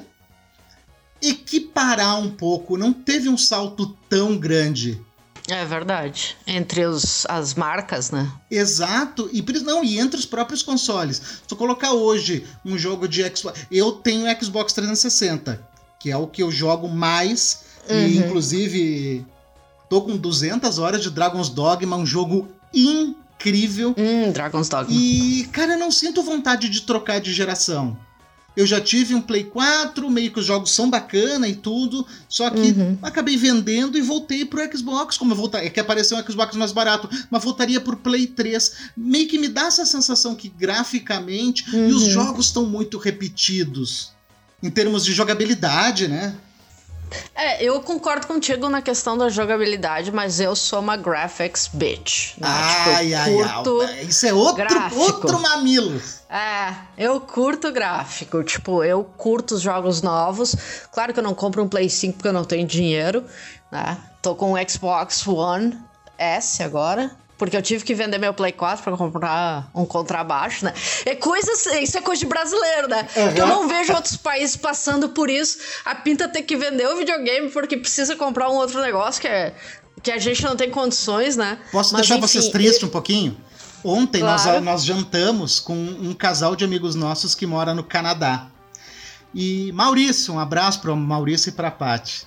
equiparar 1.20 2.20
um 2.20 2.30
pouco, 2.30 2.76
não 2.76 2.92
teve 2.92 3.28
um 3.28 3.38
salto 3.38 3.96
tão 4.08 4.36
grande. 4.36 5.00
É 5.48 5.64
verdade. 5.64 6.36
Entre 6.46 6.84
os, 6.84 7.24
as 7.26 7.54
marcas, 7.54 8.10
né? 8.10 8.30
Exato, 8.50 9.30
e 9.32 9.42
não, 9.62 9.82
e 9.82 9.98
entre 9.98 10.20
os 10.20 10.26
próprios 10.26 10.62
consoles. 10.62 11.16
Se 11.16 11.42
tu 11.48 11.56
colocar 11.56 11.92
hoje 11.92 12.46
um 12.64 12.76
jogo 12.76 13.08
de 13.08 13.22
Xbox, 13.34 13.66
eu 13.70 13.92
tenho 13.92 14.26
Xbox 14.42 14.74
360, 14.74 15.66
que 15.98 16.10
é 16.10 16.16
o 16.16 16.26
que 16.26 16.42
eu 16.42 16.50
jogo 16.50 16.86
mais, 16.86 17.64
e 17.88 17.94
Uhum. 17.94 18.08
inclusive 18.26 19.26
tô 19.88 20.02
com 20.02 20.18
200 20.18 20.78
horas 20.78 21.02
de 21.02 21.10
Dragon's 21.10 21.48
Dogma, 21.48 21.96
um 21.96 22.04
jogo 22.04 22.48
incrível. 22.74 23.27
Hum, 23.96 24.32
Dragon's 24.32 24.68
Dogma. 24.68 24.92
E, 24.94 25.48
cara, 25.52 25.72
eu 25.74 25.78
não 25.78 25.90
sinto 25.90 26.22
vontade 26.22 26.68
de 26.68 26.82
trocar 26.82 27.20
de 27.20 27.32
geração. 27.32 27.96
Eu 28.56 28.66
já 28.66 28.80
tive 28.80 29.14
um 29.14 29.20
Play 29.20 29.44
4, 29.44 30.10
meio 30.10 30.32
que 30.32 30.40
os 30.40 30.44
jogos 30.46 30.72
são 30.72 30.90
bacana 30.90 31.46
e 31.46 31.54
tudo, 31.54 32.04
só 32.28 32.50
que 32.50 32.58
Uhum. 32.72 32.98
acabei 33.00 33.36
vendendo 33.36 33.96
e 33.96 34.00
voltei 34.00 34.44
pro 34.44 34.60
Xbox, 34.76 35.16
como 35.16 35.30
eu 35.32 35.36
voltar, 35.36 35.64
é 35.64 35.70
que 35.70 35.78
apareceu 35.78 36.18
um 36.18 36.22
Xbox 36.28 36.56
mais 36.56 36.72
barato, 36.72 37.08
mas 37.30 37.44
voltaria 37.44 37.80
pro 37.80 37.96
Play 37.96 38.26
3. 38.26 38.72
Meio 38.96 39.28
que 39.28 39.38
me 39.38 39.46
dá 39.46 39.66
essa 39.66 39.86
sensação 39.86 40.34
que 40.34 40.48
graficamente 40.48 41.64
e 41.72 41.92
os 41.92 42.02
Uhum. 42.04 42.10
jogos 42.10 42.46
estão 42.46 42.66
muito 42.66 42.98
repetidos 42.98 44.10
em 44.60 44.70
termos 44.70 45.04
de 45.04 45.12
jogabilidade, 45.12 46.08
né? 46.08 46.34
É, 47.34 47.62
eu 47.62 47.80
concordo 47.80 48.26
contigo 48.26 48.68
na 48.68 48.82
questão 48.82 49.16
da 49.16 49.28
jogabilidade, 49.28 50.12
mas 50.12 50.40
eu 50.40 50.54
sou 50.54 50.80
uma 50.80 50.96
graphics 50.96 51.68
bitch. 51.72 52.36
Né? 52.38 52.48
Tipo, 52.48 52.90
Ai, 52.90 53.14
eu 53.14 53.18
ai, 53.18 53.32
curto... 53.32 53.80
ai, 53.82 54.02
isso 54.02 54.26
é 54.26 54.32
outro, 54.32 54.56
gráfico. 54.56 55.00
outro 55.00 55.40
mamilo. 55.40 56.00
É, 56.28 56.74
eu 56.96 57.20
curto 57.20 57.72
gráfico. 57.72 58.42
Tipo, 58.44 58.84
eu 58.84 59.04
curto 59.04 59.54
os 59.54 59.60
jogos 59.62 60.02
novos. 60.02 60.54
Claro 60.92 61.12
que 61.12 61.20
eu 61.20 61.24
não 61.24 61.34
compro 61.34 61.62
um 61.62 61.68
Play 61.68 61.88
5 61.88 62.14
porque 62.14 62.28
eu 62.28 62.32
não 62.32 62.44
tenho 62.44 62.66
dinheiro, 62.66 63.24
né? 63.70 63.96
Tô 64.20 64.34
com 64.34 64.52
um 64.54 64.68
Xbox 64.68 65.26
One 65.26 65.78
S 66.18 66.62
agora. 66.62 67.10
Porque 67.38 67.56
eu 67.56 67.62
tive 67.62 67.84
que 67.84 67.94
vender 67.94 68.18
meu 68.18 68.34
Play 68.34 68.50
4 68.50 68.82
pra 68.82 68.96
comprar 68.96 69.70
um 69.72 69.86
contrabaixo, 69.86 70.64
né? 70.64 70.74
É 71.06 71.14
coisa, 71.14 71.52
isso 71.80 71.96
é 71.96 72.00
coisa 72.00 72.18
de 72.18 72.26
brasileiro, 72.26 72.88
né? 72.88 73.04
Porque 73.14 73.40
eu 73.40 73.46
não 73.46 73.68
vejo 73.68 73.92
outros 73.94 74.16
países 74.16 74.56
passando 74.56 75.10
por 75.10 75.30
isso. 75.30 75.58
A 75.84 75.94
pinta 75.94 76.28
ter 76.28 76.42
que 76.42 76.56
vender 76.56 76.88
o 76.88 76.96
videogame 76.96 77.48
porque 77.50 77.76
precisa 77.76 78.16
comprar 78.16 78.50
um 78.50 78.54
outro 78.56 78.80
negócio 78.82 79.20
que, 79.20 79.28
é, 79.28 79.54
que 80.02 80.10
a 80.10 80.18
gente 80.18 80.42
não 80.42 80.56
tem 80.56 80.68
condições, 80.68 81.36
né? 81.36 81.58
Posso 81.70 81.92
Mas, 81.92 82.00
deixar 82.02 82.16
enfim, 82.16 82.26
vocês 82.26 82.48
tristes 82.48 82.82
um 82.82 82.88
pouquinho? 82.88 83.36
Ontem 83.84 84.20
nós, 84.20 84.42
Claro. 84.42 84.60
nós 84.60 84.84
jantamos 84.84 85.60
com 85.60 85.76
um 85.76 86.12
casal 86.12 86.56
de 86.56 86.64
amigos 86.64 86.96
nossos 86.96 87.36
que 87.36 87.46
mora 87.46 87.72
no 87.72 87.84
Canadá. 87.84 88.48
E 89.32 89.70
Maurício, 89.72 90.34
um 90.34 90.40
abraço 90.40 90.80
para 90.80 90.92
Maurício 90.96 91.50
e 91.50 91.52
para 91.52 91.70
Paty. 91.70 92.26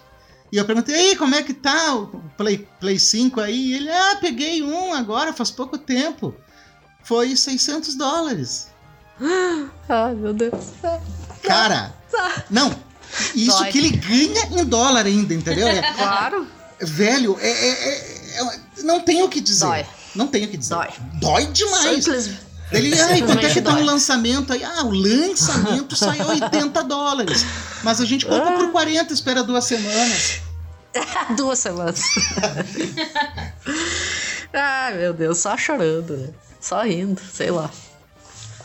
E 0.51 0.57
eu 0.57 0.65
perguntei, 0.65 0.93
aí, 0.95 1.15
como 1.15 1.33
é 1.33 1.43
que 1.43 1.53
tá 1.53 1.95
o 1.95 2.07
Play, 2.37 2.67
Play 2.79 2.99
5 2.99 3.39
aí? 3.39 3.55
E 3.71 3.73
ele, 3.75 3.89
ah, 3.89 4.17
peguei 4.19 4.61
um 4.61 4.93
agora, 4.93 5.31
faz 5.31 5.49
pouco 5.49 5.77
tempo. 5.77 6.35
Foi 7.03 7.35
600 7.35 7.95
dólares. 7.95 8.67
Ai, 9.89 10.13
meu 10.15 10.33
Deus. 10.33 10.73
Cara, 11.43 11.93
não, 12.49 12.75
isso 13.33 13.57
Dói. 13.59 13.71
que 13.71 13.77
ele 13.77 13.89
ganha 13.91 14.61
em 14.61 14.65
dólar 14.65 15.05
ainda, 15.05 15.33
entendeu? 15.33 15.67
É- 15.67 15.81
Claro. 15.95 16.47
velho, 16.79 17.37
é, 17.39 17.49
é- 17.49 17.89
é- 17.89 18.41
é- 18.41 18.83
não 18.83 18.99
tenho 19.01 19.25
o 19.25 19.29
que 19.29 19.39
dizer. 19.41 19.65
Dói. 19.65 19.85
Não 20.13 20.27
tenho 20.27 20.47
o 20.47 20.49
que 20.49 20.57
dizer. 20.57 20.75
Dói. 20.75 20.89
Dói 21.19 21.45
demais. 21.47 22.03
Simples. 22.03 22.29
Ele, 22.71 22.99
ai, 22.99 23.21
quanto 23.21 23.45
é 23.45 23.49
que 23.53 23.61
tá 23.61 23.71
dói. 23.71 23.83
lançamento 23.83 24.53
aí? 24.53 24.63
Ah, 24.63 24.83
o 24.85 24.91
lançamento 24.91 25.95
saiu 25.95 26.27
80 26.27 26.83
dólares. 26.83 27.45
Mas 27.83 27.99
a 27.99 28.05
gente 28.05 28.25
compra 28.25 28.51
Ah. 28.51 28.57
por 28.57 28.71
40, 28.71 29.13
espera 29.13 29.43
duas 29.43 29.65
semanas. 29.65 30.39
Duas 31.37 31.59
semanas. 31.59 32.01
Ai, 34.53 34.97
meu 34.97 35.13
Deus, 35.13 35.37
só 35.37 35.57
chorando, 35.57 36.17
né? 36.17 36.29
Só 36.59 36.81
rindo, 36.83 37.21
sei 37.33 37.51
lá. 37.51 37.69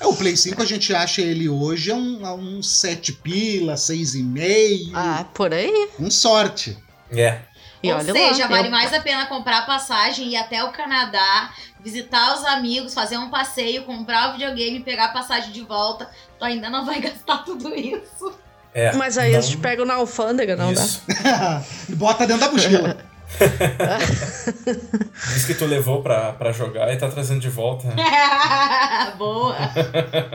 É, 0.01 0.07
o 0.07 0.15
Play 0.15 0.37
5 0.37 0.61
a 0.61 0.65
gente 0.67 0.95
acha 0.95 1.23
ele 1.23 1.49
hoje 1.49 1.91
a 1.91 1.95
um, 1.95 2.27
a 2.27 2.35
um 2.35 2.63
7 2.63 3.13
pila, 3.15 3.75
6,5. 3.75 4.91
Ah, 4.95 5.25
por 5.33 5.55
aí. 5.55 5.89
Com 5.97 6.11
sorte. 6.11 6.77
É. 7.11 7.41
E 7.83 7.91
Ou 7.93 7.99
olha 7.99 8.13
seja, 8.13 8.43
lá. 8.45 8.49
vale 8.49 8.69
eu- 8.69 8.71
mais 8.71 8.93
a 8.93 9.01
pena 9.01 9.27
comprar 9.27 9.59
a 9.59 9.63
passagem, 9.63 10.29
ir 10.29 10.37
até 10.37 10.65
o 10.65 10.71
Canadá, 10.73 11.51
visitar 11.81 12.35
os 12.35 12.45
amigos, 12.45 12.95
fazer 12.95 13.19
um 13.19 13.29
passeio, 13.31 13.85
comprar 13.85 14.31
o 14.31 14.33
videogame, 14.33 14.81
pegar 14.81 15.07
a 15.07 15.09
passagem 15.13 15.53
de 15.53 15.63
volta. 15.63 16.09
Tu 16.39 16.45
ainda 16.45 16.69
não 16.71 16.85
vai 16.85 17.01
gastar 17.03 17.39
tudo 17.45 17.75
isso. 17.75 18.33
É. 18.75 18.93
Mas 18.95 19.17
aí 19.17 19.29
não- 19.31 19.35
eles 19.39 19.49
te 19.49 19.57
pegam 19.57 19.87
na 19.87 19.95
alfândega, 19.95 20.55
não 20.57 20.71
Isso. 20.73 21.03
Bota 21.97 22.27
dentro 22.27 22.47
da 22.47 22.53
mochila. 22.53 22.97
Diz 25.35 25.45
que 25.45 25.55
tu 25.55 25.67
levou 25.67 26.03
pra, 26.03 26.33
pra 26.33 26.53
jogar 26.53 26.93
e 26.93 26.97
tá 26.97 27.09
trazendo 27.09 27.41
de 27.41 27.49
volta. 27.49 27.89
né? 27.89 27.97
Boa. 29.19 29.57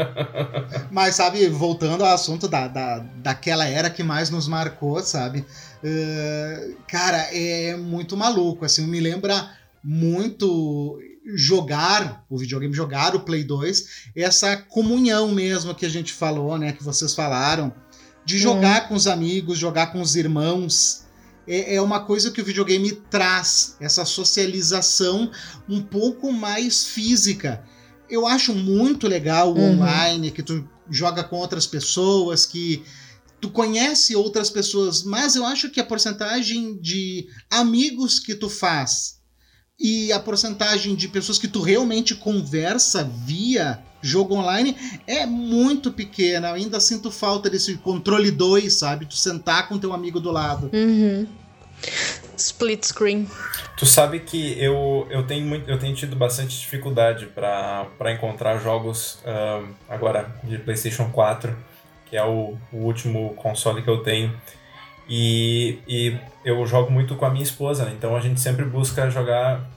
Mas, 0.91 1.15
sabe, 1.15 1.47
voltando 1.49 2.03
ao 2.03 2.13
assunto 2.13 2.47
da, 2.47 2.67
da, 2.67 2.99
daquela 3.17 3.67
era 3.67 3.89
que 3.89 4.03
mais 4.03 4.29
nos 4.29 4.47
marcou, 4.47 5.01
sabe? 5.01 5.45
Eh, 5.83 6.71
cara, 6.87 7.17
é 7.33 7.75
muito 7.75 8.17
maluco. 8.17 8.65
Assim, 8.65 8.85
me 8.85 8.99
lembra 8.99 9.49
muito 9.83 10.99
jogar 11.35 12.23
o 12.29 12.37
videogame, 12.37 12.73
jogar 12.73 13.15
o 13.15 13.21
Play 13.21 13.43
2, 13.43 14.11
essa 14.15 14.57
comunhão 14.57 15.31
mesmo 15.31 15.75
que 15.75 15.85
a 15.85 15.89
gente 15.89 16.13
falou, 16.13 16.57
né? 16.57 16.73
Que 16.73 16.83
vocês 16.83 17.13
falaram, 17.13 17.71
de 18.25 18.37
jogar 18.37 18.87
com 18.87 18.95
os 18.95 19.07
amigos, 19.07 19.57
jogar 19.57 19.87
com 19.91 20.01
os 20.01 20.15
irmãos. 20.15 21.03
É, 21.47 21.75
é 21.75 21.81
uma 21.81 22.01
coisa 22.01 22.31
que 22.31 22.41
o 22.41 22.45
videogame 22.45 22.91
traz, 23.09 23.75
essa 23.79 24.05
socialização 24.05 25.31
um 25.67 25.81
pouco 25.81 26.31
mais 26.31 26.85
física. 26.85 27.63
Eu 28.09 28.27
acho 28.27 28.53
muito 28.53 29.07
legal 29.07 29.53
o 29.53 29.57
Uhum. 29.57 29.73
online, 29.73 30.31
que 30.31 30.43
tu 30.43 30.67
joga 30.89 31.23
com 31.23 31.37
outras 31.37 31.65
pessoas, 31.65 32.45
que 32.45 32.83
tu 33.39 33.49
conhece 33.49 34.15
outras 34.15 34.49
pessoas, 34.49 35.03
mas 35.03 35.35
eu 35.35 35.45
acho 35.45 35.69
que 35.69 35.79
a 35.79 35.85
porcentagem 35.85 36.77
de 36.79 37.27
amigos 37.49 38.19
que 38.19 38.35
tu 38.35 38.49
faz 38.49 39.19
e 39.79 40.11
a 40.11 40.19
porcentagem 40.19 40.95
de 40.95 41.07
pessoas 41.07 41.39
que 41.39 41.47
tu 41.47 41.61
realmente 41.61 42.13
conversa 42.13 43.03
via 43.25 43.83
jogo 44.01 44.35
online 44.35 44.75
é 45.05 45.25
muito 45.25 45.91
pequena. 45.91 46.49
Eu 46.49 46.53
ainda 46.55 46.79
sinto 46.79 47.11
falta 47.11 47.49
desse 47.49 47.77
controle 47.77 48.31
2, 48.31 48.73
sabe? 48.73 49.05
Tu 49.05 49.15
sentar 49.15 49.67
com 49.67 49.77
teu 49.77 49.93
amigo 49.93 50.19
do 50.19 50.31
lado. 50.31 50.69
Uhum. 50.73 51.27
Split 52.37 52.83
screen. 52.85 53.27
Tu 53.77 53.85
sabe 53.85 54.19
que 54.19 54.59
eu, 54.59 55.07
eu, 55.09 55.25
tenho, 55.25 55.45
muito, 55.45 55.69
eu 55.69 55.79
tenho 55.79 55.95
tido 55.95 56.15
bastante 56.15 56.59
dificuldade 56.59 57.25
pra 57.27 58.11
encontrar 58.11 58.59
jogos 58.59 59.19
ahn, 59.25 59.71
agora 59.89 60.35
de 60.43 60.57
PlayStation 60.57 61.09
4, 61.09 61.55
que 62.05 62.15
é 62.15 62.23
o, 62.23 62.57
o 62.71 62.77
último 62.77 63.33
console 63.35 63.81
que 63.81 63.89
eu 63.89 64.03
tenho. 64.03 64.35
E, 65.09 65.79
e 65.87 66.17
eu 66.45 66.65
jogo 66.65 66.91
muito 66.91 67.15
com 67.15 67.25
a 67.25 67.29
minha 67.29 67.43
esposa, 67.43 67.85
né? 67.85 67.93
Então 67.97 68.15
a 68.15 68.19
gente 68.19 68.39
sempre 68.39 68.63
busca 68.65 69.09
jogar 69.09 69.67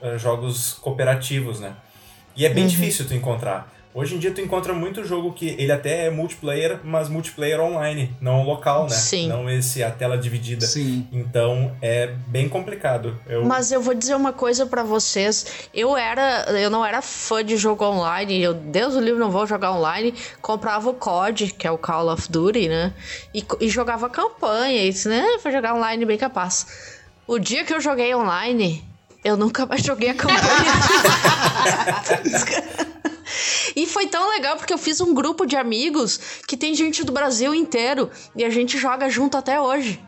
ah, 0.00 0.16
jogos 0.16 0.74
cooperativos, 0.74 1.60
né? 1.60 1.74
E 2.38 2.46
é 2.46 2.48
bem 2.48 2.62
Uhum. 2.64 2.70
difícil 2.70 3.04
tu 3.06 3.12
encontrar. 3.14 3.76
Hoje 3.94 4.14
em 4.14 4.18
dia 4.18 4.30
tu 4.30 4.40
encontra 4.40 4.72
muito 4.72 5.02
jogo 5.02 5.32
que 5.32 5.56
ele 5.58 5.72
até 5.72 6.06
é 6.06 6.10
multiplayer, 6.10 6.78
mas 6.84 7.08
multiplayer 7.08 7.58
online, 7.58 8.14
não 8.20 8.44
local, 8.44 8.84
né? 8.84 8.90
Sim. 8.90 9.26
Não 9.26 9.50
esse 9.50 9.82
a 9.82 9.90
tela 9.90 10.16
dividida. 10.16 10.64
Sim. 10.64 11.08
Então 11.10 11.74
é 11.82 12.06
bem 12.28 12.48
complicado. 12.48 13.18
Eu, 13.26 13.44
Mas 13.44 13.72
eu 13.72 13.80
vou 13.80 13.94
dizer 13.94 14.14
uma 14.14 14.32
coisa 14.32 14.66
pra 14.66 14.84
vocês. 14.84 15.68
Eu 15.74 15.96
era, 15.96 16.42
eu 16.60 16.70
não 16.70 16.86
era 16.86 17.02
fã 17.02 17.44
de 17.44 17.56
jogo 17.56 17.84
online. 17.84 18.40
Eu, 18.40 18.54
Deus 18.54 18.94
o 18.94 19.00
livre, 19.00 19.18
não 19.18 19.30
vou 19.32 19.46
jogar 19.46 19.72
online. 19.72 20.14
Comprava 20.40 20.88
o 20.90 20.94
COD, 20.94 21.54
que 21.58 21.66
é 21.66 21.70
o 21.70 21.78
Call 21.78 22.08
of 22.12 22.30
Duty, 22.30 22.68
né? 22.68 22.92
E, 23.34 23.44
e 23.60 23.68
jogava 23.68 24.08
campanha. 24.08 24.84
E 24.84 24.90
disse, 24.90 25.08
né? 25.08 25.24
Vou 25.42 25.50
jogar 25.50 25.74
online 25.74 26.04
bem 26.04 26.18
capaz. 26.18 26.66
O 27.26 27.38
dia 27.38 27.64
que 27.64 27.74
eu 27.74 27.80
joguei 27.80 28.14
online, 28.14 28.84
eu 29.28 29.36
nunca 29.36 29.66
mais 29.66 29.82
joguei 29.82 30.10
a 30.10 30.14
campanha. 30.14 30.40
E 33.76 33.86
foi 33.86 34.06
tão 34.06 34.28
legal 34.30 34.56
porque 34.56 34.72
eu 34.72 34.78
fiz 34.78 35.00
um 35.00 35.14
grupo 35.14 35.46
de 35.46 35.56
amigos 35.56 36.18
que 36.46 36.56
tem 36.56 36.74
gente 36.74 37.04
do 37.04 37.12
Brasil 37.12 37.54
inteiro 37.54 38.10
e 38.34 38.44
a 38.44 38.50
gente 38.50 38.76
joga 38.78 39.08
junto 39.08 39.36
até 39.36 39.60
hoje. 39.60 40.02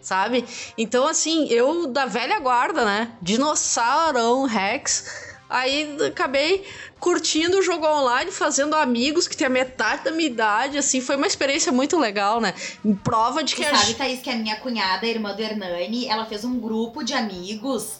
Sabe? 0.00 0.44
Então, 0.78 1.06
assim, 1.06 1.46
eu 1.48 1.86
da 1.86 2.06
velha 2.06 2.38
guarda, 2.40 2.84
né? 2.84 3.12
Dinossaurão 3.20 4.44
Rex. 4.44 5.28
Aí 5.50 5.96
acabei 6.06 6.64
curtindo 6.98 7.58
o 7.58 7.62
jogo 7.62 7.86
online, 7.86 8.30
fazendo 8.30 8.74
amigos 8.74 9.26
que 9.28 9.36
tem 9.36 9.48
a 9.48 9.50
metade 9.50 10.04
da 10.04 10.12
minha 10.12 10.28
idade, 10.28 10.78
assim, 10.78 11.00
foi 11.00 11.16
uma 11.16 11.26
experiência 11.26 11.72
muito 11.72 11.98
legal, 11.98 12.40
né? 12.40 12.54
Prova 13.02 13.42
de 13.42 13.54
Tu 13.54 13.60
que 13.60 13.66
a 13.66 13.74
sabe, 13.74 13.94
Thaís, 13.94 14.20
que 14.20 14.30
a 14.30 14.36
minha 14.36 14.56
cunhada, 14.56 15.06
irmã 15.06 15.34
do 15.34 15.42
Hernani, 15.42 16.06
ela 16.06 16.24
fez 16.24 16.44
um 16.44 16.58
grupo 16.58 17.02
de 17.02 17.14
amigos 17.14 17.98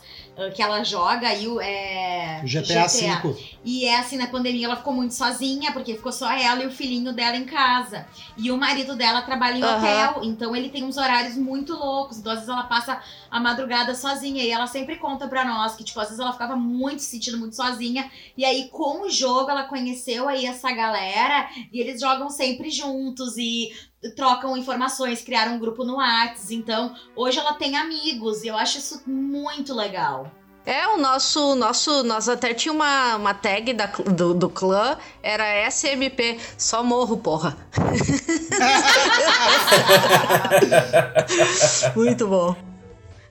que 0.54 0.62
ela 0.62 0.82
joga 0.82 1.28
aí 1.28 1.46
o 1.46 1.60
é, 1.60 2.42
GTA 2.44 2.86
V. 2.86 3.36
E 3.64 3.84
é 3.84 3.98
assim, 3.98 4.16
na 4.16 4.26
pandemia 4.26 4.66
ela 4.66 4.76
ficou 4.76 4.94
muito 4.94 5.14
sozinha, 5.14 5.72
porque 5.72 5.94
ficou 5.94 6.12
só 6.12 6.30
ela 6.30 6.62
e 6.62 6.66
o 6.66 6.70
filhinho 6.70 7.12
dela 7.12 7.36
em 7.36 7.44
casa. 7.44 8.06
E 8.36 8.50
o 8.50 8.56
marido 8.56 8.96
dela 8.96 9.20
trabalha 9.22 9.58
em 9.58 9.62
Aham. 9.62 9.76
hotel, 9.76 10.24
então 10.24 10.56
ele 10.56 10.70
tem 10.70 10.84
uns 10.84 10.96
horários 10.96 11.36
muito 11.36 11.74
loucos. 11.74 12.18
Então, 12.18 12.32
às 12.32 12.38
vezes 12.38 12.52
ela 12.52 12.64
passa 12.64 13.02
a 13.30 13.38
madrugada 13.38 13.94
sozinha. 13.94 14.42
E 14.42 14.50
ela 14.50 14.66
sempre 14.66 14.96
conta 14.96 15.28
pra 15.28 15.44
nós 15.44 15.76
que, 15.76 15.84
tipo, 15.84 16.00
às 16.00 16.06
vezes 16.06 16.20
ela 16.20 16.32
ficava 16.32 16.56
muito 16.56 17.02
se 17.02 17.10
sentindo 17.10 17.36
muito 17.38 17.54
sozinha. 17.56 18.10
E 18.36 18.44
aí, 18.44 18.68
com 18.68 19.02
o 19.02 19.10
jogo, 19.10 19.50
ela 19.50 19.64
conheceu 19.64 20.28
aí 20.28 20.46
essa 20.46 20.72
galera 20.72 21.50
e 21.72 21.80
eles 21.80 22.00
jogam 22.00 22.30
sempre 22.30 22.70
juntos 22.70 23.36
e 23.36 23.70
trocam 24.16 24.56
informações, 24.56 25.22
criaram 25.22 25.56
um 25.56 25.58
grupo 25.58 25.84
no 25.84 25.96
Whats. 25.96 26.50
Então, 26.50 26.94
hoje 27.14 27.38
ela 27.38 27.54
tem 27.54 27.76
amigos 27.76 28.42
e 28.42 28.48
eu 28.48 28.56
acho 28.56 28.78
isso 28.78 29.02
muito 29.06 29.74
legal. 29.74 30.30
É, 30.64 30.86
o 30.88 30.98
nosso, 30.98 31.54
nosso, 31.54 32.02
nós 32.04 32.28
até 32.28 32.52
tinha 32.52 32.72
uma, 32.72 33.16
uma 33.16 33.34
tag 33.34 33.72
da, 33.72 33.86
do, 33.86 34.34
do 34.34 34.48
clã, 34.48 34.96
era 35.22 35.66
SMP, 35.70 36.38
só 36.56 36.84
morro, 36.84 37.16
porra. 37.16 37.56
Muito 41.96 42.28
bom. 42.28 42.54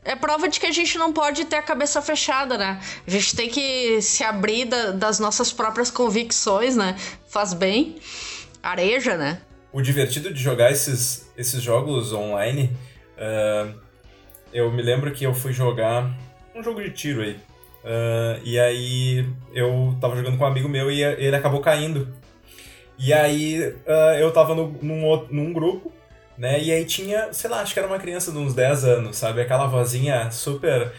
É 0.04 0.16
prova 0.16 0.50
de 0.50 0.60
que 0.60 0.66
a 0.66 0.72
gente 0.72 0.98
não 0.98 1.14
pode 1.14 1.46
ter 1.46 1.58
a 1.58 1.62
cabeça 1.62 2.02
fechada, 2.02 2.58
né? 2.58 2.82
A 3.06 3.12
gente 3.12 3.36
tem 3.36 3.48
que 3.48 4.02
se 4.02 4.24
abrir 4.24 4.66
da, 4.66 4.92
das 4.92 5.20
nossas 5.20 5.54
próprias 5.54 5.92
convicções, 5.92 6.76
né? 6.76 6.96
Faz 7.28 7.54
bem. 7.54 8.02
Areja, 8.64 9.16
né? 9.16 9.40
O 9.72 9.82
divertido 9.82 10.34
de 10.34 10.42
jogar 10.42 10.72
esses, 10.72 11.32
esses 11.38 11.62
jogos 11.62 12.12
online, 12.12 12.76
uh, 13.18 13.74
eu 14.52 14.72
me 14.72 14.82
lembro 14.82 15.12
que 15.12 15.24
eu 15.24 15.34
fui 15.34 15.54
jogar 15.54 16.10
um 16.56 16.64
jogo 16.64 16.82
de 16.82 16.90
tiro 16.90 17.22
aí. 17.22 17.34
Uh, 17.84 18.42
e 18.44 18.60
aí 18.60 19.26
eu 19.54 19.96
tava 20.02 20.16
jogando 20.16 20.38
com 20.38 20.44
um 20.44 20.48
amigo 20.48 20.68
meu 20.68 20.92
e 20.92 21.04
ele 21.04 21.36
acabou 21.36 21.62
caindo. 21.62 22.08
E 22.98 23.14
aí 23.14 23.62
uh, 23.62 24.18
eu 24.20 24.32
tava 24.32 24.56
no, 24.56 24.76
num, 24.82 25.28
num 25.30 25.54
grupo, 25.54 25.92
né? 26.36 26.60
E 26.60 26.72
aí 26.72 26.84
tinha, 26.84 27.32
sei 27.32 27.50
lá, 27.50 27.62
acho 27.62 27.74
que 27.74 27.80
era 27.80 27.88
uma 27.88 28.00
criança 28.00 28.32
de 28.32 28.40
uns 28.40 28.56
10 28.56 28.86
anos, 28.86 29.18
sabe? 29.18 29.42
Aquela 29.42 29.68
vozinha 29.68 30.32
super 30.32 30.92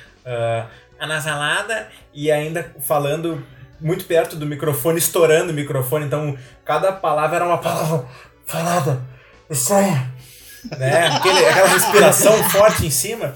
anasalada 0.98 1.88
e 2.12 2.30
ainda 2.30 2.72
falando 2.86 3.42
muito 3.80 4.04
perto 4.04 4.36
do 4.36 4.46
microfone, 4.46 4.98
estourando 4.98 5.50
o 5.50 5.54
microfone. 5.54 6.04
Então 6.06 6.36
cada 6.64 6.92
palavra 6.92 7.36
era 7.36 7.46
uma 7.46 7.58
palavra 7.58 8.06
falada, 8.50 9.00
estranha, 9.48 10.12
né? 10.76 11.06
Aquele, 11.06 11.46
aquela 11.46 11.68
respiração 11.68 12.50
forte 12.50 12.84
em 12.84 12.90
cima. 12.90 13.34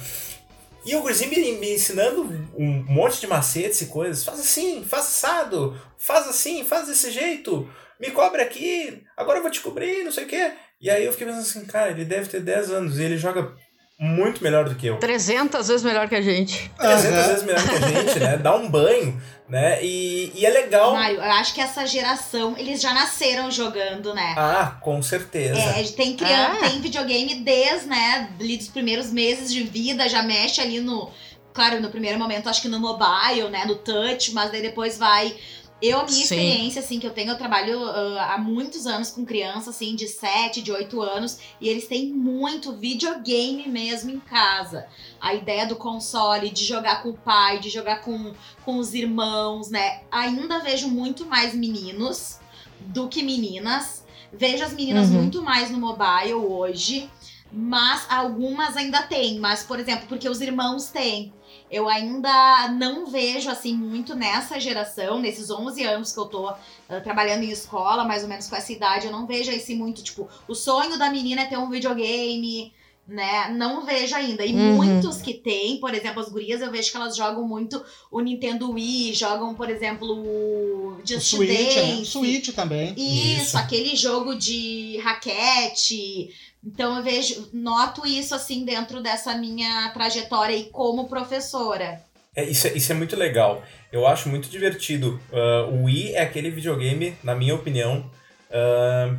E 0.84 0.94
o 0.96 1.00
gurizinho 1.00 1.30
me, 1.30 1.52
me, 1.52 1.74
ensinando 1.74 2.22
um 2.58 2.84
monte 2.86 3.20
de 3.20 3.26
macetes 3.26 3.80
e 3.80 3.86
coisas. 3.86 4.24
Faz 4.24 4.40
assim, 4.40 4.84
faz 4.84 5.04
assado, 5.04 5.80
faz 5.96 6.28
assim, 6.28 6.64
faz 6.64 6.88
desse 6.88 7.10
jeito, 7.10 7.66
me 7.98 8.10
cobre 8.10 8.42
aqui, 8.42 9.02
agora 9.16 9.38
eu 9.38 9.42
vou 9.42 9.50
te 9.50 9.60
cobrir, 9.60 10.04
não 10.04 10.12
sei 10.12 10.24
o 10.24 10.28
quê. 10.28 10.52
E 10.80 10.90
aí 10.90 11.04
eu 11.04 11.12
fiquei 11.12 11.26
pensando 11.26 11.42
assim, 11.42 11.64
cara, 11.64 11.90
ele 11.90 12.04
deve 12.04 12.28
ter 12.28 12.40
10 12.40 12.70
anos 12.70 12.98
e 12.98 13.02
ele 13.02 13.16
joga 13.16 13.54
muito 13.98 14.42
melhor 14.42 14.68
do 14.68 14.74
que 14.74 14.88
eu. 14.88 14.98
300 14.98 15.68
vezes 15.68 15.82
melhor 15.82 16.08
que 16.08 16.14
a 16.14 16.20
gente. 16.20 16.70
300 16.78 17.04
uhum. 17.04 17.28
vezes 17.28 17.42
melhor 17.44 17.62
que 17.62 17.74
a 17.74 17.88
gente, 17.88 18.20
né? 18.20 18.36
Dá 18.36 18.54
um 18.54 18.68
banho, 18.68 19.20
né? 19.48 19.84
E, 19.84 20.32
e 20.34 20.46
é 20.46 20.50
legal. 20.50 20.94
Mário, 20.94 21.16
eu 21.16 21.22
acho 21.32 21.54
que 21.54 21.60
essa 21.60 21.86
geração, 21.86 22.54
eles 22.56 22.80
já 22.80 22.94
nasceram 22.94 23.50
jogando, 23.50 24.14
né? 24.14 24.34
Ah, 24.36 24.76
com 24.80 25.02
certeza. 25.02 25.58
É, 25.58 25.82
tem 25.84 26.16
criança, 26.16 26.64
ah. 26.64 26.70
tem 26.70 26.80
videogame 26.80 27.34
desde, 27.36 27.86
né, 27.86 28.30
dos 28.38 28.68
primeiros 28.68 29.10
meses 29.10 29.52
de 29.52 29.62
vida, 29.62 30.08
já 30.08 30.22
mexe 30.22 30.60
ali 30.60 30.80
no. 30.80 31.10
Claro, 31.52 31.80
no 31.80 31.88
primeiro 31.88 32.18
momento, 32.18 32.48
acho 32.48 32.60
que 32.60 32.68
no 32.68 32.80
mobile, 32.80 33.48
né? 33.48 33.64
No 33.64 33.76
touch, 33.76 34.32
mas 34.32 34.50
daí 34.50 34.60
depois 34.60 34.98
vai 34.98 35.36
eu, 35.84 35.98
a 35.98 36.04
minha 36.04 36.14
Sim. 36.14 36.22
experiência, 36.22 36.80
assim, 36.80 36.98
que 36.98 37.06
eu 37.06 37.10
tenho, 37.10 37.30
eu 37.30 37.36
trabalho 37.36 37.78
uh, 37.78 38.18
há 38.18 38.38
muitos 38.38 38.86
anos 38.86 39.10
com 39.10 39.24
crianças, 39.24 39.68
assim, 39.68 39.94
de 39.94 40.08
7, 40.08 40.62
de 40.62 40.72
8 40.72 41.02
anos, 41.02 41.38
e 41.60 41.68
eles 41.68 41.86
têm 41.86 42.06
muito 42.06 42.72
videogame 42.72 43.68
mesmo 43.68 44.10
em 44.10 44.18
casa. 44.18 44.86
A 45.24 45.34
ideia 45.34 45.66
do 45.66 45.76
console, 45.76 46.50
de 46.50 46.64
jogar 46.64 47.02
com 47.02 47.10
o 47.10 47.14
pai, 47.14 47.58
de 47.58 47.70
jogar 47.70 48.02
com, 48.02 48.32
com 48.64 48.78
os 48.78 48.92
irmãos, 48.92 49.70
né? 49.70 50.02
Ainda 50.10 50.58
vejo 50.58 50.88
muito 50.88 51.24
mais 51.24 51.54
meninos 51.54 52.38
do 52.80 53.08
que 53.08 53.22
meninas. 53.22 54.04
Vejo 54.32 54.62
as 54.62 54.72
meninas 54.72 55.08
uhum. 55.08 55.22
muito 55.22 55.42
mais 55.42 55.70
no 55.70 55.78
mobile 55.78 56.34
hoje, 56.34 57.08
mas 57.50 58.06
algumas 58.10 58.76
ainda 58.76 59.02
têm. 59.02 59.38
Mas, 59.38 59.62
por 59.62 59.80
exemplo, 59.80 60.06
porque 60.08 60.28
os 60.28 60.40
irmãos 60.40 60.86
têm 60.86 61.32
eu 61.70 61.88
ainda 61.88 62.68
não 62.68 63.06
vejo 63.06 63.50
assim 63.50 63.74
muito 63.74 64.14
nessa 64.14 64.60
geração, 64.60 65.18
nesses 65.18 65.50
11 65.50 65.82
anos 65.82 66.12
que 66.12 66.20
eu 66.20 66.26
tô 66.26 66.50
uh, 66.50 66.56
trabalhando 67.02 67.42
em 67.42 67.50
escola, 67.50 68.04
mais 68.04 68.22
ou 68.22 68.28
menos 68.28 68.46
com 68.46 68.54
essa 68.54 68.72
idade, 68.72 69.06
eu 69.06 69.12
não 69.12 69.26
vejo 69.26 69.50
esse 69.50 69.74
muito, 69.74 70.00
tipo, 70.02 70.28
o 70.46 70.54
sonho 70.54 70.96
da 70.98 71.10
menina 71.10 71.42
é 71.42 71.46
ter 71.46 71.58
um 71.58 71.68
videogame, 71.68 72.72
né? 73.06 73.48
Não 73.50 73.84
vejo 73.84 74.14
ainda. 74.14 74.44
E 74.44 74.54
uhum. 74.54 74.76
muitos 74.76 75.20
que 75.20 75.34
tem, 75.34 75.78
por 75.78 75.94
exemplo, 75.94 76.20
as 76.20 76.28
gurias, 76.28 76.60
eu 76.60 76.70
vejo 76.70 76.90
que 76.90 76.96
elas 76.96 77.16
jogam 77.16 77.46
muito 77.46 77.82
o 78.10 78.20
Nintendo 78.20 78.70
Wii, 78.72 79.14
jogam, 79.14 79.54
por 79.54 79.68
exemplo, 79.68 80.08
o 80.08 81.00
Just 81.04 81.34
o 81.34 81.36
Switch, 81.36 81.74
Dance. 81.74 81.98
Né? 81.98 82.04
Switch 82.04 82.48
também. 82.54 82.94
Isso, 82.96 83.42
Isso, 83.42 83.58
aquele 83.58 83.94
jogo 83.94 84.34
de 84.34 84.98
raquete, 84.98 86.30
então 86.64 86.96
eu 86.96 87.02
vejo, 87.02 87.48
noto 87.52 88.06
isso 88.06 88.34
assim 88.34 88.64
dentro 88.64 89.02
dessa 89.02 89.36
minha 89.36 89.90
trajetória 89.90 90.56
aí 90.56 90.64
como 90.72 91.08
professora. 91.08 92.02
É, 92.34 92.44
isso, 92.44 92.66
é, 92.66 92.72
isso 92.72 92.90
é 92.90 92.94
muito 92.94 93.14
legal. 93.16 93.62
Eu 93.92 94.06
acho 94.06 94.28
muito 94.28 94.48
divertido. 94.48 95.20
Uh, 95.30 95.72
o 95.72 95.84
Wii 95.84 96.14
é 96.14 96.22
aquele 96.22 96.50
videogame, 96.50 97.16
na 97.22 97.34
minha 97.34 97.54
opinião, 97.54 98.10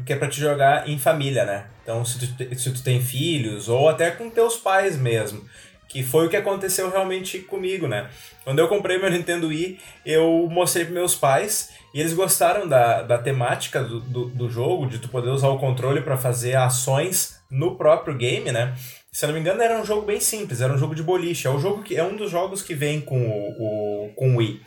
que 0.06 0.14
é 0.14 0.16
para 0.16 0.28
te 0.28 0.40
jogar 0.40 0.88
em 0.88 0.98
família, 0.98 1.46
né? 1.46 1.66
Então, 1.84 2.04
se 2.04 2.20
tu, 2.20 2.56
se 2.56 2.72
tu 2.72 2.84
tem 2.84 3.02
filhos, 3.02 3.70
ou 3.70 3.88
até 3.90 4.12
com 4.12 4.30
teus 4.30 4.58
pais 4.58 4.98
mesmo. 4.98 5.46
Que 5.88 6.04
foi 6.04 6.26
o 6.26 6.30
que 6.30 6.36
aconteceu 6.36 6.90
realmente 6.90 7.40
comigo, 7.40 7.88
né? 7.88 8.10
Quando 8.44 8.60
eu 8.60 8.68
comprei 8.68 8.98
meu 8.98 9.10
Nintendo 9.10 9.48
Wii, 9.48 9.80
eu 10.06 10.48
mostrei 10.52 10.84
para 10.84 10.94
meus 10.94 11.16
pais 11.16 11.70
e 11.94 12.02
eles 12.02 12.12
gostaram 12.12 12.68
da, 12.68 13.04
da 13.04 13.18
temática 13.18 13.82
do, 13.82 14.02
do, 14.02 14.26
do 14.26 14.50
jogo, 14.50 14.88
de 14.88 15.00
tu 15.00 15.08
poder 15.08 15.30
usar 15.30 15.48
o 15.48 15.60
controle 15.60 16.02
para 16.02 16.18
fazer 16.18 16.56
ações 16.56 17.40
no 17.50 17.78
próprio 17.78 18.18
game, 18.18 18.52
né? 18.52 18.76
Se 19.12 19.24
eu 19.24 19.28
não 19.28 19.36
me 19.36 19.40
engano, 19.40 19.62
era 19.62 19.80
um 19.80 19.86
jogo 19.86 20.02
bem 20.06 20.20
simples, 20.20 20.60
era 20.60 20.74
um 20.74 20.78
jogo 20.78 20.94
de 20.94 21.02
boliche. 21.02 21.48
É, 21.48 21.50
um 21.50 21.60
jogo 21.60 21.84
que, 21.84 21.96
é 21.96 22.04
um 22.04 22.18
dos 22.18 22.30
jogos 22.30 22.62
que 22.62 22.74
vem 22.74 23.00
com 23.00 23.30
o, 23.30 24.08
o, 24.08 24.14
com 24.14 24.34
o 24.34 24.38
Wii, 24.40 24.60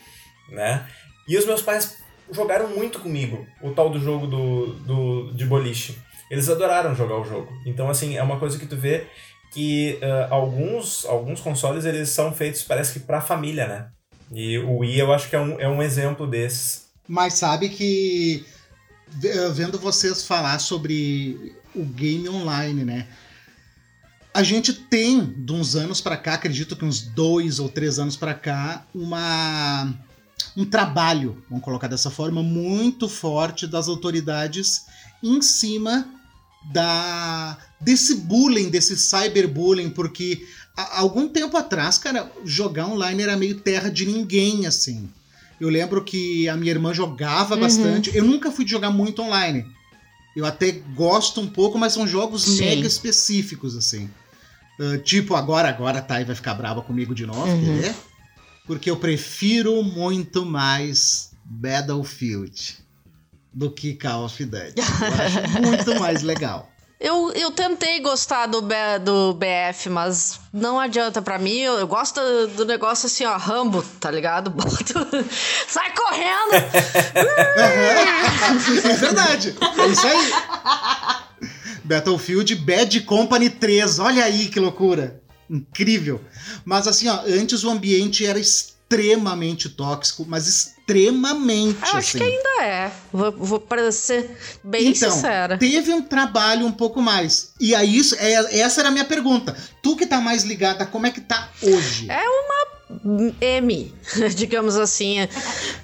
né? 0.51 0.87
E 1.29 1.37
os 1.37 1.45
meus 1.45 1.61
pais 1.61 1.99
jogaram 2.31 2.69
muito 2.69 3.01
comigo 3.01 3.47
o 3.63 3.71
tal 3.71 3.91
do 3.91 4.01
jogo 4.01 4.27
do, 4.27 4.67
do, 4.75 5.33
de 5.33 5.45
boliche. 5.45 5.99
Eles 6.31 6.49
adoraram 6.49 6.95
jogar 6.95 7.19
o 7.19 7.25
jogo. 7.25 7.53
Então, 7.65 7.89
assim, 7.89 8.17
é 8.17 8.23
uma 8.23 8.39
coisa 8.39 8.59
que 8.59 8.67
tu 8.67 8.77
vê 8.77 9.07
que 9.53 9.99
uh, 10.03 10.33
alguns, 10.33 11.07
alguns 11.07 11.41
consoles 11.41 11.85
eles 11.85 12.11
são 12.11 12.33
feitos, 12.33 12.63
parece 12.63 12.93
que 12.93 13.01
pra 13.01 13.21
família, 13.21 13.67
né? 13.67 13.89
E 14.33 14.59
o 14.59 14.79
Wii 14.79 14.99
eu 14.99 15.13
acho 15.13 15.29
que 15.29 15.37
é 15.37 15.41
um, 15.41 15.59
é 15.59 15.69
um 15.69 15.83
exemplo 15.83 16.27
desses. 16.27 16.89
Mas 17.07 17.35
sabe 17.35 17.71
que 17.71 18.45
vendo 19.55 19.79
vocês 19.79 20.27
falar 20.27 20.59
sobre 20.59 21.55
o 21.75 21.85
game 21.85 22.29
online, 22.29 22.85
né? 22.85 23.07
A 24.35 24.43
gente 24.43 24.73
tem, 24.73 25.25
de 25.25 25.53
uns 25.53 25.75
anos 25.75 26.01
para 26.01 26.17
cá, 26.17 26.35
acredito 26.35 26.77
que 26.77 26.85
uns 26.85 27.01
dois 27.01 27.59
ou 27.59 27.69
três 27.69 27.99
anos 27.99 28.17
para 28.17 28.35
cá, 28.35 28.87
uma 28.95 29.95
um 30.57 30.65
trabalho, 30.65 31.43
vamos 31.49 31.65
colocar 31.65 31.89
dessa 31.89 32.11
forma, 32.11 32.43
muito 32.43 33.09
forte 33.09 33.67
das 33.67 33.89
autoridades 33.89 34.87
em 35.23 35.41
cima 35.41 36.09
da 36.73 37.57
desse 37.81 38.17
bullying, 38.17 38.69
desse 38.69 38.97
cyberbullying, 38.97 39.91
porque 39.91 40.47
há 40.77 40.99
algum 40.99 41.29
tempo 41.29 41.57
atrás, 41.57 41.97
cara, 41.99 42.31
jogar 42.45 42.87
online 42.87 43.23
era 43.23 43.37
meio 43.37 43.61
terra 43.61 43.89
de 43.89 44.05
ninguém, 44.05 44.67
assim. 44.67 45.09
Eu 45.61 45.69
lembro 45.69 46.05
que 46.05 46.49
a 46.49 46.57
minha 46.57 46.71
irmã 46.71 46.93
jogava 46.93 47.55
uhum. 47.55 47.61
bastante. 47.61 48.17
Eu 48.17 48.25
nunca 48.25 48.51
fui 48.51 48.67
jogar 48.67 48.91
muito 48.91 49.23
online. 49.23 49.65
Eu 50.37 50.45
até 50.45 50.71
gosto 50.71 51.41
um 51.41 51.49
pouco, 51.49 51.79
mas 51.79 51.93
são 51.93 52.07
jogos 52.07 52.43
Sim. 52.45 52.61
mega 52.61 52.87
específicos, 52.87 53.77
assim. 53.77 54.09
Uh, 54.79 54.99
tipo, 54.99 55.35
agora, 55.35 55.69
agora 55.69 55.99
a 55.99 56.03
Thay 56.03 56.25
vai 56.25 56.37
ficar 56.37 56.55
brava 56.55 56.81
comigo 56.83 57.13
de 57.13 57.27
novo, 57.27 57.49
uhum. 57.49 57.93
Porque 58.69 58.89
eu 58.89 58.97
prefiro 58.97 59.83
muito 59.83 60.45
mais 60.45 61.33
Battlefield 61.43 62.79
do 63.53 63.69
que 63.71 63.95
Call 63.95 64.27
of 64.27 64.45
Duty. 64.45 64.75
Eu 64.77 64.85
acho 65.25 65.41
muito 65.67 65.99
mais 65.99 66.23
legal. 66.23 66.71
Eu, 67.01 67.33
eu 67.33 67.51
tentei 67.53 68.01
gostar 68.01 68.47
do, 68.47 68.61
B, 68.61 68.75
do 69.05 69.33
BF, 69.33 69.89
mas 69.89 70.41
não 70.53 70.79
adianta 70.79 71.23
pra 71.23 71.39
mim. 71.39 71.57
Eu, 71.57 71.79
eu 71.79 71.87
gosto 71.87 72.21
do, 72.21 72.49
do, 72.49 72.67
negócio 72.67 73.07
assim, 73.07 73.25
ó, 73.25 73.37
Rambo, 73.37 73.83
tá 74.01 74.11
ligado? 74.11 74.53
Sai 75.69 75.95
correndo! 75.95 76.55
é 78.85 78.97
verdade. 78.97 79.57
É 79.79 79.87
isso 79.87 80.07
aí. 80.07 80.31
Battlefield 81.85 82.55
Bad 82.57 83.01
Company 83.03 83.49
3. 83.49 84.01
Olha 84.01 84.25
aí 84.25 84.49
que 84.49 84.59
loucura. 84.61 85.23
Incrível. 85.49 86.21
Mas 86.65 86.87
assim, 86.87 87.09
ó, 87.09 87.21
antes 87.27 87.65
o 87.65 87.71
ambiente 87.71 88.25
era 88.25 88.39
extremamente 88.39 89.69
tóxico, 89.69 90.25
mas 90.27 90.47
extremamente. 90.47 91.79
Eu 91.83 91.89
acho 91.89 91.97
assim. 91.99 92.19
que 92.19 92.25
ainda 92.25 92.63
é. 92.63 92.91
Vou, 93.13 93.33
vou 93.33 93.61
parecer 93.61 94.37
bem 94.65 94.89
então, 94.89 95.11
sincera. 95.11 95.59
Teve 95.59 95.93
um 95.93 96.03
trabalho 96.03 96.67
um 96.67 96.73
pouco 96.73 97.01
mais. 97.03 97.53
E 97.61 97.75
aí, 97.75 97.97
isso, 97.97 98.15
é, 98.19 98.61
essa 98.61 98.81
era 98.81 98.89
a 98.89 98.93
minha 98.93 99.05
pergunta. 99.05 99.55
Tu 99.83 99.97
que 99.97 100.07
tá 100.07 100.21
mais 100.21 100.45
ligada, 100.45 100.87
como 100.87 101.07
é 101.07 101.11
que 101.11 101.21
tá 101.21 101.49
hoje? 101.63 102.11
É 102.11 102.23
uma 102.29 102.59
M, 103.41 103.95
digamos 104.35 104.77
assim. 104.77 105.17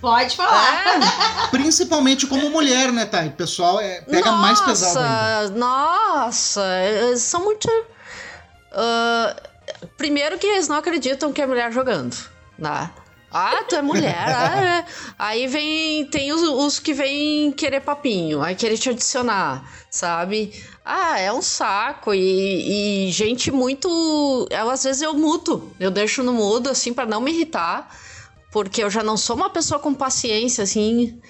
Pode 0.00 0.36
falar. 0.36 0.96
É. 0.96 1.46
Principalmente 1.50 2.26
como 2.26 2.48
mulher, 2.48 2.90
né, 2.90 3.04
Thay? 3.04 3.28
O 3.28 3.32
pessoal 3.32 3.80
é, 3.80 4.00
pega 4.00 4.30
nossa, 4.30 4.40
mais 4.40 4.60
pesado 4.62 4.98
ainda. 4.98 5.58
Nossa, 5.58 6.62
são 7.16 7.44
muito. 7.44 7.68
Uh, 8.72 9.53
primeiro 9.96 10.38
que 10.38 10.46
eles 10.46 10.68
não 10.68 10.76
acreditam 10.76 11.32
que 11.32 11.42
é 11.42 11.46
mulher 11.46 11.72
jogando, 11.72 12.16
né? 12.58 12.90
Ah, 13.36 13.64
tu 13.68 13.74
é 13.74 13.82
mulher. 13.82 14.14
ah, 14.28 14.64
é. 14.64 14.86
Aí 15.18 15.48
vem. 15.48 16.06
Tem 16.06 16.32
os, 16.32 16.40
os 16.40 16.78
que 16.78 16.94
vêm 16.94 17.50
querer 17.50 17.80
papinho, 17.80 18.40
aí 18.40 18.54
querer 18.54 18.78
te 18.78 18.90
adicionar, 18.90 19.68
sabe? 19.90 20.52
Ah, 20.84 21.18
é 21.18 21.32
um 21.32 21.42
saco. 21.42 22.14
E, 22.14 23.08
e 23.08 23.10
gente 23.10 23.50
muito. 23.50 24.46
Eu, 24.48 24.70
às 24.70 24.84
vezes 24.84 25.02
eu 25.02 25.14
muto. 25.14 25.72
Eu 25.80 25.90
deixo 25.90 26.22
no 26.22 26.32
mudo, 26.32 26.70
assim, 26.70 26.94
para 26.94 27.06
não 27.06 27.20
me 27.20 27.32
irritar. 27.32 27.90
Porque 28.52 28.84
eu 28.84 28.88
já 28.88 29.02
não 29.02 29.16
sou 29.16 29.34
uma 29.34 29.50
pessoa 29.50 29.80
com 29.80 29.92
paciência, 29.92 30.62
assim. 30.62 31.20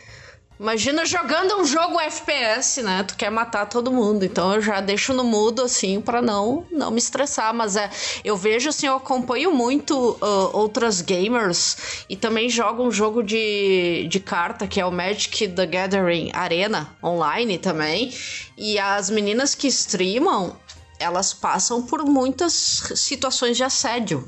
Imagina 0.58 1.04
jogando 1.04 1.56
um 1.56 1.64
jogo 1.64 1.98
FPS, 1.98 2.80
né? 2.80 3.02
Tu 3.02 3.16
quer 3.16 3.28
matar 3.28 3.66
todo 3.66 3.90
mundo. 3.90 4.24
Então 4.24 4.54
eu 4.54 4.62
já 4.62 4.80
deixo 4.80 5.12
no 5.12 5.24
mudo, 5.24 5.62
assim, 5.62 6.00
para 6.00 6.22
não 6.22 6.64
não 6.70 6.92
me 6.92 6.98
estressar. 6.98 7.52
Mas 7.52 7.74
é, 7.74 7.90
eu 8.24 8.36
vejo, 8.36 8.68
assim, 8.68 8.86
eu 8.86 8.94
acompanho 8.94 9.52
muito 9.52 10.12
uh, 10.22 10.56
outras 10.56 11.00
gamers 11.00 12.04
e 12.08 12.14
também 12.16 12.48
jogo 12.48 12.84
um 12.84 12.90
jogo 12.90 13.20
de, 13.20 14.06
de 14.08 14.20
carta, 14.20 14.68
que 14.68 14.80
é 14.80 14.86
o 14.86 14.92
Magic 14.92 15.48
the 15.48 15.66
Gathering 15.66 16.30
Arena, 16.32 16.88
online 17.02 17.58
também. 17.58 18.14
E 18.56 18.78
as 18.78 19.10
meninas 19.10 19.56
que 19.56 19.66
streamam, 19.66 20.54
elas 21.00 21.34
passam 21.34 21.82
por 21.82 22.04
muitas 22.04 22.52
situações 22.94 23.56
de 23.56 23.64
assédio. 23.64 24.24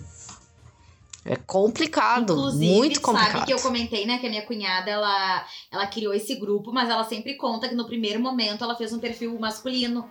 É 1.26 1.36
complicado, 1.36 2.32
Inclusive, 2.32 2.72
muito 2.72 3.00
complicado. 3.00 3.32
sabe 3.32 3.46
que 3.46 3.52
eu 3.52 3.60
comentei, 3.60 4.06
né, 4.06 4.18
que 4.18 4.26
a 4.26 4.30
minha 4.30 4.42
cunhada, 4.42 4.88
ela, 4.88 5.44
ela 5.72 5.86
criou 5.86 6.14
esse 6.14 6.36
grupo, 6.36 6.72
mas 6.72 6.88
ela 6.88 7.02
sempre 7.04 7.34
conta 7.34 7.68
que 7.68 7.74
no 7.74 7.84
primeiro 7.84 8.20
momento 8.20 8.62
ela 8.62 8.76
fez 8.76 8.92
um 8.92 8.98
perfil 9.00 9.36
masculino. 9.38 10.08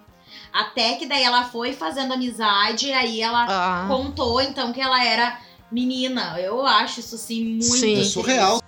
Até 0.51 0.95
que 0.95 1.05
daí 1.05 1.23
ela 1.23 1.45
foi 1.45 1.71
fazendo 1.71 2.13
amizade, 2.13 2.91
aí 2.91 3.21
ela 3.21 3.45
ah. 3.47 3.87
contou, 3.87 4.41
então, 4.41 4.73
que 4.73 4.81
ela 4.81 5.03
era 5.03 5.39
menina. 5.71 6.39
Eu 6.39 6.65
acho 6.65 6.99
isso, 6.99 7.15
assim, 7.15 7.43
muito... 7.43 7.63
Sim. 7.65 8.01
É 8.01 8.03
surreal. 8.03 8.61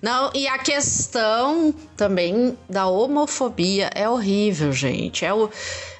Não, 0.00 0.30
e 0.34 0.46
a 0.46 0.58
questão 0.58 1.74
também 1.96 2.58
da 2.68 2.86
homofobia 2.86 3.90
é 3.94 4.08
horrível, 4.08 4.72
gente. 4.72 5.24
É 5.24 5.32
o 5.32 5.50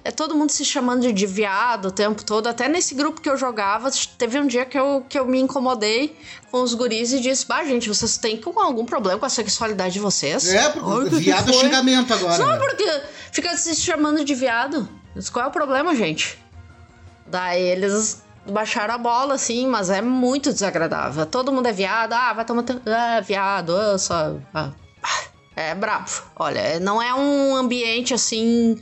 é 0.05 0.11
todo 0.11 0.35
mundo 0.35 0.51
se 0.51 0.65
chamando 0.65 1.13
de 1.13 1.27
viado 1.27 1.87
o 1.87 1.91
tempo 1.91 2.25
todo. 2.25 2.49
Até 2.49 2.69
nesse 2.69 2.95
grupo 2.95 3.21
que 3.21 3.31
eu 3.31 3.37
jogava, 3.37 3.89
teve 4.19 4.39
um 4.39 4.47
dia 4.47 4.65
que 4.65 4.77
eu, 4.77 5.05
que 5.09 5.17
eu 5.17 5.25
me 5.25 5.41
incomodei 5.41 6.17
com 6.51 6.61
os 6.61 6.75
guris 6.75 7.13
e 7.13 7.21
disse: 7.21 7.47
Bah, 7.47 7.65
gente, 7.65 7.89
vocês 7.89 8.19
têm 8.19 8.41
algum 8.57 8.85
problema 8.85 9.19
com 9.19 9.27
a 9.27 9.31
sexualidade 9.31 9.95
de 9.95 10.01
vocês? 10.01 10.49
É, 10.49 10.71
porque 10.71 11.17
viado 11.17 11.51
é 11.51 11.53
xingamento 11.53 12.13
agora. 12.13 12.35
Só 12.35 12.47
né? 12.47 12.57
porque 12.59 13.01
fica 13.31 13.57
se 13.57 13.77
chamando 13.77 14.25
de 14.25 14.35
viado. 14.35 14.89
Qual 15.33 15.45
é 15.45 15.49
o 15.49 15.53
problema, 15.53 15.95
gente? 15.95 16.39
Daí 17.27 17.63
eles 17.63 18.23
baixaram 18.51 18.95
a 18.95 18.99
bola, 18.99 19.35
assim, 19.35 19.67
mas 19.67 19.91
é 19.91 20.01
muito 20.01 20.53
desagradável. 20.53 21.27
Todo 21.27 21.53
mundo 21.53 21.67
é 21.69 21.73
viado, 21.73 22.13
ah, 22.13 22.33
vai 22.33 22.45
tomar. 22.45 22.65
Ah, 22.87 23.21
viado, 23.21 23.73
eu 23.73 23.99
só. 23.99 24.37
Ah. 24.55 24.73
É 25.55 25.75
brabo. 25.75 26.11
Olha, 26.37 26.81
não 26.81 27.01
é 27.01 27.15
um 27.15 27.55
ambiente 27.55 28.15
assim 28.15 28.81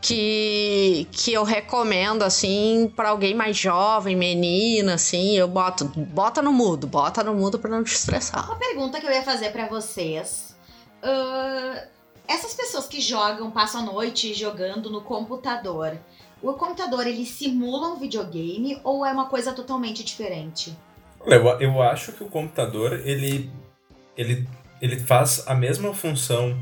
que, 0.00 1.06
que 1.12 1.32
eu 1.32 1.44
recomendo, 1.44 2.22
assim, 2.22 2.90
para 2.96 3.10
alguém 3.10 3.34
mais 3.34 3.56
jovem, 3.56 4.16
menina, 4.16 4.94
assim, 4.94 5.36
eu 5.36 5.46
boto, 5.46 5.84
bota 5.84 6.40
no 6.40 6.52
mudo, 6.52 6.86
bota 6.86 7.22
no 7.22 7.34
mudo 7.34 7.58
para 7.58 7.70
não 7.70 7.84
te 7.84 7.94
estressar. 7.94 8.46
Uma 8.46 8.56
pergunta 8.56 8.98
que 8.98 9.06
eu 9.06 9.10
ia 9.10 9.22
fazer 9.22 9.50
para 9.50 9.66
vocês. 9.66 10.56
Uh, 11.02 11.86
essas 12.26 12.54
pessoas 12.54 12.86
que 12.86 13.00
jogam, 13.00 13.50
passam 13.50 13.82
a 13.82 13.84
noite 13.84 14.32
jogando 14.32 14.88
no 14.88 15.02
computador, 15.02 15.98
o 16.42 16.54
computador, 16.54 17.06
ele 17.06 17.26
simula 17.26 17.88
um 17.88 17.98
videogame 17.98 18.80
ou 18.82 19.04
é 19.04 19.12
uma 19.12 19.26
coisa 19.26 19.52
totalmente 19.52 20.02
diferente? 20.02 20.76
Eu, 21.26 21.46
eu 21.60 21.82
acho 21.82 22.12
que 22.12 22.24
o 22.24 22.28
computador, 22.28 23.00
ele, 23.04 23.50
ele, 24.16 24.48
ele 24.80 24.98
faz 24.98 25.44
a 25.46 25.54
mesma 25.54 25.92
função 25.92 26.58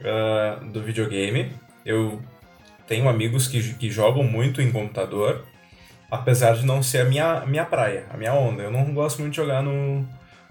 uh, 0.00 0.64
do 0.66 0.82
videogame. 0.82 1.52
Eu 1.84 2.20
tenho 2.86 3.08
amigos 3.08 3.46
que, 3.46 3.74
que 3.74 3.90
jogam 3.90 4.24
muito 4.24 4.60
em 4.60 4.72
computador, 4.72 5.44
apesar 6.10 6.56
de 6.56 6.66
não 6.66 6.82
ser 6.82 7.02
a 7.02 7.04
minha, 7.04 7.46
minha 7.46 7.64
praia, 7.64 8.06
a 8.10 8.16
minha 8.16 8.34
onda. 8.34 8.64
Eu 8.64 8.70
não 8.70 8.92
gosto 8.92 9.20
muito 9.20 9.32
de 9.32 9.36
jogar 9.36 9.62
no, 9.62 10.06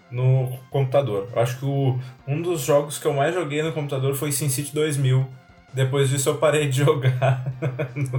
no 0.09 0.57
computador. 0.69 1.29
Eu 1.35 1.41
acho 1.41 1.59
que 1.59 1.65
o, 1.65 1.99
um 2.25 2.41
dos 2.41 2.61
jogos 2.61 2.97
que 2.97 3.05
eu 3.05 3.13
mais 3.13 3.33
joguei 3.33 3.61
no 3.61 3.73
computador 3.73 4.15
foi 4.15 4.31
SimCity 4.31 4.73
2000. 4.73 5.27
Depois 5.73 6.09
disso 6.09 6.29
eu 6.29 6.35
parei 6.35 6.67
de 6.67 6.79
jogar. 6.83 7.45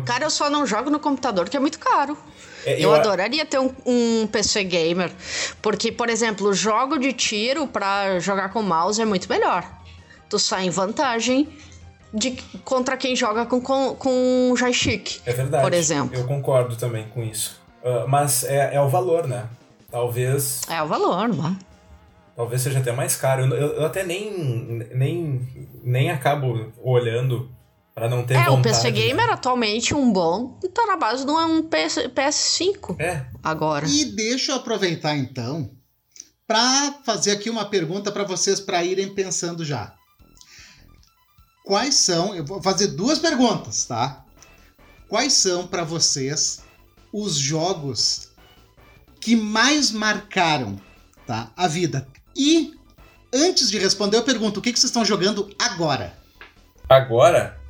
Cara, 0.07 0.25
eu 0.25 0.31
só 0.31 0.49
não 0.49 0.67
jogo 0.67 0.91
no 0.91 0.99
computador 0.99 1.45
porque 1.45 1.57
é 1.57 1.61
muito 1.61 1.79
caro. 1.79 2.17
É, 2.65 2.77
eu, 2.77 2.91
eu, 2.91 2.95
adoraria 2.95 3.45
ter 3.45 3.59
um, 3.59 3.71
um, 3.85 4.27
PC 4.27 4.65
gamer. 4.65 5.11
Porque, 5.61 5.91
por 5.91 6.09
exemplo, 6.09 6.49
o 6.49 6.55
jogo 6.55 6.99
de 6.99 7.13
tiro 7.13 7.67
para 7.67 8.19
jogar 8.21 8.51
com 8.51 8.63
mouse 8.63 9.01
é 9.01 9.05
muito 9.05 9.29
melhor. 9.29 9.65
Tu 10.29 10.39
sai 10.39 10.67
em 10.67 10.71
vantagem 10.71 11.49
de, 12.15 12.33
contra 12.65 12.97
quem 12.97 13.17
joga 13.17 13.45
com, 13.47 13.61
com, 13.61 13.95
com 13.97 14.55
joystick. 14.57 15.21
É 15.27 15.33
verdade. 15.33 15.63
Por 15.63 15.75
exemplo. 15.75 16.19
Eu 16.19 16.27
concordo 16.27 16.77
também 16.77 17.09
com 17.09 17.23
isso. 17.23 17.61
Uh, 17.83 18.07
mas 18.09 18.45
é, 18.45 18.75
é 18.75 18.81
o 18.81 18.89
valor, 18.89 19.27
né? 19.27 19.47
Talvez. 19.91 20.63
É 20.71 20.83
o 20.83 20.87
valor, 20.87 21.29
mano. 21.29 21.59
Talvez 22.35 22.63
seja 22.63 22.79
até 22.79 22.93
mais 22.93 23.17
caro. 23.17 23.45
Eu, 23.55 23.75
eu 23.75 23.87
até 23.87 24.05
nem, 24.05 24.89
nem, 24.95 25.71
nem 25.83 26.11
acabo 26.11 26.73
olhando 26.83 27.51
para 27.95 28.09
não 28.09 28.25
ter 28.25 28.35
é, 28.35 28.45
vontade. 28.45 28.57
É, 28.57 28.59
o 28.59 28.63
PC 28.63 28.91
Gamer 28.91 29.31
atualmente 29.31 29.95
um 29.95 30.13
bom 30.13 30.59
tá 30.75 30.87
na 30.87 30.97
base 30.97 31.25
de 31.25 31.31
um 31.31 31.63
PS, 31.63 31.99
PS5. 32.15 32.99
É. 32.99 33.27
Agora. 33.43 33.87
E 33.87 34.05
deixa 34.05 34.53
eu 34.53 34.57
aproveitar 34.57 35.17
então 35.17 35.71
para 36.47 36.95
fazer 37.05 37.33
aqui 37.33 37.51
uma 37.51 37.67
pergunta 37.67 38.11
para 38.11 38.25
vocês 38.25 38.61
para 38.61 38.83
irem 38.83 39.15
pensando 39.15 39.65
já 39.65 39.95
quais 41.65 41.95
são. 41.95 42.35
Eu 42.35 42.45
vou 42.45 42.63
fazer 42.63 42.89
duas 42.89 43.19
perguntas, 43.19 43.85
tá? 43.85 44.25
Quais 45.09 45.33
são 45.35 45.67
para 45.67 45.85
vocês 45.85 46.63
os 47.13 47.37
jogos 47.37 48.31
que 49.21 49.37
mais 49.37 49.91
marcaram 49.91 50.81
tá, 51.27 51.53
a 51.57 51.69
vida? 51.69 52.07
E 52.37 52.75
antes 53.33 53.71
de 53.71 53.79
responder, 53.79 54.17
eu 54.17 54.23
pergunto: 54.23 54.61
o 54.61 54.63
que, 54.63 54.73
que 54.73 54.79
vocês 54.79 54.91
estão 54.91 55.05
jogando 55.05 55.49
agora? 55.59 56.15
Agora? 56.89 57.59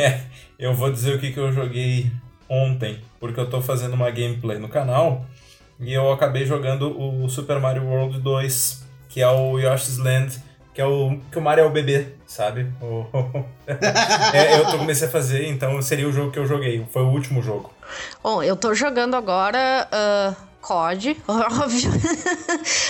É, 0.00 0.20
eu 0.56 0.72
vou 0.72 0.92
dizer 0.92 1.16
o 1.16 1.18
que, 1.18 1.32
que 1.32 1.40
eu 1.40 1.52
joguei 1.52 2.08
ontem, 2.48 3.02
porque 3.18 3.40
eu 3.40 3.50
tô 3.50 3.60
fazendo 3.60 3.94
uma 3.94 4.08
gameplay 4.12 4.56
no 4.56 4.68
canal 4.68 5.26
e 5.80 5.92
eu 5.92 6.12
acabei 6.12 6.46
jogando 6.46 6.96
o 6.96 7.28
Super 7.28 7.58
Mario 7.58 7.82
World 7.82 8.20
2, 8.20 8.84
que 9.08 9.20
é 9.20 9.28
o 9.28 9.58
Yoshi's 9.58 9.98
Land 9.98 10.40
que 10.78 10.82
é 10.82 10.86
o 10.86 11.18
que 11.32 11.36
o 11.36 11.42
Mario 11.42 11.64
é 11.64 11.66
o 11.66 11.70
bebê, 11.70 12.06
sabe? 12.24 12.72
O, 12.80 13.04
é, 14.32 14.60
eu 14.60 14.64
tô, 14.66 14.78
comecei 14.78 15.08
a 15.08 15.10
fazer, 15.10 15.48
então 15.48 15.82
seria 15.82 16.08
o 16.08 16.12
jogo 16.12 16.30
que 16.30 16.38
eu 16.38 16.46
joguei. 16.46 16.86
Foi 16.92 17.02
o 17.02 17.08
último 17.08 17.42
jogo. 17.42 17.74
Bom, 18.22 18.40
eu 18.44 18.54
tô 18.54 18.72
jogando 18.72 19.16
agora 19.16 19.88
uh, 19.92 20.47
COD, 20.60 21.16
óbvio. 21.26 21.90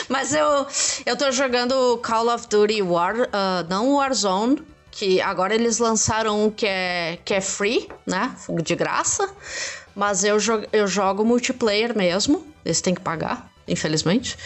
Mas 0.08 0.32
eu, 0.34 0.66
eu 1.06 1.16
tô 1.16 1.30
jogando 1.30 1.98
Call 1.98 2.34
of 2.34 2.46
Duty 2.48 2.82
War, 2.82 3.14
uh, 3.14 3.68
não 3.68 3.94
Warzone, 3.94 4.62
que 4.90 5.20
agora 5.20 5.54
eles 5.54 5.78
lançaram 5.78 6.46
um 6.46 6.50
que 6.50 6.66
é, 6.66 7.18
que 7.24 7.34
é 7.34 7.40
free, 7.40 7.88
né? 8.06 8.34
De 8.62 8.74
graça. 8.74 9.28
Mas 9.94 10.24
eu, 10.24 10.38
jo 10.38 10.62
eu 10.72 10.86
jogo 10.86 11.24
multiplayer 11.24 11.96
mesmo. 11.96 12.46
Esse 12.64 12.82
tem 12.82 12.94
que 12.94 13.00
pagar 13.00 13.48
infelizmente. 13.68 14.36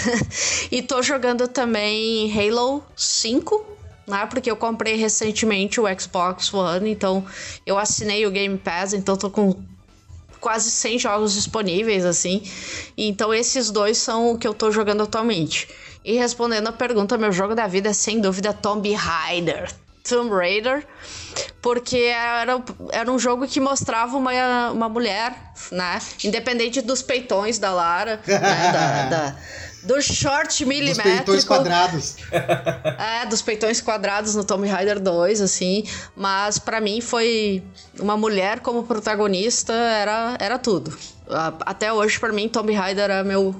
e 0.70 0.82
tô 0.82 1.02
jogando 1.02 1.48
também 1.48 2.30
Halo 2.38 2.84
5, 2.94 3.64
né? 4.06 4.26
Porque 4.26 4.50
eu 4.50 4.56
comprei 4.56 4.96
recentemente 4.96 5.80
o 5.80 5.84
Xbox 5.98 6.52
One, 6.52 6.90
então 6.90 7.24
eu 7.64 7.78
assinei 7.78 8.26
o 8.26 8.30
Game 8.30 8.58
Pass, 8.58 8.92
então 8.92 9.16
tô 9.16 9.30
com 9.30 9.56
quase 10.42 10.70
100 10.70 10.98
jogos 10.98 11.32
disponíveis, 11.32 12.04
assim. 12.04 12.42
Então 12.98 13.32
esses 13.32 13.70
dois 13.70 13.96
são 13.96 14.32
o 14.32 14.38
que 14.38 14.46
eu 14.46 14.52
tô 14.52 14.70
jogando 14.70 15.04
atualmente. 15.04 15.68
E 16.04 16.14
respondendo 16.18 16.66
a 16.66 16.72
pergunta, 16.72 17.16
meu 17.16 17.30
jogo 17.30 17.54
da 17.54 17.68
vida 17.68 17.90
é 17.90 17.92
sem 17.92 18.20
dúvida 18.20 18.52
Tomb 18.52 18.92
Raider. 18.92 19.72
Tomb 20.02 20.34
Raider, 20.34 20.84
porque 21.62 21.96
era, 21.96 22.60
era 22.90 23.10
um 23.10 23.20
jogo 23.20 23.46
que 23.46 23.60
mostrava 23.60 24.16
uma, 24.16 24.70
uma 24.72 24.88
mulher, 24.88 25.32
né? 25.70 26.00
Independente 26.24 26.82
dos 26.82 27.02
peitões 27.02 27.60
da 27.60 27.72
Lara, 27.72 28.20
né? 28.26 28.38
da, 28.72 29.02
da, 29.04 29.36
do 29.84 30.00
short 30.00 30.64
milimétrico. 30.64 31.08
Dos 31.08 31.16
peitões 31.16 31.44
quadrados. 31.44 32.16
É, 33.02 33.26
dos 33.26 33.42
peitões 33.42 33.80
quadrados 33.80 34.34
no 34.34 34.44
Tomb 34.44 34.66
Raider 34.66 35.00
2, 35.00 35.40
assim. 35.40 35.84
Mas 36.16 36.58
para 36.58 36.80
mim 36.80 37.00
foi 37.00 37.62
uma 37.98 38.16
mulher 38.16 38.60
como 38.60 38.84
protagonista, 38.84 39.72
era, 39.72 40.36
era 40.38 40.58
tudo. 40.58 40.96
Até 41.60 41.92
hoje, 41.92 42.18
para 42.18 42.32
mim, 42.32 42.48
Tomb 42.48 42.72
Raider 42.72 43.10
é 43.10 43.24
meu, 43.24 43.54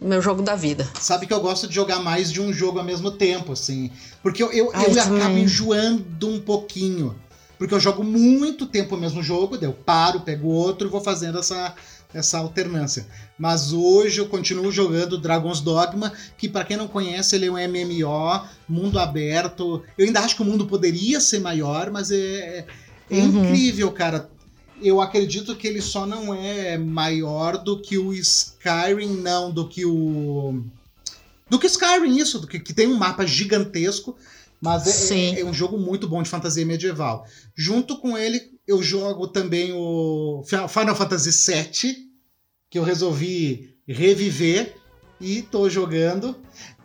meu 0.00 0.20
jogo 0.20 0.42
da 0.42 0.54
vida. 0.54 0.88
Sabe 0.98 1.26
que 1.26 1.32
eu 1.32 1.40
gosto 1.40 1.68
de 1.68 1.74
jogar 1.74 2.00
mais 2.00 2.32
de 2.32 2.40
um 2.40 2.52
jogo 2.52 2.78
ao 2.78 2.84
mesmo 2.84 3.10
tempo, 3.12 3.52
assim. 3.52 3.90
Porque 4.22 4.42
eu, 4.42 4.52
eu, 4.52 4.72
eu 4.72 5.02
acabo 5.02 5.38
enjoando 5.38 6.28
um 6.28 6.40
pouquinho. 6.40 7.14
Porque 7.58 7.74
eu 7.74 7.80
jogo 7.80 8.02
muito 8.02 8.66
tempo 8.66 8.96
o 8.96 8.98
mesmo 8.98 9.22
jogo, 9.22 9.58
daí 9.58 9.68
eu 9.68 9.74
paro, 9.74 10.20
pego 10.20 10.48
outro 10.48 10.88
e 10.88 10.90
vou 10.90 11.02
fazendo 11.02 11.38
essa 11.38 11.74
essa 12.12 12.38
alternância. 12.38 13.06
Mas 13.38 13.72
hoje 13.72 14.20
eu 14.20 14.28
continuo 14.28 14.70
jogando 14.70 15.18
Dragon's 15.18 15.60
Dogma, 15.60 16.12
que 16.36 16.48
para 16.48 16.64
quem 16.64 16.76
não 16.76 16.88
conhece, 16.88 17.36
ele 17.36 17.46
é 17.46 17.50
um 17.50 17.54
MMO, 17.54 18.46
mundo 18.68 18.98
aberto. 18.98 19.82
Eu 19.96 20.06
ainda 20.06 20.20
acho 20.20 20.36
que 20.36 20.42
o 20.42 20.44
mundo 20.44 20.66
poderia 20.66 21.20
ser 21.20 21.40
maior, 21.40 21.90
mas 21.90 22.10
é, 22.10 22.66
é 23.10 23.18
uhum. 23.18 23.44
incrível, 23.44 23.90
cara. 23.92 24.30
Eu 24.82 25.00
acredito 25.00 25.56
que 25.56 25.66
ele 25.66 25.82
só 25.82 26.06
não 26.06 26.34
é 26.34 26.78
maior 26.78 27.58
do 27.58 27.80
que 27.80 27.98
o 27.98 28.12
Skyrim, 28.12 29.20
não, 29.20 29.50
do 29.50 29.68
que 29.68 29.84
o. 29.84 30.62
Do 31.48 31.58
que 31.58 31.66
Skyrim, 31.66 32.16
isso, 32.16 32.38
do 32.38 32.46
que, 32.46 32.60
que 32.60 32.72
tem 32.72 32.86
um 32.86 32.96
mapa 32.96 33.26
gigantesco, 33.26 34.16
mas 34.60 35.10
é, 35.10 35.14
é, 35.14 35.40
é, 35.40 35.44
um 35.44 35.52
jogo 35.52 35.78
muito 35.78 36.06
bom 36.06 36.22
de 36.22 36.28
fantasia 36.28 36.64
medieval. 36.64 37.26
Junto 37.54 37.98
com 37.98 38.16
ele, 38.16 38.52
eu 38.70 38.80
jogo 38.80 39.26
também 39.26 39.72
o 39.72 40.44
Final 40.44 40.94
Fantasy 40.94 41.52
VII, 41.52 41.96
que 42.70 42.78
eu 42.78 42.84
resolvi 42.84 43.74
reviver 43.86 44.76
e 45.20 45.42
tô 45.42 45.68
jogando. 45.68 46.36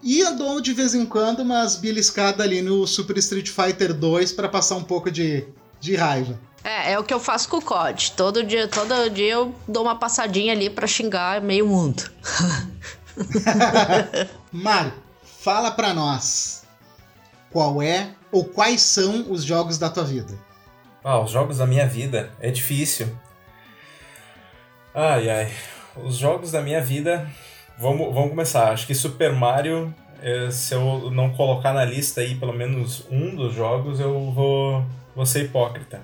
E 0.01 0.19
eu 0.19 0.35
dou 0.35 0.59
de 0.59 0.73
vez 0.73 0.95
em 0.95 1.05
quando 1.05 1.41
umas 1.41 1.75
beliscadas 1.75 2.43
ali 2.43 2.59
no 2.59 2.87
Super 2.87 3.17
Street 3.19 3.49
Fighter 3.49 3.93
2 3.93 4.31
para 4.31 4.49
passar 4.49 4.77
um 4.77 4.83
pouco 4.83 5.11
de, 5.11 5.45
de 5.79 5.95
raiva. 5.95 6.39
É, 6.63 6.93
é 6.93 6.99
o 6.99 7.03
que 7.03 7.13
eu 7.13 7.19
faço 7.19 7.47
com 7.47 7.57
o 7.57 7.61
COD. 7.61 8.13
Todo 8.13 8.43
dia, 8.43 8.67
todo 8.67 9.07
dia 9.11 9.33
eu 9.33 9.53
dou 9.67 9.83
uma 9.83 9.95
passadinha 9.95 10.53
ali 10.53 10.71
para 10.71 10.87
xingar 10.87 11.39
meio 11.39 11.67
mundo. 11.67 12.11
Mário, 14.51 14.93
fala 15.23 15.69
pra 15.69 15.93
nós 15.93 16.63
qual 17.51 17.79
é 17.79 18.09
ou 18.31 18.43
quais 18.43 18.81
são 18.81 19.31
os 19.31 19.43
jogos 19.43 19.77
da 19.77 19.87
tua 19.87 20.03
vida. 20.03 20.44
Ah, 21.07 21.19
os 21.19 21.29
jogos 21.29 21.59
da 21.59 21.67
minha 21.67 21.85
vida 21.85 22.31
é 22.39 22.49
difícil. 22.49 23.15
Ai, 24.91 25.29
ai. 25.29 25.51
Os 26.03 26.17
jogos 26.17 26.51
da 26.51 26.63
minha 26.63 26.81
vida. 26.81 27.29
Vamos, 27.77 28.11
vamos 28.11 28.31
começar. 28.31 28.71
Acho 28.71 28.87
que 28.87 28.95
Super 28.95 29.31
Mario, 29.31 29.93
eh, 30.19 30.49
se 30.49 30.73
eu 30.73 31.11
não 31.11 31.29
colocar 31.29 31.73
na 31.73 31.85
lista 31.85 32.21
aí 32.21 32.33
pelo 32.33 32.53
menos 32.53 33.05
um 33.11 33.35
dos 33.35 33.53
jogos, 33.53 33.99
eu 33.99 34.31
vou, 34.31 34.83
vou 35.15 35.27
ser 35.27 35.43
hipócrita. 35.45 36.01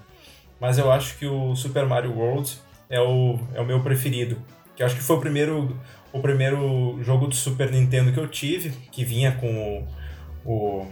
Mas 0.59 0.77
eu 0.77 0.91
acho 0.91 1.17
que 1.17 1.25
o 1.25 1.55
Super 1.55 1.87
Mario 1.87 2.15
World 2.15 2.59
é 2.87 3.01
o, 3.01 3.39
é 3.55 3.59
o 3.59 3.65
meu 3.65 3.81
preferido. 3.81 4.37
Que 4.75 4.83
acho 4.83 4.95
que 4.95 5.01
foi 5.01 5.15
o 5.15 5.19
primeiro, 5.19 5.75
o 6.13 6.19
primeiro 6.19 6.99
jogo 7.01 7.25
do 7.25 7.33
Super 7.33 7.71
Nintendo 7.71 8.13
que 8.13 8.19
eu 8.19 8.27
tive, 8.27 8.69
que 8.91 9.03
vinha 9.03 9.31
com 9.31 9.87
o, 10.45 10.83
o 10.83 10.87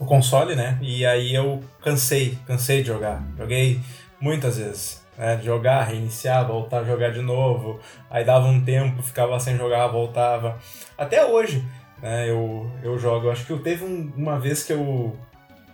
o 0.00 0.06
console, 0.06 0.56
né? 0.56 0.78
E 0.80 1.04
aí 1.04 1.34
eu 1.34 1.62
cansei, 1.82 2.36
cansei 2.46 2.80
de 2.80 2.88
jogar. 2.88 3.22
Joguei 3.38 3.78
muitas 4.20 4.56
vezes. 4.56 5.04
Né? 5.16 5.38
Jogar, 5.44 5.84
reiniciar, 5.84 6.46
voltar 6.46 6.82
jogar 6.84 7.12
de 7.12 7.20
novo. 7.20 7.78
Aí 8.10 8.24
dava 8.24 8.46
um 8.46 8.64
tempo, 8.64 9.02
ficava 9.02 9.38
sem 9.38 9.56
jogar, 9.56 9.86
voltava. 9.88 10.58
Até 10.96 11.24
hoje, 11.24 11.62
né? 12.02 12.28
Eu, 12.28 12.68
eu 12.82 12.98
jogo. 12.98 13.26
Eu 13.26 13.32
acho 13.32 13.44
que 13.44 13.52
eu 13.52 13.62
teve 13.62 13.84
um, 13.84 14.10
uma 14.16 14.40
vez 14.40 14.64
que 14.64 14.72
eu 14.72 15.14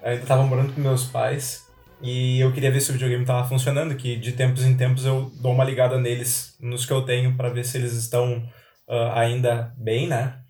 ainda 0.03 0.27
tava 0.27 0.43
morando 0.43 0.75
com 0.75 0.81
meus 0.81 1.05
pais 1.05 1.65
e 2.03 2.41
eu 2.41 2.53
queria 2.53 2.71
ver 2.71 2.81
se 2.81 2.91
o 2.91 2.93
videogame 2.93 3.25
tava 3.25 3.49
funcionando, 3.49 3.95
que 3.95 4.17
de 4.17 4.33
tempos 4.33 4.65
em 4.65 4.77
tempos 4.77 5.07
eu 5.07 5.31
dou 5.41 5.53
uma 5.53 5.65
ligada 5.65 5.99
neles, 5.99 6.57
nos 6.61 6.85
que 6.85 6.93
eu 6.93 7.03
tenho, 7.03 7.37
para 7.37 7.49
ver 7.49 7.65
se 7.65 7.79
eles 7.79 7.93
estão 7.93 8.39
uh, 8.89 9.13
ainda 9.15 9.73
bem, 9.79 10.07
né? 10.07 10.41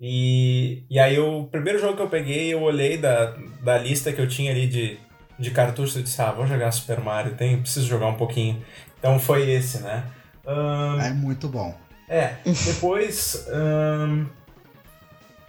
E, 0.00 0.84
e 0.90 0.98
aí 0.98 1.18
o 1.18 1.44
primeiro 1.44 1.78
jogo 1.78 1.96
que 1.96 2.02
eu 2.02 2.08
peguei, 2.08 2.52
eu 2.52 2.62
olhei 2.62 2.98
da, 2.98 3.36
da 3.62 3.78
lista 3.78 4.12
que 4.12 4.20
eu 4.20 4.28
tinha 4.28 4.50
ali 4.50 4.66
de, 4.66 4.98
de 5.38 5.50
cartuchos 5.50 5.96
e 5.96 6.02
disse, 6.02 6.20
ah, 6.20 6.32
vou 6.32 6.46
jogar 6.46 6.72
Super 6.72 7.00
Mario, 7.00 7.34
tem, 7.34 7.60
preciso 7.60 7.86
jogar 7.86 8.08
um 8.08 8.16
pouquinho. 8.16 8.62
Então 8.98 9.18
foi 9.18 9.50
esse, 9.50 9.78
né? 9.80 10.04
Um, 10.46 11.00
é 11.00 11.12
muito 11.12 11.48
bom. 11.48 11.74
É, 12.08 12.34
depois 12.44 13.46
um, 13.48 14.26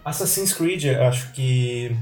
Assassin's 0.04 0.52
Creed, 0.52 0.86
acho 0.86 1.32
que 1.32 1.94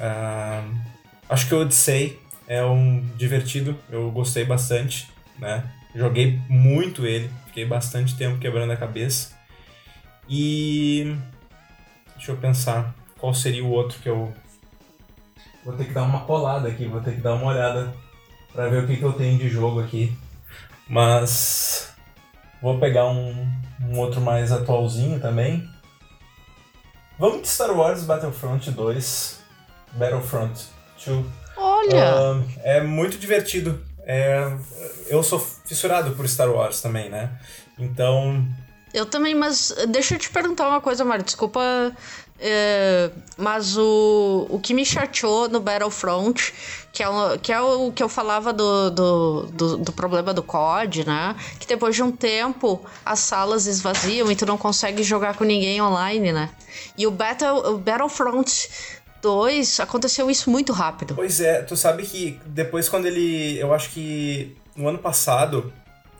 um, 0.00 0.80
acho 1.28 1.46
que 1.46 1.54
o 1.54 1.60
Odyssey 1.60 2.18
é 2.48 2.64
um 2.64 3.00
divertido, 3.16 3.78
eu 3.90 4.10
gostei 4.10 4.44
bastante, 4.44 5.08
né? 5.38 5.62
Joguei 5.94 6.40
muito 6.48 7.06
ele, 7.06 7.30
fiquei 7.46 7.64
bastante 7.64 8.16
tempo 8.16 8.38
quebrando 8.38 8.72
a 8.72 8.76
cabeça. 8.76 9.36
E 10.28 11.14
Deixa 12.22 12.30
eu 12.30 12.36
pensar 12.36 12.94
qual 13.18 13.34
seria 13.34 13.64
o 13.64 13.70
outro 13.72 13.98
que 13.98 14.08
eu. 14.08 14.32
Vou 15.64 15.74
ter 15.74 15.86
que 15.86 15.92
dar 15.92 16.04
uma 16.04 16.20
colada 16.20 16.68
aqui, 16.68 16.86
vou 16.86 17.00
ter 17.00 17.16
que 17.16 17.20
dar 17.20 17.34
uma 17.34 17.50
olhada 17.50 17.92
para 18.52 18.68
ver 18.68 18.84
o 18.84 18.86
que, 18.86 18.96
que 18.96 19.02
eu 19.02 19.12
tenho 19.12 19.36
de 19.36 19.48
jogo 19.48 19.80
aqui. 19.80 20.16
Mas 20.88 21.92
vou 22.62 22.78
pegar 22.78 23.06
um, 23.06 23.34
um 23.80 23.98
outro 23.98 24.20
mais 24.20 24.52
atualzinho 24.52 25.18
também. 25.18 25.68
Vamos 27.18 27.42
de 27.42 27.48
Star 27.48 27.76
Wars 27.76 28.04
Battlefront 28.04 28.70
2, 28.70 29.40
Battlefront 29.94 30.64
2. 31.04 31.26
Olha! 31.56 32.34
Uh, 32.34 32.44
é 32.62 32.80
muito 32.80 33.18
divertido. 33.18 33.84
É, 34.04 34.56
eu 35.08 35.24
sou 35.24 35.40
fissurado 35.40 36.12
por 36.12 36.28
Star 36.28 36.50
Wars 36.50 36.80
também, 36.80 37.10
né? 37.10 37.36
Então 37.76 38.46
eu 38.92 39.06
também, 39.06 39.34
mas 39.34 39.74
deixa 39.88 40.14
eu 40.14 40.18
te 40.18 40.30
perguntar 40.30 40.68
uma 40.68 40.80
coisa, 40.80 41.04
Mário. 41.04 41.24
Desculpa. 41.24 41.60
É, 42.44 43.10
mas 43.36 43.76
o, 43.76 44.48
o 44.50 44.58
que 44.58 44.74
me 44.74 44.84
chateou 44.84 45.48
no 45.48 45.60
Battlefront, 45.60 46.52
que 46.92 47.00
é, 47.00 47.08
o, 47.08 47.38
que 47.38 47.52
é 47.52 47.60
o 47.60 47.92
que 47.92 48.02
eu 48.02 48.08
falava 48.08 48.52
do, 48.52 48.90
do, 48.90 49.42
do, 49.52 49.76
do, 49.78 49.92
problema 49.92 50.34
do 50.34 50.42
COD, 50.42 51.06
né? 51.06 51.36
Que 51.60 51.68
depois 51.68 51.94
de 51.94 52.02
um 52.02 52.10
tempo 52.10 52.84
as 53.06 53.20
salas 53.20 53.66
esvaziam 53.66 54.28
e 54.28 54.34
tu 54.34 54.44
não 54.44 54.58
consegue 54.58 55.04
jogar 55.04 55.36
com 55.36 55.44
ninguém 55.44 55.80
online, 55.80 56.32
né? 56.32 56.50
E 56.98 57.06
o, 57.06 57.12
Battle, 57.12 57.74
o 57.74 57.78
Battlefront 57.78 58.68
2 59.22 59.78
aconteceu 59.78 60.28
isso 60.28 60.50
muito 60.50 60.72
rápido. 60.72 61.14
Pois 61.14 61.40
é, 61.40 61.62
tu 61.62 61.76
sabe 61.76 62.02
que 62.02 62.40
depois 62.44 62.88
quando 62.88 63.06
ele. 63.06 63.56
Eu 63.56 63.72
acho 63.72 63.90
que 63.90 64.56
no 64.74 64.88
ano 64.88 64.98
passado 64.98 65.72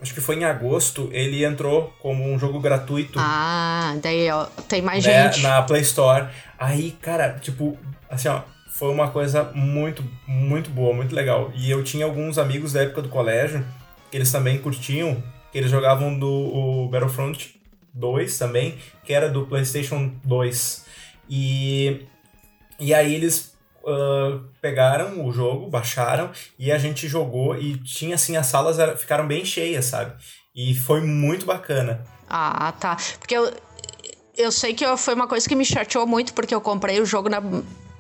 acho 0.03 0.13
que 0.13 0.21
foi 0.21 0.37
em 0.37 0.45
agosto, 0.45 1.09
ele 1.13 1.45
entrou 1.45 1.95
como 2.01 2.29
um 2.29 2.39
jogo 2.39 2.59
gratuito. 2.59 3.19
Ah, 3.21 3.95
daí 4.03 4.29
ó, 4.31 4.47
tem 4.69 4.83
mais 4.83 5.05
né, 5.05 5.33
gente. 5.33 5.43
Na 5.43 5.63
Play 5.63 5.83
Store. 5.83 6.27
Aí, 6.59 6.91
cara, 7.01 7.39
tipo, 7.41 7.79
assim, 8.11 8.29
ó, 8.29 8.43
foi 8.69 8.91
uma 8.91 9.09
coisa 9.09 9.51
muito, 9.55 10.05
muito 10.27 10.71
boa, 10.71 10.93
muito 10.93 11.15
legal. 11.15 11.53
E 11.55 11.71
eu 11.71 11.85
tinha 11.85 12.05
alguns 12.05 12.37
amigos 12.37 12.73
da 12.73 12.83
época 12.83 13.03
do 13.03 13.09
colégio 13.09 13.65
que 14.11 14.17
eles 14.17 14.33
também 14.33 14.59
curtiam, 14.59 15.23
que 15.53 15.59
eles 15.59 15.71
jogavam 15.71 16.19
do 16.19 16.89
Battlefront 16.91 17.55
2 17.95 18.39
também, 18.39 18.77
que 19.05 19.13
era 19.13 19.29
do 19.29 19.47
PlayStation 19.47 20.13
2. 20.25 20.85
E, 21.31 22.07
e 22.81 22.93
aí 22.93 23.15
eles 23.15 23.52
uh, 23.83 24.41
pegaram 24.61 25.27
o 25.27 25.33
jogo, 25.33 25.69
baixaram 25.69 26.31
e 26.59 26.71
a 26.73 26.79
gente 26.79 27.09
jogou 27.09 27.57
e 27.57 27.77
tinha 27.79 28.15
assim, 28.15 28.37
as 28.37 28.47
salas 28.47 28.79
era, 28.79 28.97
ficaram 28.97 29.27
bem 29.27 29.45
cheias, 29.45 29.87
sabe? 29.87 30.15
E 30.55 30.75
foi 30.75 31.01
muito 31.01 31.47
bacana. 31.47 32.05
Ah, 32.29 32.73
tá. 32.79 32.97
Porque 33.19 33.37
eu, 33.37 33.53
eu 34.37 34.53
sei 34.53 34.75
que 34.75 34.85
foi 34.97 35.15
uma 35.15 35.27
coisa 35.27 35.49
que 35.49 35.55
me 35.55 35.65
chateou 35.65 36.07
muito, 36.07 36.33
porque 36.35 36.55
eu 36.55 36.61
comprei 36.61 37.01
o 37.01 37.07
jogo 37.07 37.29
na, 37.29 37.43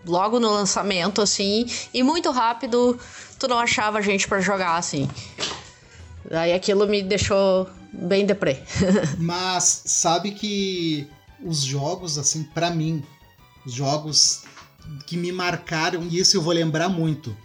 logo 0.06 0.38
no 0.38 0.50
lançamento, 0.50 1.20
assim, 1.20 1.66
e 1.92 2.02
muito 2.02 2.30
rápido 2.30 2.98
tu 3.38 3.48
não 3.48 3.58
achava 3.58 4.00
gente 4.02 4.28
para 4.28 4.40
jogar, 4.40 4.76
assim. 4.76 5.08
Daí 6.30 6.52
aquilo 6.52 6.86
me 6.86 7.02
deixou 7.02 7.68
bem 7.92 8.24
deprê. 8.24 8.62
Mas 9.18 9.82
sabe 9.86 10.32
que 10.32 11.08
os 11.44 11.62
jogos, 11.62 12.18
assim, 12.18 12.44
para 12.44 12.70
mim, 12.70 13.02
os 13.66 13.72
jogos 13.72 14.44
que 15.06 15.16
me 15.16 15.32
marcaram, 15.32 16.06
e 16.10 16.18
isso 16.18 16.36
eu 16.36 16.42
vou 16.42 16.52
lembrar 16.52 16.88
muito. 16.88 17.36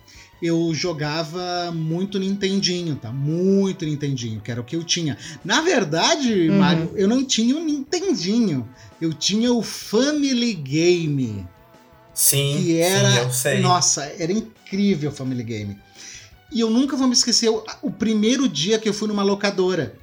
Eu 0.41 0.71
jogava 0.73 1.71
muito 1.73 2.19
Nintendinho, 2.19 2.95
tá? 2.95 3.11
Muito 3.11 3.85
Nintendinho, 3.85 4.39
que 4.39 4.51
era 4.51 4.61
o 4.61 4.63
que 4.63 4.75
eu 4.75 4.83
tinha. 4.83 5.17
Na 5.43 5.61
verdade, 5.61 6.49
uhum. 6.49 6.59
Mario, 6.59 6.91
eu 6.95 7.07
não 7.07 7.25
tinha 7.25 7.55
o 7.55 7.59
um 7.59 7.65
Nintendinho. 7.65 8.67
Eu 9.01 9.13
tinha 9.13 9.51
o 9.51 9.63
Family 9.63 10.53
Game. 10.53 11.47
Sim, 12.13 12.63
que 12.63 12.77
era, 12.77 13.11
sim, 13.11 13.17
eu 13.17 13.31
sei. 13.31 13.59
Nossa, 13.59 14.03
era 14.17 14.31
incrível 14.31 15.09
o 15.09 15.13
Family 15.13 15.43
Game. 15.43 15.77
E 16.51 16.59
eu 16.59 16.69
nunca 16.69 16.95
vou 16.95 17.07
me 17.07 17.13
esquecer 17.13 17.49
o, 17.49 17.63
o 17.81 17.91
primeiro 17.91 18.47
dia 18.47 18.79
que 18.79 18.87
eu 18.87 18.93
fui 18.93 19.07
numa 19.07 19.23
locadora 19.23 19.95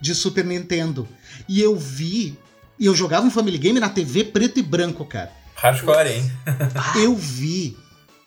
de 0.00 0.14
Super 0.14 0.44
Nintendo. 0.44 1.06
E 1.48 1.60
eu 1.60 1.76
vi. 1.76 2.36
E 2.78 2.86
eu 2.86 2.94
jogava 2.94 3.26
um 3.26 3.30
Family 3.30 3.58
Game 3.58 3.78
na 3.78 3.88
TV 3.88 4.24
preto 4.24 4.58
e 4.58 4.62
branco, 4.62 5.04
cara. 5.04 5.30
Hardcore, 5.54 6.08
hein? 6.08 6.32
eu 7.02 7.14
vi 7.14 7.76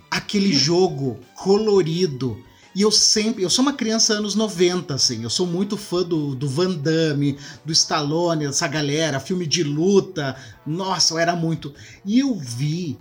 aquele 0.09 0.53
jogo 0.53 1.19
colorido. 1.35 2.43
E 2.73 2.81
eu 2.81 2.91
sempre. 2.91 3.43
Eu 3.43 3.49
sou 3.49 3.63
uma 3.63 3.73
criança 3.73 4.13
anos 4.13 4.35
90, 4.35 4.93
assim. 4.93 5.23
Eu 5.23 5.29
sou 5.29 5.47
muito 5.47 5.75
fã 5.75 6.03
do, 6.03 6.35
do 6.35 6.47
Van 6.47 6.71
Damme, 6.75 7.37
do 7.65 7.71
Stallone, 7.71 8.45
dessa 8.45 8.67
galera, 8.67 9.19
filme 9.19 9.47
de 9.47 9.63
luta. 9.63 10.35
Nossa, 10.65 11.13
eu 11.13 11.17
era 11.17 11.35
muito. 11.35 11.73
E 12.05 12.19
eu 12.19 12.35
vi 12.35 12.97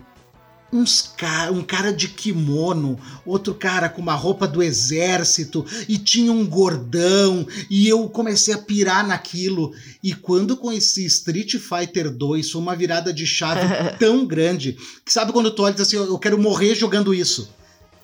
uns 0.76 1.12
ca 1.16 1.50
um 1.50 1.62
cara 1.62 1.92
de 1.92 2.08
kimono, 2.08 2.98
outro 3.24 3.54
cara 3.54 3.88
com 3.88 4.00
uma 4.00 4.14
roupa 4.14 4.46
do 4.46 4.62
exército 4.62 5.64
e 5.88 5.98
tinha 5.98 6.32
um 6.32 6.46
gordão 6.46 7.46
e 7.70 7.88
eu 7.88 8.08
comecei 8.08 8.54
a 8.54 8.58
pirar 8.58 9.06
naquilo 9.06 9.72
e 10.02 10.14
quando 10.14 10.56
conheci 10.56 11.04
Street 11.06 11.56
Fighter 11.56 12.10
2 12.10 12.50
foi 12.50 12.60
uma 12.60 12.76
virada 12.76 13.12
de 13.12 13.26
chave 13.26 13.60
tão 13.98 14.26
grande 14.26 14.76
que 15.04 15.12
sabe 15.12 15.32
quando 15.32 15.50
tu 15.50 15.62
olha 15.62 15.72
e 15.72 15.74
diz 15.74 15.82
assim, 15.82 15.96
eu 15.96 16.18
quero 16.18 16.38
morrer 16.38 16.74
jogando 16.74 17.14
isso. 17.14 17.48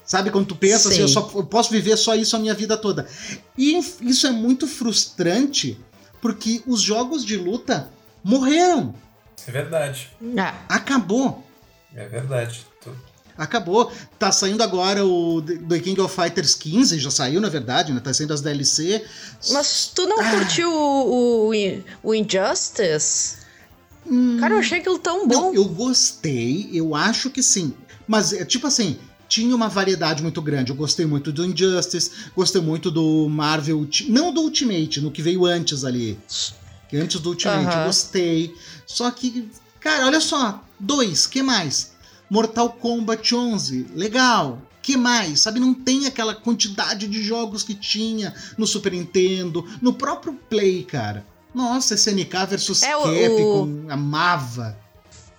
Sabe 0.05 0.31
quando 0.31 0.47
tu 0.47 0.55
pensa 0.55 0.89
Sim. 0.89 0.89
assim, 0.89 1.01
eu 1.01 1.07
só 1.07 1.31
eu 1.33 1.45
posso 1.45 1.71
viver 1.71 1.95
só 1.95 2.13
isso 2.13 2.35
a 2.35 2.39
minha 2.39 2.53
vida 2.53 2.75
toda. 2.75 3.07
E 3.57 3.79
isso 4.01 4.27
é 4.27 4.31
muito 4.31 4.67
frustrante 4.67 5.77
porque 6.21 6.61
os 6.67 6.81
jogos 6.81 7.25
de 7.25 7.37
luta 7.37 7.89
morreram. 8.23 8.93
É 9.47 9.51
verdade. 9.51 10.09
Ah. 10.37 10.55
Acabou. 10.69 11.43
É 11.95 12.07
verdade. 12.07 12.65
Tu... 12.81 12.89
Acabou. 13.37 13.91
Tá 14.19 14.31
saindo 14.31 14.61
agora 14.61 15.05
o 15.05 15.41
The 15.41 15.79
King 15.79 15.99
of 16.01 16.15
Fighters 16.15 16.55
15, 16.55 16.99
já 16.99 17.09
saiu, 17.09 17.41
na 17.41 17.49
verdade, 17.49 17.91
né? 17.91 17.99
Tá 17.99 18.13
saindo 18.13 18.33
as 18.33 18.41
DLC. 18.41 19.03
Mas 19.51 19.91
tu 19.93 20.05
não 20.05 20.19
ah. 20.19 20.31
curtiu 20.31 20.71
o, 20.71 21.49
o, 21.49 21.53
o 22.03 22.15
Injustice? 22.15 23.37
Hum, 24.05 24.37
Cara, 24.39 24.53
eu 24.53 24.59
achei 24.59 24.79
aquilo 24.79 24.99
tão 24.99 25.27
bom. 25.27 25.35
Não, 25.35 25.53
eu 25.53 25.65
gostei, 25.65 26.69
eu 26.73 26.93
acho 26.93 27.29
que 27.29 27.41
sim. 27.41 27.73
Mas 28.07 28.33
é 28.33 28.43
tipo 28.43 28.67
assim, 28.67 28.99
tinha 29.27 29.55
uma 29.55 29.67
variedade 29.67 30.21
muito 30.21 30.41
grande. 30.41 30.71
Eu 30.71 30.75
gostei 30.75 31.05
muito 31.05 31.31
do 31.31 31.45
Injustice, 31.45 32.11
gostei 32.35 32.61
muito 32.61 32.91
do 32.91 33.27
Marvel, 33.29 33.87
não 34.09 34.33
do 34.33 34.41
Ultimate, 34.41 35.01
no 35.01 35.09
que 35.09 35.21
veio 35.21 35.45
antes 35.45 35.83
ali. 35.83 36.19
Que 36.89 36.97
antes 36.97 37.19
do 37.19 37.29
Ultimate, 37.29 37.75
eu 37.75 37.85
gostei. 37.85 38.53
Só 38.85 39.09
que, 39.09 39.49
cara, 39.79 40.05
olha 40.05 40.21
só, 40.21 40.63
dois, 40.83 41.25
que 41.25 41.41
mais? 41.41 41.93
Mortal 42.29 42.69
Kombat 42.69 43.33
11, 43.33 43.87
legal. 43.95 44.61
Que 44.81 44.97
mais? 44.97 45.41
Sabe, 45.41 45.59
não 45.59 45.73
tem 45.73 46.07
aquela 46.07 46.35
quantidade 46.35 47.07
de 47.07 47.23
jogos 47.23 47.63
que 47.63 47.73
tinha 47.73 48.33
no 48.57 48.67
Super 48.67 48.91
Nintendo, 48.91 49.65
no 49.81 49.93
próprio 49.93 50.33
Play, 50.33 50.83
cara. 50.83 51.25
Nossa, 51.53 51.95
SNK 51.95 52.45
versus 52.49 52.83
é, 52.83 52.91
Capcom, 52.91 53.85
o... 53.85 53.85
amava. 53.89 54.77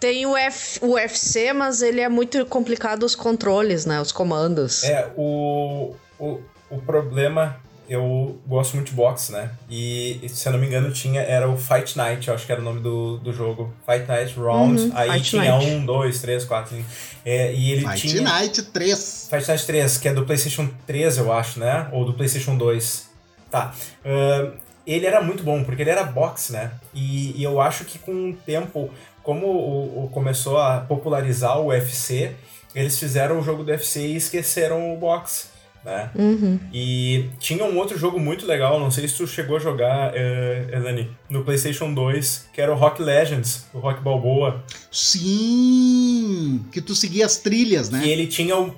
Tem 0.01 0.24
o, 0.26 0.36
F, 0.36 0.78
o 0.82 0.92
UFC, 0.92 1.53
mas 1.53 1.82
ele 1.82 2.01
é 2.01 2.09
muito 2.09 2.45
complicado 2.47 3.03
os 3.05 3.14
controles, 3.14 3.84
né? 3.84 4.01
Os 4.01 4.12
comandos. 4.12 4.84
É, 4.84 5.12
o, 5.16 5.95
o, 6.18 6.40
o 6.70 6.78
problema 6.78 7.61
eu 7.89 8.41
gosto 8.47 8.74
muito 8.74 8.89
de 8.89 8.95
boxe, 8.95 9.32
né? 9.32 9.51
E 9.68 10.20
se 10.28 10.49
eu 10.49 10.53
não 10.53 10.59
me 10.59 10.66
engano 10.66 10.91
tinha, 10.91 11.20
era 11.20 11.49
o 11.49 11.57
Fight 11.57 11.97
Night, 11.97 12.28
eu 12.28 12.35
acho 12.35 12.47
que 12.47 12.53
era 12.53 12.61
o 12.61 12.64
nome 12.64 12.80
do, 12.80 13.18
do 13.18 13.32
jogo. 13.32 13.72
Fight 13.87 14.07
Night 14.09 14.35
Round. 14.39 14.80
Uhum, 14.80 14.93
aí 14.95 15.11
Fight 15.12 15.30
tinha 15.30 15.53
Night. 15.53 15.70
um, 15.70 15.85
dois, 15.85 16.20
três, 16.20 16.45
quatro. 16.45 16.76
É, 17.24 17.53
e 17.53 17.72
ele 17.72 17.87
Fight 17.87 18.09
tinha. 18.09 18.22
Night 18.22 18.62
3. 18.62 19.28
Fight 19.30 19.49
Night 19.49 19.66
3, 19.66 19.99
que 19.99 20.09
é 20.09 20.14
do 20.14 20.24
PlayStation 20.24 20.68
3, 20.87 21.18
eu 21.18 21.32
acho, 21.32 21.61
né? 21.61 21.89
Ou 21.93 22.05
do 22.05 22.14
PlayStation 22.14 22.57
2. 22.57 23.11
Tá. 23.51 23.74
Uh, 24.05 24.53
ele 24.87 25.07
era 25.07 25.22
muito 25.22 25.43
bom, 25.43 25.62
porque 25.62 25.82
ele 25.82 25.91
era 25.91 26.05
boxe, 26.05 26.53
né? 26.53 26.72
E, 26.95 27.39
e 27.39 27.45
eu 27.45 27.61
acho 27.61 27.85
que 27.85 27.99
com 27.99 28.30
o 28.30 28.35
tempo, 28.35 28.91
como 29.22 29.47
o, 29.47 30.05
o 30.05 30.09
começou 30.09 30.59
a 30.59 30.80
popularizar 30.80 31.59
o 31.61 31.66
UFC, 31.66 32.32
eles 32.74 32.99
fizeram 32.99 33.39
o 33.39 33.43
jogo 33.43 33.62
do 33.62 33.70
UFC 33.70 34.01
e 34.01 34.16
esqueceram 34.16 34.95
o 34.95 34.97
boxe 34.97 35.53
né? 35.85 36.11
Uhum. 36.14 36.59
E 36.72 37.26
tinha 37.39 37.64
um 37.64 37.76
outro 37.76 37.99
jogo 37.99 38.18
muito 38.18 38.47
legal, 38.47 38.80
não 38.80 38.91
sei 38.91 39.07
se 39.07 39.16
tu 39.16 39.26
chegou 39.26 39.57
a 39.57 39.61
jogar, 39.61 40.12
uh, 40.12 40.74
Elani, 40.74 41.11
no 41.28 41.45
PlayStation 41.45 41.93
2, 41.93 42.49
que 42.53 42.61
era 42.61 42.72
o 42.72 42.76
Rock 42.76 43.03
Legends, 43.03 43.66
o 43.74 43.78
Rock 43.78 44.01
Balboa. 44.01 44.64
Sim! 44.91 46.64
Que 46.72 46.80
tu 46.80 46.95
seguia 46.95 47.26
as 47.26 47.37
trilhas, 47.37 47.91
né? 47.91 48.03
E 48.05 48.11
ele 48.11 48.26
tinha 48.26 48.57
o. 48.57 48.74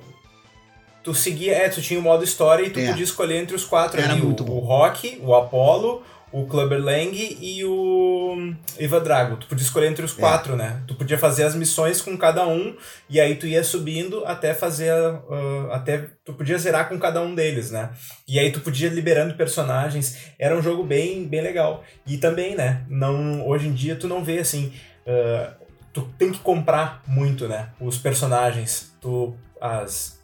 Tu 1.04 1.14
seguia, 1.14 1.52
é, 1.52 1.68
tu 1.68 1.80
tinha 1.80 2.00
o 2.00 2.02
modo 2.02 2.24
história 2.24 2.66
e 2.66 2.70
tu 2.70 2.80
é. 2.80 2.88
podia 2.88 3.04
escolher 3.04 3.36
entre 3.36 3.54
os 3.54 3.64
quatro 3.64 4.00
era 4.00 4.12
ali. 4.12 4.22
Muito 4.22 4.42
o, 4.42 4.46
bom. 4.46 4.54
o 4.54 4.58
Rock, 4.58 5.20
o 5.22 5.36
Apollo, 5.36 6.02
o 6.36 6.44
Clubber 6.44 6.78
Lang 6.78 7.16
e 7.40 7.64
o 7.64 8.52
Iva 8.78 9.00
Drago. 9.00 9.38
Tu 9.38 9.46
podia 9.46 9.64
escolher 9.64 9.86
entre 9.86 10.04
os 10.04 10.12
é. 10.12 10.20
quatro, 10.20 10.54
né? 10.54 10.82
Tu 10.86 10.94
podia 10.94 11.16
fazer 11.16 11.44
as 11.44 11.54
missões 11.54 12.02
com 12.02 12.14
cada 12.14 12.46
um 12.46 12.76
e 13.08 13.18
aí 13.18 13.36
tu 13.36 13.46
ia 13.46 13.64
subindo 13.64 14.22
até 14.26 14.52
fazer 14.52 14.92
uh, 14.92 15.72
até 15.72 16.10
tu 16.26 16.34
podia 16.34 16.58
zerar 16.58 16.90
com 16.90 16.98
cada 16.98 17.22
um 17.22 17.34
deles, 17.34 17.70
né? 17.70 17.88
E 18.28 18.38
aí 18.38 18.52
tu 18.52 18.60
podia 18.60 18.90
liberando 18.90 19.32
personagens. 19.32 20.30
Era 20.38 20.54
um 20.54 20.60
jogo 20.60 20.82
bem 20.82 21.26
bem 21.26 21.40
legal. 21.40 21.82
E 22.06 22.18
também, 22.18 22.54
né? 22.54 22.84
Não 22.86 23.48
hoje 23.48 23.68
em 23.68 23.72
dia 23.72 23.96
tu 23.96 24.06
não 24.06 24.22
vê 24.22 24.40
assim. 24.40 24.74
Uh, 25.06 25.54
tu 25.90 26.02
tem 26.18 26.30
que 26.30 26.40
comprar 26.40 27.02
muito, 27.06 27.48
né? 27.48 27.70
Os 27.80 27.96
personagens. 27.96 28.92
Tu 29.00 29.34
as 29.58 30.15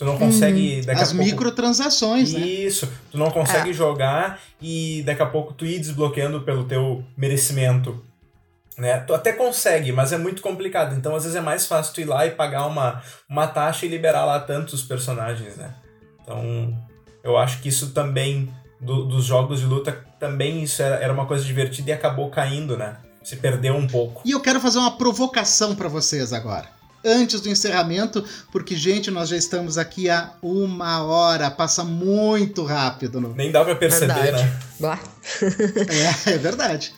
Tu 0.00 0.04
não 0.06 0.16
consegue. 0.16 0.78
Hum, 0.78 0.86
daqui 0.86 1.02
as 1.02 1.10
a 1.10 1.14
pouco... 1.14 1.30
microtransações, 1.30 2.32
né? 2.32 2.40
Isso. 2.40 2.90
Tu 3.12 3.18
não 3.18 3.30
consegue 3.30 3.68
é. 3.68 3.72
jogar 3.74 4.40
e 4.58 5.02
daqui 5.04 5.20
a 5.20 5.26
pouco 5.26 5.52
tu 5.52 5.66
ir 5.66 5.78
desbloqueando 5.78 6.40
pelo 6.40 6.64
teu 6.64 7.04
merecimento. 7.14 8.02
Né? 8.78 9.00
Tu 9.00 9.12
até 9.12 9.30
consegue, 9.34 9.92
mas 9.92 10.10
é 10.10 10.16
muito 10.16 10.40
complicado. 10.40 10.96
Então, 10.96 11.14
às 11.14 11.24
vezes, 11.24 11.36
é 11.36 11.42
mais 11.42 11.66
fácil 11.66 11.92
tu 11.92 12.00
ir 12.00 12.06
lá 12.06 12.24
e 12.24 12.30
pagar 12.30 12.66
uma, 12.66 13.02
uma 13.28 13.46
taxa 13.46 13.84
e 13.84 13.90
liberar 13.90 14.24
lá 14.24 14.40
tantos 14.40 14.80
personagens, 14.80 15.58
né? 15.58 15.74
Então, 16.22 16.74
eu 17.22 17.36
acho 17.36 17.60
que 17.60 17.68
isso 17.68 17.90
também, 17.90 18.48
do, 18.80 19.04
dos 19.04 19.26
jogos 19.26 19.60
de 19.60 19.66
luta, 19.66 19.92
também 20.18 20.62
isso 20.62 20.82
era, 20.82 20.94
era 20.94 21.12
uma 21.12 21.26
coisa 21.26 21.44
divertida 21.44 21.90
e 21.90 21.92
acabou 21.92 22.30
caindo, 22.30 22.74
né? 22.74 22.96
Se 23.22 23.36
perdeu 23.36 23.74
um 23.76 23.86
pouco. 23.86 24.22
E 24.24 24.30
eu 24.30 24.40
quero 24.40 24.60
fazer 24.60 24.78
uma 24.78 24.96
provocação 24.96 25.76
para 25.76 25.88
vocês 25.90 26.32
agora 26.32 26.79
antes 27.04 27.40
do 27.40 27.48
encerramento, 27.48 28.24
porque, 28.52 28.76
gente, 28.76 29.10
nós 29.10 29.28
já 29.28 29.36
estamos 29.36 29.78
aqui 29.78 30.08
há 30.08 30.32
uma 30.42 31.02
hora, 31.02 31.50
passa 31.50 31.84
muito 31.84 32.64
rápido. 32.64 33.20
No... 33.20 33.34
Nem 33.34 33.50
dá 33.50 33.64
pra 33.64 33.74
perceber, 33.74 34.14
verdade. 34.14 34.52
né? 34.78 34.98
é, 36.26 36.34
é 36.34 36.38
verdade. 36.38 36.92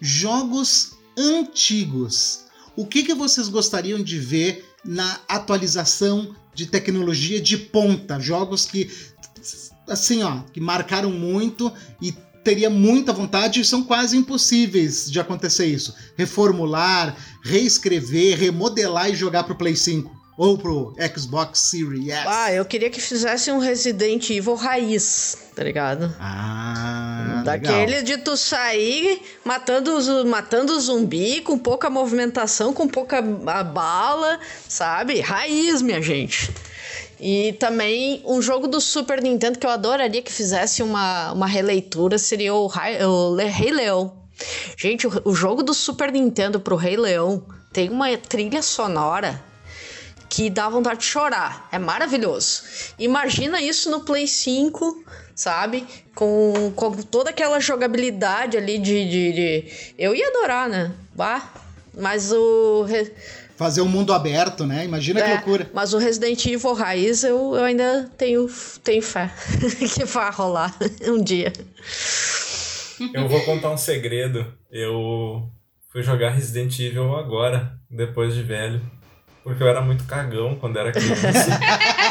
Jogos 0.00 0.92
antigos. 1.16 2.44
O 2.76 2.86
que, 2.86 3.02
que 3.02 3.14
vocês 3.14 3.48
gostariam 3.48 4.02
de 4.02 4.18
ver 4.18 4.64
na 4.84 5.18
atualização 5.28 6.34
de 6.54 6.66
tecnologia 6.66 7.40
de 7.40 7.56
ponta? 7.56 8.20
Jogos 8.20 8.66
que, 8.66 8.90
assim, 9.88 10.22
ó, 10.22 10.40
que 10.52 10.60
marcaram 10.60 11.10
muito 11.10 11.72
e 12.02 12.12
teria 12.46 12.70
muita 12.70 13.12
vontade 13.12 13.60
e 13.60 13.64
são 13.64 13.82
quase 13.82 14.16
impossíveis 14.16 15.10
de 15.10 15.18
acontecer 15.18 15.66
isso. 15.66 15.92
Reformular, 16.16 17.16
reescrever, 17.42 18.38
remodelar 18.38 19.10
e 19.10 19.16
jogar 19.16 19.42
pro 19.42 19.56
Play 19.56 19.74
5 19.74 20.14
ou 20.38 20.56
pro 20.56 20.94
Xbox 21.12 21.58
Series 21.58 22.08
S. 22.08 22.24
Ah, 22.24 22.52
eu 22.52 22.64
queria 22.64 22.88
que 22.88 23.00
fizesse 23.00 23.50
um 23.50 23.58
Resident 23.58 24.30
Evil 24.30 24.54
raiz, 24.54 25.36
tá 25.56 25.64
ligado? 25.64 26.14
Ah, 26.20 27.42
Daquele 27.44 27.86
legal. 27.86 28.02
de 28.04 28.18
tu 28.18 28.36
sair 28.36 29.20
matando, 29.44 29.90
matando 30.26 30.78
zumbi 30.78 31.40
com 31.40 31.58
pouca 31.58 31.90
movimentação, 31.90 32.72
com 32.72 32.86
pouca 32.86 33.20
bala, 33.20 34.38
sabe? 34.68 35.20
Raiz, 35.20 35.82
minha 35.82 36.00
gente. 36.00 36.52
E 37.18 37.54
também 37.54 38.22
um 38.24 38.42
jogo 38.42 38.66
do 38.66 38.80
Super 38.80 39.22
Nintendo 39.22 39.58
que 39.58 39.66
eu 39.66 39.70
adoraria 39.70 40.20
que 40.22 40.32
fizesse 40.32 40.82
uma, 40.82 41.32
uma 41.32 41.46
releitura 41.46 42.18
seria 42.18 42.54
o, 42.54 42.66
o 42.66 43.34
Rei 43.36 43.72
Leão. 43.72 44.26
Gente, 44.76 45.06
o, 45.06 45.22
o 45.24 45.34
jogo 45.34 45.62
do 45.62 45.72
Super 45.72 46.12
Nintendo 46.12 46.60
pro 46.60 46.76
Rei 46.76 46.96
Leão 46.96 47.44
tem 47.72 47.88
uma 47.88 48.14
trilha 48.16 48.62
sonora 48.62 49.42
que 50.28 50.50
dá 50.50 50.68
vontade 50.68 51.00
de 51.00 51.06
chorar. 51.06 51.68
É 51.72 51.78
maravilhoso. 51.78 52.62
Imagina 52.98 53.60
isso 53.62 53.90
no 53.90 54.00
Play 54.00 54.26
5, 54.26 55.04
sabe? 55.34 55.86
Com, 56.14 56.72
com 56.74 56.92
toda 57.02 57.30
aquela 57.30 57.60
jogabilidade 57.60 58.56
ali 58.56 58.78
de, 58.78 59.08
de, 59.08 59.32
de... 59.32 59.92
Eu 59.98 60.14
ia 60.14 60.28
adorar, 60.28 60.68
né? 60.68 60.92
Bah, 61.14 61.50
mas 61.96 62.32
o 62.32 62.84
fazer 63.56 63.80
um 63.80 63.88
mundo 63.88 64.12
aberto, 64.12 64.66
né? 64.66 64.84
Imagina 64.84 65.20
é, 65.20 65.24
que 65.24 65.30
loucura. 65.30 65.70
Mas 65.72 65.94
o 65.94 65.98
Resident 65.98 66.44
Evil 66.46 66.74
Raiz 66.74 67.24
eu, 67.24 67.54
eu 67.54 67.64
ainda 67.64 68.10
tenho, 68.16 68.48
tenho 68.82 69.02
fé 69.02 69.30
que 69.94 70.04
vai 70.04 70.30
rolar 70.30 70.74
um 71.08 71.22
dia. 71.22 71.52
Eu 73.12 73.28
vou 73.28 73.40
contar 73.42 73.70
um 73.70 73.76
segredo. 73.76 74.46
Eu 74.70 75.48
fui 75.90 76.02
jogar 76.02 76.30
Resident 76.30 76.78
Evil 76.78 77.16
agora, 77.16 77.78
depois 77.90 78.34
de 78.34 78.42
velho. 78.42 78.80
Porque 79.46 79.62
eu 79.62 79.68
era 79.68 79.80
muito 79.80 80.02
cagão 80.06 80.56
quando 80.56 80.76
era 80.76 80.90
criança. 80.90 81.20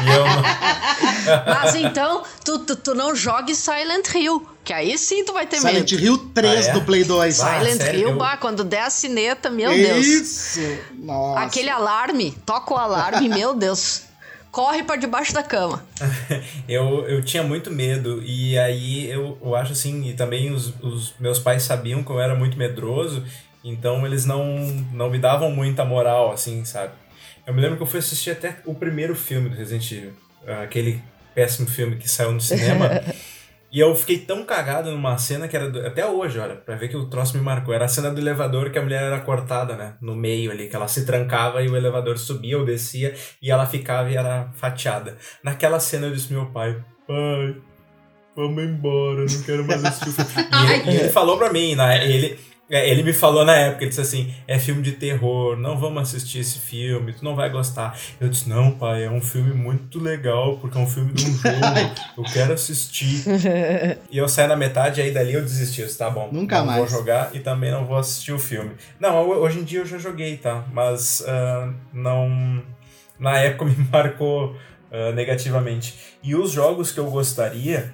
não... 0.06 1.54
Mas 1.54 1.76
então, 1.76 2.24
tu, 2.46 2.60
tu, 2.60 2.78
tu 2.78 2.96
não 2.96 3.14
jogue 3.14 3.54
Silent 3.54 4.08
Hill. 4.16 4.48
Que 4.64 4.72
aí 4.72 4.98
sim 4.98 5.26
tu 5.26 5.34
vai 5.34 5.46
ter 5.46 5.58
Silent 5.58 5.76
medo. 5.76 5.90
Silent 5.90 6.02
Hill 6.06 6.18
3 6.34 6.68
ah, 6.68 6.70
é? 6.70 6.74
do 6.74 6.82
Play 6.84 7.04
2. 7.04 7.36
Silent 7.36 7.82
sério? 7.82 8.00
Hill, 8.00 8.16
bah, 8.16 8.38
quando 8.38 8.64
der 8.64 8.84
a 8.84 8.90
sineta, 8.90 9.50
meu 9.50 9.70
Isso. 9.74 9.86
Deus. 9.86 10.06
Isso! 10.06 10.80
Nossa. 10.94 11.42
Aquele 11.42 11.70
alarme, 11.70 12.32
toca 12.46 12.74
o 12.74 12.78
alarme, 12.78 13.28
meu 13.28 13.54
Deus. 13.54 14.04
Corre 14.50 14.84
para 14.84 14.96
debaixo 14.96 15.34
da 15.34 15.44
cama. 15.44 15.86
eu, 16.70 17.06
eu 17.06 17.22
tinha 17.22 17.44
muito 17.44 17.70
medo. 17.70 18.24
E 18.24 18.58
aí 18.58 19.12
eu, 19.12 19.38
eu 19.44 19.56
acho 19.58 19.74
assim, 19.74 20.08
e 20.08 20.14
também 20.14 20.54
os, 20.54 20.74
os 20.82 21.14
meus 21.20 21.38
pais 21.38 21.64
sabiam 21.64 22.02
que 22.02 22.10
eu 22.10 22.22
era 22.22 22.34
muito 22.34 22.58
medroso. 22.58 23.26
Então 23.62 24.06
eles 24.06 24.26
não, 24.26 24.56
não 24.94 25.10
me 25.10 25.20
davam 25.20 25.52
muita 25.52 25.84
moral, 25.84 26.32
assim, 26.32 26.64
sabe? 26.64 26.94
Eu 27.46 27.54
me 27.54 27.62
lembro 27.62 27.78
que 27.78 27.84
eu 27.84 27.88
fui 27.88 28.00
assistir 28.00 28.32
até 28.32 28.58
o 28.66 28.74
primeiro 28.74 29.16
filme 29.16 29.50
do 29.50 29.56
Resident 29.56 29.91
Evil. 29.91 30.14
Aquele 30.64 31.02
péssimo 31.34 31.68
filme 31.68 31.98
que 31.98 32.10
saiu 32.10 32.32
no 32.32 32.41
cinema. 32.41 32.89
E 33.76 33.80
eu 33.82 33.93
fiquei 33.93 34.20
tão 34.20 34.46
cagado 34.46 34.89
numa 34.89 35.18
cena 35.18 35.50
que 35.50 35.58
era. 35.58 35.70
Do, 35.70 35.86
até 35.86 36.06
hoje, 36.06 36.39
olha, 36.39 36.56
pra 36.56 36.78
ver 36.78 36.88
que 36.88 36.96
o 36.96 37.08
troço 37.08 37.36
me 37.36 37.43
marcou. 37.43 37.74
Era 37.74 37.84
a 37.84 37.89
cena 37.89 38.10
do 38.10 38.22
elevador 38.22 38.70
que 38.70 38.80
a 38.80 38.82
mulher 38.82 39.04
era 39.04 39.20
cortada, 39.20 39.76
né? 39.76 39.96
No 40.00 40.16
meio 40.16 40.50
ali, 40.50 40.70
que 40.70 40.76
ela 40.78 40.88
se 40.88 41.06
trancava 41.06 41.62
e 41.62 41.68
o 41.68 41.76
elevador 41.76 42.18
subia 42.18 42.58
ou 42.58 42.64
descia 42.64 43.14
e 43.41 43.52
ela 43.52 43.66
ficava 43.66 44.10
e 44.10 44.16
era 44.16 44.50
fatiada. 44.54 45.18
Naquela 45.43 45.78
cena 45.82 46.08
eu 46.08 46.14
disse 46.14 46.32
meu 46.32 46.46
pai: 46.46 46.82
Pai, 47.06 47.58
vamos 48.34 48.64
embora, 48.64 49.26
não 49.26 49.41
quero 49.41 49.66
mais 49.66 49.84
assistir 49.84 50.22
o 50.22 50.26
filme. 50.26 50.50
e, 50.56 50.72
ele, 50.72 50.91
e 50.91 51.00
ele 51.02 51.10
falou 51.10 51.38
pra 51.38 51.52
mim, 51.52 51.76
né? 51.76 52.10
Ele 52.10 52.39
ele 52.70 53.03
me 53.03 53.13
falou 53.13 53.45
na 53.45 53.55
época, 53.55 53.84
ele 53.84 53.89
disse 53.89 54.01
assim, 54.01 54.34
é 54.47 54.57
filme 54.57 54.82
de 54.82 54.93
terror, 54.93 55.55
não 55.55 55.78
vamos 55.78 56.01
assistir 56.01 56.39
esse 56.39 56.57
filme, 56.57 57.13
tu 57.13 57.24
não 57.24 57.36
vai 57.36 57.49
gostar. 57.49 57.95
Eu 58.20 58.28
disse, 58.28 58.49
não, 58.49 58.72
pai, 58.72 59.03
é 59.03 59.09
um 59.09 59.22
filme 59.22 59.53
muito 59.53 59.99
legal, 59.99 60.57
porque 60.57 60.76
é 60.76 60.82
um 60.82 60.88
filme 60.88 61.13
de 61.13 61.26
um 61.26 61.34
jogo, 61.34 61.59
eu 62.18 62.24
quero 62.24 62.53
assistir. 62.53 63.24
e 64.09 64.18
eu 64.18 64.28
saí 64.28 64.47
na 64.47 64.55
metade, 64.55 64.99
aí 64.99 65.11
dali 65.11 65.34
eu 65.34 65.43
desisti, 65.43 65.82
eu 65.82 65.88
disse, 65.88 65.99
tá 65.99 66.09
bom, 66.09 66.30
Nunca 66.32 66.57
não 66.59 66.66
mais. 66.66 66.80
vou 66.80 66.88
jogar 66.88 67.36
e 67.36 67.39
também 67.39 67.70
não 67.70 67.86
vou 67.86 67.97
assistir 67.97 68.32
o 68.32 68.39
filme. 68.39 68.72
Não, 68.99 69.30
hoje 69.30 69.59
em 69.59 69.63
dia 69.63 69.80
eu 69.80 69.86
já 69.86 69.99
joguei, 69.99 70.38
tá? 70.38 70.66
Mas 70.74 71.22
uh, 71.22 71.72
não... 71.93 72.63
Na 73.20 73.38
época 73.38 73.63
me 73.70 73.76
marcou 73.91 74.55
uh, 74.91 75.13
negativamente. 75.13 75.95
E 76.24 76.36
os 76.36 76.51
jogos 76.51 76.91
que 76.91 76.99
eu 76.99 77.09
gostaria 77.11 77.93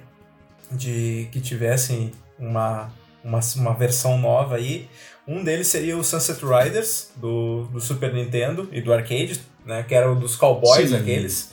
de 0.70 1.28
que 1.30 1.40
tivessem 1.40 2.10
uma 2.38 2.90
uma, 3.24 3.40
uma 3.56 3.74
versão 3.74 4.18
nova 4.18 4.56
aí. 4.56 4.88
Um 5.26 5.42
deles 5.44 5.68
seria 5.68 5.96
o 5.96 6.02
Sunset 6.02 6.40
Riders, 6.44 7.10
do, 7.16 7.64
do 7.72 7.80
Super 7.80 8.12
Nintendo 8.12 8.68
e 8.72 8.80
do 8.80 8.92
arcade, 8.92 9.40
né? 9.64 9.84
Que 9.86 9.94
era 9.94 10.10
o 10.10 10.16
dos 10.16 10.34
cowboys 10.36 10.90
Sim. 10.90 10.96
aqueles. 10.96 11.50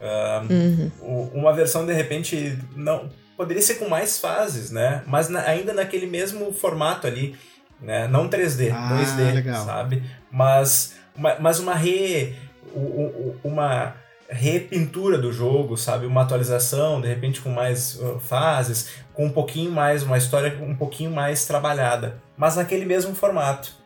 Uh, 0.00 0.52
Uhum. 0.52 1.30
Uma 1.34 1.52
versão, 1.52 1.84
de 1.84 1.92
repente, 1.92 2.56
não 2.76 3.10
poderia 3.36 3.60
ser 3.62 3.74
com 3.74 3.88
mais 3.88 4.18
fases, 4.20 4.70
né? 4.70 5.02
Mas 5.06 5.28
na- 5.28 5.42
ainda 5.42 5.72
naquele 5.72 6.06
mesmo 6.06 6.52
formato 6.52 7.06
ali, 7.08 7.34
né? 7.80 8.06
Não 8.06 8.28
3D, 8.28 8.70
Ah, 8.72 8.96
2D, 8.96 9.34
legal. 9.34 9.64
sabe? 9.66 10.02
Mas, 10.30 10.94
uma, 11.16 11.36
mas 11.40 11.58
uma 11.58 11.74
re... 11.74 12.34
u- 12.72 12.78
u- 12.80 13.36
Uma 13.42 13.94
repintura 14.28 15.18
do 15.18 15.32
jogo, 15.32 15.76
sabe? 15.76 16.06
Uma 16.06 16.22
atualização, 16.22 17.00
de 17.00 17.08
repente 17.08 17.40
com 17.40 17.50
mais 17.50 17.96
uh, 17.96 18.20
fases, 18.20 18.90
com 19.14 19.26
um 19.26 19.30
pouquinho 19.30 19.70
mais, 19.70 20.02
uma 20.02 20.18
história 20.18 20.58
um 20.62 20.76
pouquinho 20.76 21.10
mais 21.10 21.46
trabalhada, 21.46 22.20
mas 22.36 22.56
naquele 22.56 22.84
mesmo 22.84 23.14
formato. 23.14 23.78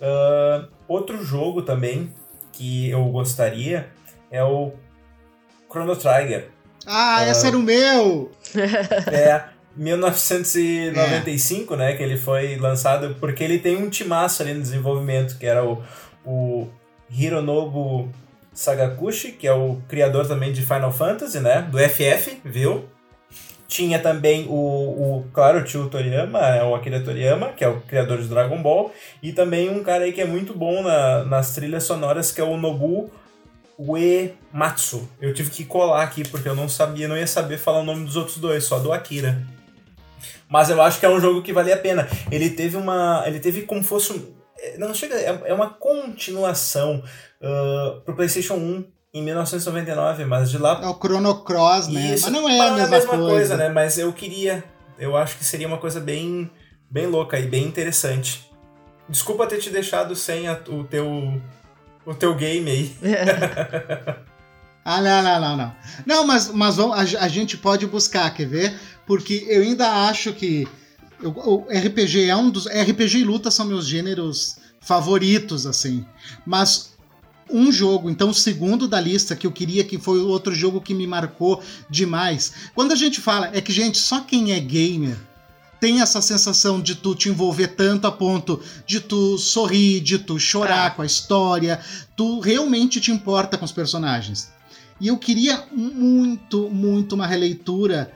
Ah, 0.00 0.64
outro 0.86 1.24
jogo 1.24 1.62
também 1.62 2.14
que 2.52 2.88
eu 2.90 3.04
gostaria 3.06 3.88
é 4.30 4.44
o 4.44 4.72
Chrono 5.70 5.96
Trigger. 5.96 6.50
Ah, 6.86 7.26
esse 7.28 7.46
era 7.46 7.56
o 7.56 7.62
meu! 7.62 8.30
É 9.12 9.44
1995, 9.76 11.76
né? 11.76 11.94
Que 11.96 12.02
ele 12.02 12.16
foi 12.16 12.56
lançado 12.56 13.14
porque 13.20 13.44
ele 13.44 13.58
tem 13.58 13.76
um 13.76 13.90
timaço 13.90 14.42
ali 14.42 14.54
no 14.54 14.62
desenvolvimento, 14.62 15.36
que 15.36 15.44
era 15.44 15.62
o, 15.62 15.82
o 16.24 16.66
Hironobu 17.10 18.10
Sagakushi, 18.56 19.32
que 19.32 19.46
é 19.46 19.52
o 19.52 19.76
criador 19.86 20.26
também 20.26 20.50
de 20.52 20.62
Final 20.62 20.90
Fantasy, 20.92 21.38
né? 21.40 21.62
Do 21.70 21.78
FF, 21.78 22.40
viu? 22.44 22.86
Tinha 23.68 23.98
também 23.98 24.46
o, 24.48 24.52
o 24.54 25.24
claro, 25.32 25.58
o 25.58 25.64
tio 25.64 25.88
Toriyama, 25.90 26.38
é 26.38 26.62
o 26.64 26.74
Akira 26.74 27.00
Toriyama, 27.00 27.48
que 27.48 27.62
é 27.64 27.68
o 27.68 27.80
criador 27.82 28.18
de 28.22 28.28
Dragon 28.28 28.62
Ball, 28.62 28.92
e 29.22 29.32
também 29.32 29.68
um 29.68 29.82
cara 29.82 30.04
aí 30.04 30.12
que 30.12 30.20
é 30.20 30.24
muito 30.24 30.54
bom 30.54 30.82
na- 30.82 31.24
nas 31.24 31.52
trilhas 31.54 31.82
sonoras, 31.84 32.30
que 32.32 32.40
é 32.40 32.44
o 32.44 32.56
Nobu 32.56 33.10
Uematsu. 33.78 35.08
Eu 35.20 35.34
tive 35.34 35.50
que 35.50 35.64
colar 35.64 36.02
aqui 36.02 36.26
porque 36.26 36.48
eu 36.48 36.54
não 36.54 36.68
sabia, 36.68 37.08
não 37.08 37.16
ia 37.16 37.26
saber 37.26 37.58
falar 37.58 37.80
o 37.80 37.84
nome 37.84 38.04
dos 38.04 38.16
outros 38.16 38.38
dois, 38.38 38.64
só 38.64 38.78
do 38.78 38.92
Akira. 38.92 39.42
Mas 40.48 40.70
eu 40.70 40.80
acho 40.80 40.98
que 41.00 41.04
é 41.04 41.10
um 41.10 41.20
jogo 41.20 41.42
que 41.42 41.52
vale 41.52 41.72
a 41.72 41.76
pena. 41.76 42.08
Ele 42.30 42.48
teve 42.50 42.76
uma. 42.76 43.24
Ele 43.26 43.40
teve 43.40 43.62
como 43.62 43.82
fosse 43.82 44.32
Não 44.78 44.92
chega. 44.94 45.14
É 45.14 45.42
é 45.46 45.54
uma 45.54 45.70
continuação 45.70 47.02
uh, 47.40 48.00
pro 48.02 48.14
PlayStation 48.14 48.54
1 48.54 48.84
em 49.14 49.22
1999, 49.22 50.24
mas 50.24 50.50
de 50.50 50.58
lá 50.58 50.80
É 50.82 50.86
o 50.88 50.94
Chrono 50.94 51.42
Cross, 51.44 51.88
né? 51.88 52.14
isso. 52.14 52.24
Mas 52.24 52.32
não 52.32 52.48
é 52.48 52.60
a 52.60 52.72
mesma, 52.88 53.16
coisa. 53.18 53.56
né? 53.56 53.68
Mas 53.68 53.98
eu 53.98 54.12
queria. 54.12 54.62
Eu 54.98 55.16
acho 55.16 55.36
que 55.38 55.44
seria 55.44 55.66
uma 55.66 55.78
coisa 55.78 56.00
bem, 56.00 56.50
bem 56.90 57.06
louca 57.06 57.38
e 57.38 57.46
bem 57.46 57.64
interessante. 57.64 58.50
Desculpa 59.08 59.46
ter 59.46 59.58
te 59.58 59.70
deixado 59.70 60.14
sem 60.16 60.48
a- 60.48 60.58
o 60.68 60.84
teu 60.84 61.40
o 62.04 62.14
teu 62.14 62.34
game 62.34 62.70
aí. 62.70 62.96
Ah, 64.88 65.00
não, 65.00 65.20
não, 65.20 65.40
não, 65.40 65.56
não. 65.56 65.76
Não, 66.06 66.24
mas, 66.24 66.48
mas 66.52 66.76
vamos, 66.76 66.96
a, 67.16 67.24
a 67.24 67.28
gente 67.28 67.56
pode 67.56 67.84
buscar, 67.88 68.32
quer 68.32 68.46
ver? 68.46 68.78
Porque 69.04 69.44
eu 69.48 69.62
ainda 69.62 70.06
acho 70.08 70.32
que 70.32 70.64
eu- 71.22 71.30
o 71.32 71.66
RPG 71.70 72.24
é 72.28 72.36
um 72.36 72.50
dos. 72.50 72.66
RPG 72.66 73.18
e 73.18 73.24
luta 73.24 73.50
são 73.50 73.66
meus 73.66 73.86
gêneros 73.86 74.56
favoritos, 74.80 75.66
assim. 75.66 76.04
Mas 76.44 76.94
um 77.50 77.70
jogo, 77.70 78.10
então 78.10 78.30
o 78.30 78.34
segundo 78.34 78.88
da 78.88 79.00
lista 79.00 79.36
que 79.36 79.46
eu 79.46 79.52
queria 79.52 79.84
que 79.84 79.98
foi 79.98 80.18
o 80.20 80.28
outro 80.28 80.54
jogo 80.54 80.80
que 80.80 80.94
me 80.94 81.06
marcou 81.06 81.62
demais. 81.88 82.52
Quando 82.74 82.92
a 82.92 82.96
gente 82.96 83.20
fala, 83.20 83.50
é 83.52 83.60
que, 83.60 83.72
gente, 83.72 83.98
só 83.98 84.20
quem 84.20 84.52
é 84.52 84.58
gamer 84.60 85.16
tem 85.78 86.00
essa 86.00 86.20
sensação 86.22 86.80
de 86.80 86.94
tu 86.94 87.14
te 87.14 87.28
envolver 87.28 87.68
tanto 87.68 88.06
a 88.06 88.10
ponto 88.12 88.60
de 88.86 88.98
tu 88.98 89.36
sorrir, 89.38 90.00
de 90.00 90.18
tu 90.18 90.38
chorar 90.40 90.86
Ah. 90.86 90.90
com 90.90 91.02
a 91.02 91.06
história, 91.06 91.78
tu 92.16 92.40
realmente 92.40 93.00
te 93.00 93.10
importa 93.12 93.56
com 93.58 93.64
os 93.64 93.72
personagens. 93.72 94.50
E 95.00 95.08
eu 95.08 95.18
queria 95.18 95.64
muito, 95.70 96.70
muito 96.70 97.14
uma 97.14 97.26
releitura 97.26 98.10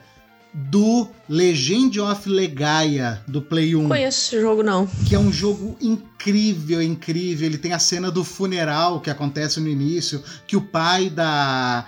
do 0.53 1.07
Legend 1.29 1.99
of 2.01 2.27
Legaia 2.27 3.23
do 3.27 3.41
Play 3.41 3.75
1 3.75 3.81
Não 3.81 3.89
conheço 3.89 4.35
esse 4.35 4.41
jogo, 4.41 4.61
não. 4.61 4.85
que 5.07 5.15
é 5.15 5.19
um 5.19 5.31
jogo 5.31 5.77
incrível, 5.79 6.81
incrível. 6.81 7.45
Ele 7.45 7.57
tem 7.57 7.73
a 7.73 7.79
cena 7.79 8.11
do 8.11 8.23
funeral 8.23 8.99
que 8.99 9.09
acontece 9.09 9.59
no 9.59 9.69
início, 9.69 10.21
que 10.45 10.57
o 10.57 10.61
pai 10.61 11.09
da 11.09 11.85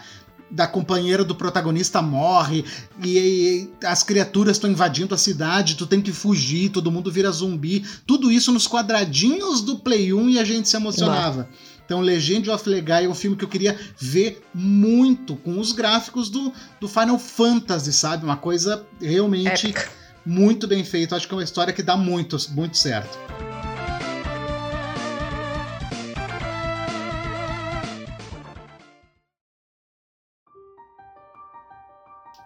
da 0.53 0.67
companheira 0.67 1.23
do 1.23 1.33
protagonista 1.33 1.99
morre 1.99 2.63
e, 3.03 3.17
e 3.17 3.69
as 3.83 4.03
criaturas 4.03 4.57
estão 4.57 4.69
invadindo 4.69 5.15
a 5.15 5.17
cidade, 5.17 5.75
tu 5.75 5.87
tem 5.87 5.99
que 5.99 6.13
fugir, 6.13 6.69
todo 6.69 6.91
mundo 6.91 7.11
vira 7.11 7.31
zumbi. 7.31 7.83
Tudo 8.05 8.31
isso 8.31 8.51
nos 8.51 8.67
quadradinhos 8.67 9.61
do 9.61 9.79
Play 9.79 10.13
1 10.13 10.29
e 10.29 10.39
a 10.39 10.43
gente 10.43 10.69
se 10.69 10.75
emocionava. 10.75 11.49
Então, 11.85 11.99
Legend 11.99 12.49
of 12.49 12.67
Legaia 12.69 13.05
é 13.05 13.09
um 13.09 13.15
filme 13.15 13.35
que 13.35 13.43
eu 13.43 13.49
queria 13.49 13.77
ver 13.97 14.41
muito, 14.53 15.35
com 15.35 15.59
os 15.59 15.73
gráficos 15.73 16.29
do, 16.29 16.53
do 16.79 16.87
Final 16.87 17.19
Fantasy, 17.19 17.91
sabe? 17.91 18.23
Uma 18.23 18.37
coisa 18.37 18.85
realmente 19.01 19.67
Épica. 19.67 19.89
muito 20.25 20.67
bem 20.67 20.83
feito. 20.83 21.13
Acho 21.13 21.27
que 21.27 21.33
é 21.33 21.37
uma 21.37 21.43
história 21.43 21.73
que 21.73 21.83
dá 21.83 21.97
muito, 21.97 22.37
muito 22.51 22.77
certo. 22.77 23.17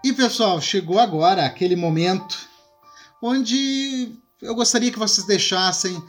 E 0.03 0.13
pessoal, 0.13 0.59
chegou 0.61 0.99
agora 0.99 1.45
aquele 1.45 1.75
momento 1.75 2.47
onde 3.21 4.13
eu 4.41 4.55
gostaria 4.55 4.91
que 4.91 4.97
vocês 4.97 5.27
deixassem 5.27 6.01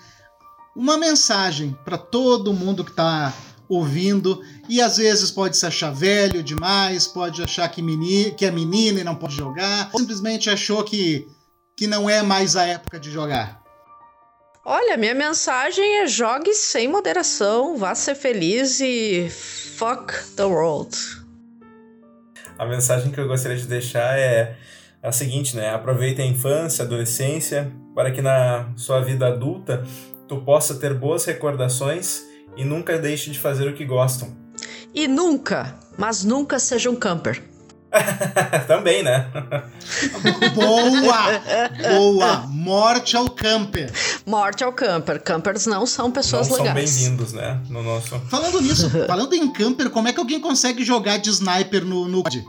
uma 0.78 0.96
mensagem 0.96 1.76
para 1.84 1.98
todo 1.98 2.54
mundo 2.54 2.84
que 2.84 2.92
está 2.92 3.34
ouvindo 3.68 4.40
e 4.68 4.80
às 4.80 4.96
vezes 4.96 5.28
pode 5.28 5.56
se 5.56 5.66
achar 5.66 5.90
velho 5.90 6.40
demais, 6.40 7.04
pode 7.04 7.42
achar 7.42 7.68
que, 7.68 7.82
meni, 7.82 8.30
que 8.30 8.44
é 8.46 8.50
menina 8.52 9.00
e 9.00 9.04
não 9.04 9.16
pode 9.16 9.34
jogar, 9.34 9.90
ou 9.92 9.98
simplesmente 9.98 10.48
achou 10.48 10.84
que, 10.84 11.26
que 11.76 11.88
não 11.88 12.08
é 12.08 12.22
mais 12.22 12.54
a 12.54 12.64
época 12.64 13.00
de 13.00 13.10
jogar. 13.10 13.60
Olha, 14.64 14.96
minha 14.96 15.16
mensagem 15.16 15.96
é 15.96 16.06
jogue 16.06 16.54
sem 16.54 16.86
moderação, 16.86 17.76
vá 17.76 17.92
ser 17.96 18.14
feliz 18.14 18.78
e 18.78 19.28
fuck 19.28 20.14
the 20.36 20.44
world. 20.44 20.96
A 22.56 22.64
mensagem 22.64 23.10
que 23.10 23.18
eu 23.18 23.26
gostaria 23.26 23.56
de 23.56 23.66
deixar 23.66 24.16
é 24.16 24.56
a 25.02 25.10
seguinte, 25.10 25.56
né? 25.56 25.74
Aproveite 25.74 26.22
a 26.22 26.24
infância, 26.26 26.84
a 26.84 26.86
adolescência, 26.86 27.72
para 27.96 28.12
que 28.12 28.22
na 28.22 28.68
sua 28.76 29.00
vida 29.00 29.26
adulta 29.26 29.84
tu 30.28 30.36
possa 30.36 30.74
ter 30.74 30.92
boas 30.94 31.24
recordações 31.24 32.22
e 32.56 32.64
nunca 32.64 32.98
deixe 32.98 33.30
de 33.30 33.38
fazer 33.38 33.68
o 33.68 33.74
que 33.74 33.84
gostam. 33.84 34.36
E 34.94 35.08
nunca, 35.08 35.74
mas 35.96 36.24
nunca 36.24 36.58
seja 36.58 36.90
um 36.90 36.96
camper. 36.96 37.42
Também, 38.68 39.02
né? 39.02 39.26
Boa! 40.54 41.40
Boa! 41.90 42.36
Morte 42.48 43.16
ao 43.16 43.30
camper. 43.30 43.90
Morte 44.26 44.62
ao 44.62 44.72
camper. 44.72 45.22
Campers 45.22 45.64
não 45.64 45.86
são 45.86 46.06
Não 46.06 46.12
pessoas 46.12 46.48
são 46.48 46.58
legais. 46.58 46.74
bem-vindos, 46.98 47.32
né? 47.32 47.58
No 47.70 47.82
nosso. 47.82 48.20
Falando 48.28 48.60
nisso, 48.60 48.90
falando 49.06 49.32
em 49.34 49.50
camper, 49.50 49.88
como 49.88 50.06
é 50.06 50.12
que 50.12 50.20
alguém 50.20 50.38
consegue 50.38 50.84
jogar 50.84 51.16
de 51.16 51.30
sniper 51.30 51.82
no, 51.84 52.06
no 52.06 52.22
COD? 52.22 52.44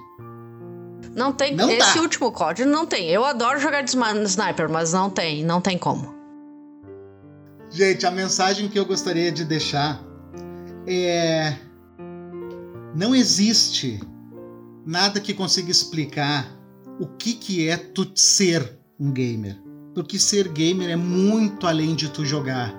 Não 1.16 1.32
tem. 1.32 1.56
Não 1.56 1.70
esse 1.70 1.96
dá. 1.96 2.02
último 2.02 2.32
código 2.34 2.70
não 2.70 2.86
tem. 2.86 3.08
Eu 3.08 3.24
adoro 3.24 3.60
jogar 3.60 3.82
de 3.82 3.92
sniper, 3.92 4.70
mas 4.70 4.92
não 4.92 5.10
tem. 5.10 5.44
Não 5.46 5.62
tem 5.62 5.78
como. 5.78 6.18
Gente, 7.72 8.03
a 8.05 8.09
mensagem 8.11 8.67
que 8.67 8.80
eu 8.80 8.86
gostaria 8.86 9.32
de 9.32 9.45
deixar 9.45 10.03
é. 10.88 11.55
não 12.95 13.13
existe 13.15 13.99
nada 14.84 15.20
que 15.20 15.36
consiga 15.36 15.70
explicar 15.70 16.51
o 16.99 17.05
que, 17.05 17.34
que 17.34 17.67
é 17.67 17.78
tu 17.78 18.11
ser 18.15 18.80
um 18.99 19.11
gamer. 19.11 19.61
Porque 19.93 20.17
ser 20.17 20.47
gamer 20.47 20.89
é 20.89 20.95
muito 20.95 21.67
além 21.67 21.93
de 21.93 22.09
tu 22.09 22.26
jogar. 22.26 22.74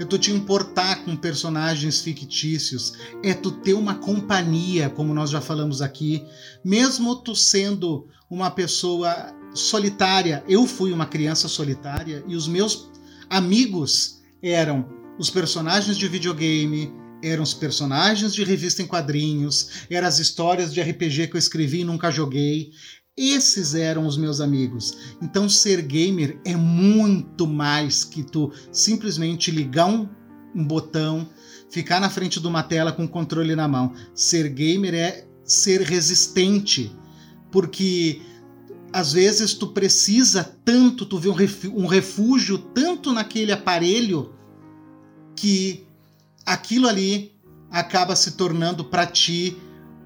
É 0.00 0.04
tu 0.04 0.18
te 0.18 0.32
importar 0.32 1.04
com 1.04 1.16
personagens 1.16 2.00
fictícios, 2.00 2.94
é 3.22 3.34
tu 3.34 3.52
ter 3.52 3.74
uma 3.74 3.94
companhia, 3.94 4.90
como 4.90 5.14
nós 5.14 5.30
já 5.30 5.40
falamos 5.40 5.80
aqui, 5.80 6.24
mesmo 6.64 7.16
tu 7.16 7.36
sendo 7.36 8.08
uma 8.28 8.50
pessoa 8.50 9.32
solitária. 9.54 10.42
Eu 10.48 10.66
fui 10.66 10.92
uma 10.92 11.06
criança 11.06 11.46
solitária 11.46 12.24
e 12.26 12.34
os 12.34 12.48
meus 12.48 12.90
amigos 13.30 14.23
eram 14.44 14.86
os 15.18 15.30
personagens 15.30 15.96
de 15.96 16.06
videogame, 16.06 16.92
eram 17.22 17.42
os 17.42 17.54
personagens 17.54 18.34
de 18.34 18.44
revista 18.44 18.82
em 18.82 18.86
quadrinhos, 18.86 19.86
eram 19.88 20.06
as 20.06 20.18
histórias 20.18 20.74
de 20.74 20.82
RPG 20.82 21.28
que 21.28 21.36
eu 21.36 21.38
escrevi 21.38 21.80
e 21.80 21.84
nunca 21.84 22.10
joguei. 22.10 22.70
Esses 23.16 23.74
eram 23.74 24.06
os 24.06 24.18
meus 24.18 24.40
amigos. 24.40 24.98
Então, 25.22 25.48
ser 25.48 25.80
gamer 25.80 26.38
é 26.44 26.54
muito 26.54 27.46
mais 27.46 28.04
que 28.04 28.22
tu 28.22 28.52
simplesmente 28.70 29.50
ligar 29.50 29.86
um, 29.86 30.08
um 30.54 30.64
botão, 30.64 31.26
ficar 31.70 32.00
na 32.00 32.10
frente 32.10 32.38
de 32.38 32.46
uma 32.46 32.62
tela 32.62 32.92
com 32.92 33.04
o 33.04 33.08
controle 33.08 33.56
na 33.56 33.66
mão. 33.66 33.94
Ser 34.14 34.48
gamer 34.48 34.94
é 34.94 35.26
ser 35.42 35.80
resistente, 35.80 36.94
porque 37.50 38.20
às 38.92 39.12
vezes 39.12 39.54
tu 39.54 39.68
precisa 39.68 40.44
tanto, 40.64 41.06
tu 41.06 41.18
vê 41.18 41.28
um 41.28 41.86
refúgio 41.86 42.58
tanto 42.58 43.12
naquele 43.12 43.52
aparelho 43.52 44.33
que 45.36 45.86
aquilo 46.44 46.88
ali 46.88 47.32
acaba 47.70 48.14
se 48.14 48.32
tornando 48.32 48.84
para 48.84 49.06
ti 49.06 49.56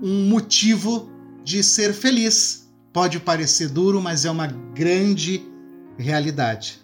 um 0.01 0.29
motivo 0.29 1.11
de 1.45 1.63
ser 1.63 1.93
feliz. 1.93 2.69
Pode 2.93 3.21
parecer 3.21 3.69
duro, 3.69 4.01
mas 4.01 4.25
é 4.25 4.31
uma 4.31 4.47
grande 4.47 5.43
realidade. 5.99 6.81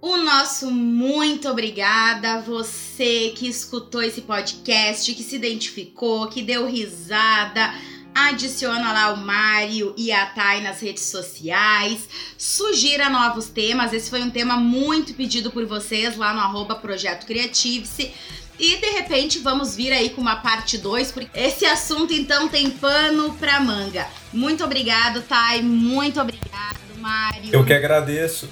O 0.00 0.16
nosso 0.16 0.68
muito 0.68 1.48
obrigada 1.48 2.34
a 2.34 2.40
você 2.40 3.32
que 3.36 3.46
escutou 3.46 4.02
esse 4.02 4.22
podcast, 4.22 5.14
que 5.14 5.22
se 5.22 5.36
identificou, 5.36 6.28
que 6.28 6.42
deu 6.42 6.66
risada. 6.66 7.72
Adiciona 8.14 8.92
lá 8.92 9.12
o 9.12 9.16
Mário 9.16 9.94
e 9.96 10.12
a 10.12 10.26
Thay 10.26 10.62
nas 10.62 10.80
redes 10.80 11.04
sociais. 11.04 12.08
Sugira 12.36 13.08
novos 13.08 13.46
temas. 13.46 13.92
Esse 13.92 14.10
foi 14.10 14.22
um 14.22 14.30
tema 14.30 14.56
muito 14.56 15.14
pedido 15.14 15.50
por 15.50 15.64
vocês 15.64 16.16
lá 16.16 16.34
no 16.34 16.40
arroba 16.40 16.74
Projeto 16.74 17.26
Creative-se. 17.26 18.12
E 18.58 18.76
de 18.76 18.90
repente 18.90 19.38
vamos 19.38 19.74
vir 19.74 19.92
aí 19.92 20.10
com 20.10 20.20
uma 20.20 20.36
parte 20.36 20.78
2, 20.78 21.10
porque 21.10 21.38
esse 21.38 21.64
assunto 21.64 22.12
então 22.12 22.48
tem 22.48 22.70
pano 22.70 23.34
pra 23.34 23.58
manga. 23.60 24.06
Muito 24.32 24.62
obrigado, 24.62 25.22
Thay. 25.22 25.62
Muito 25.62 26.20
obrigado, 26.20 26.78
Mário. 26.98 27.50
Eu 27.50 27.64
que 27.64 27.72
agradeço. 27.72 28.48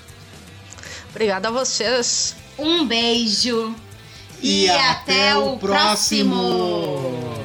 Obrigada 1.11 1.49
a 1.49 1.51
vocês. 1.51 2.35
Um 2.59 2.85
beijo. 2.87 3.75
E, 4.43 4.65
e 4.65 4.71
até, 4.71 4.89
até, 4.89 5.37
o 5.37 5.59
próximo. 5.59 6.35
próximo. 6.35 7.40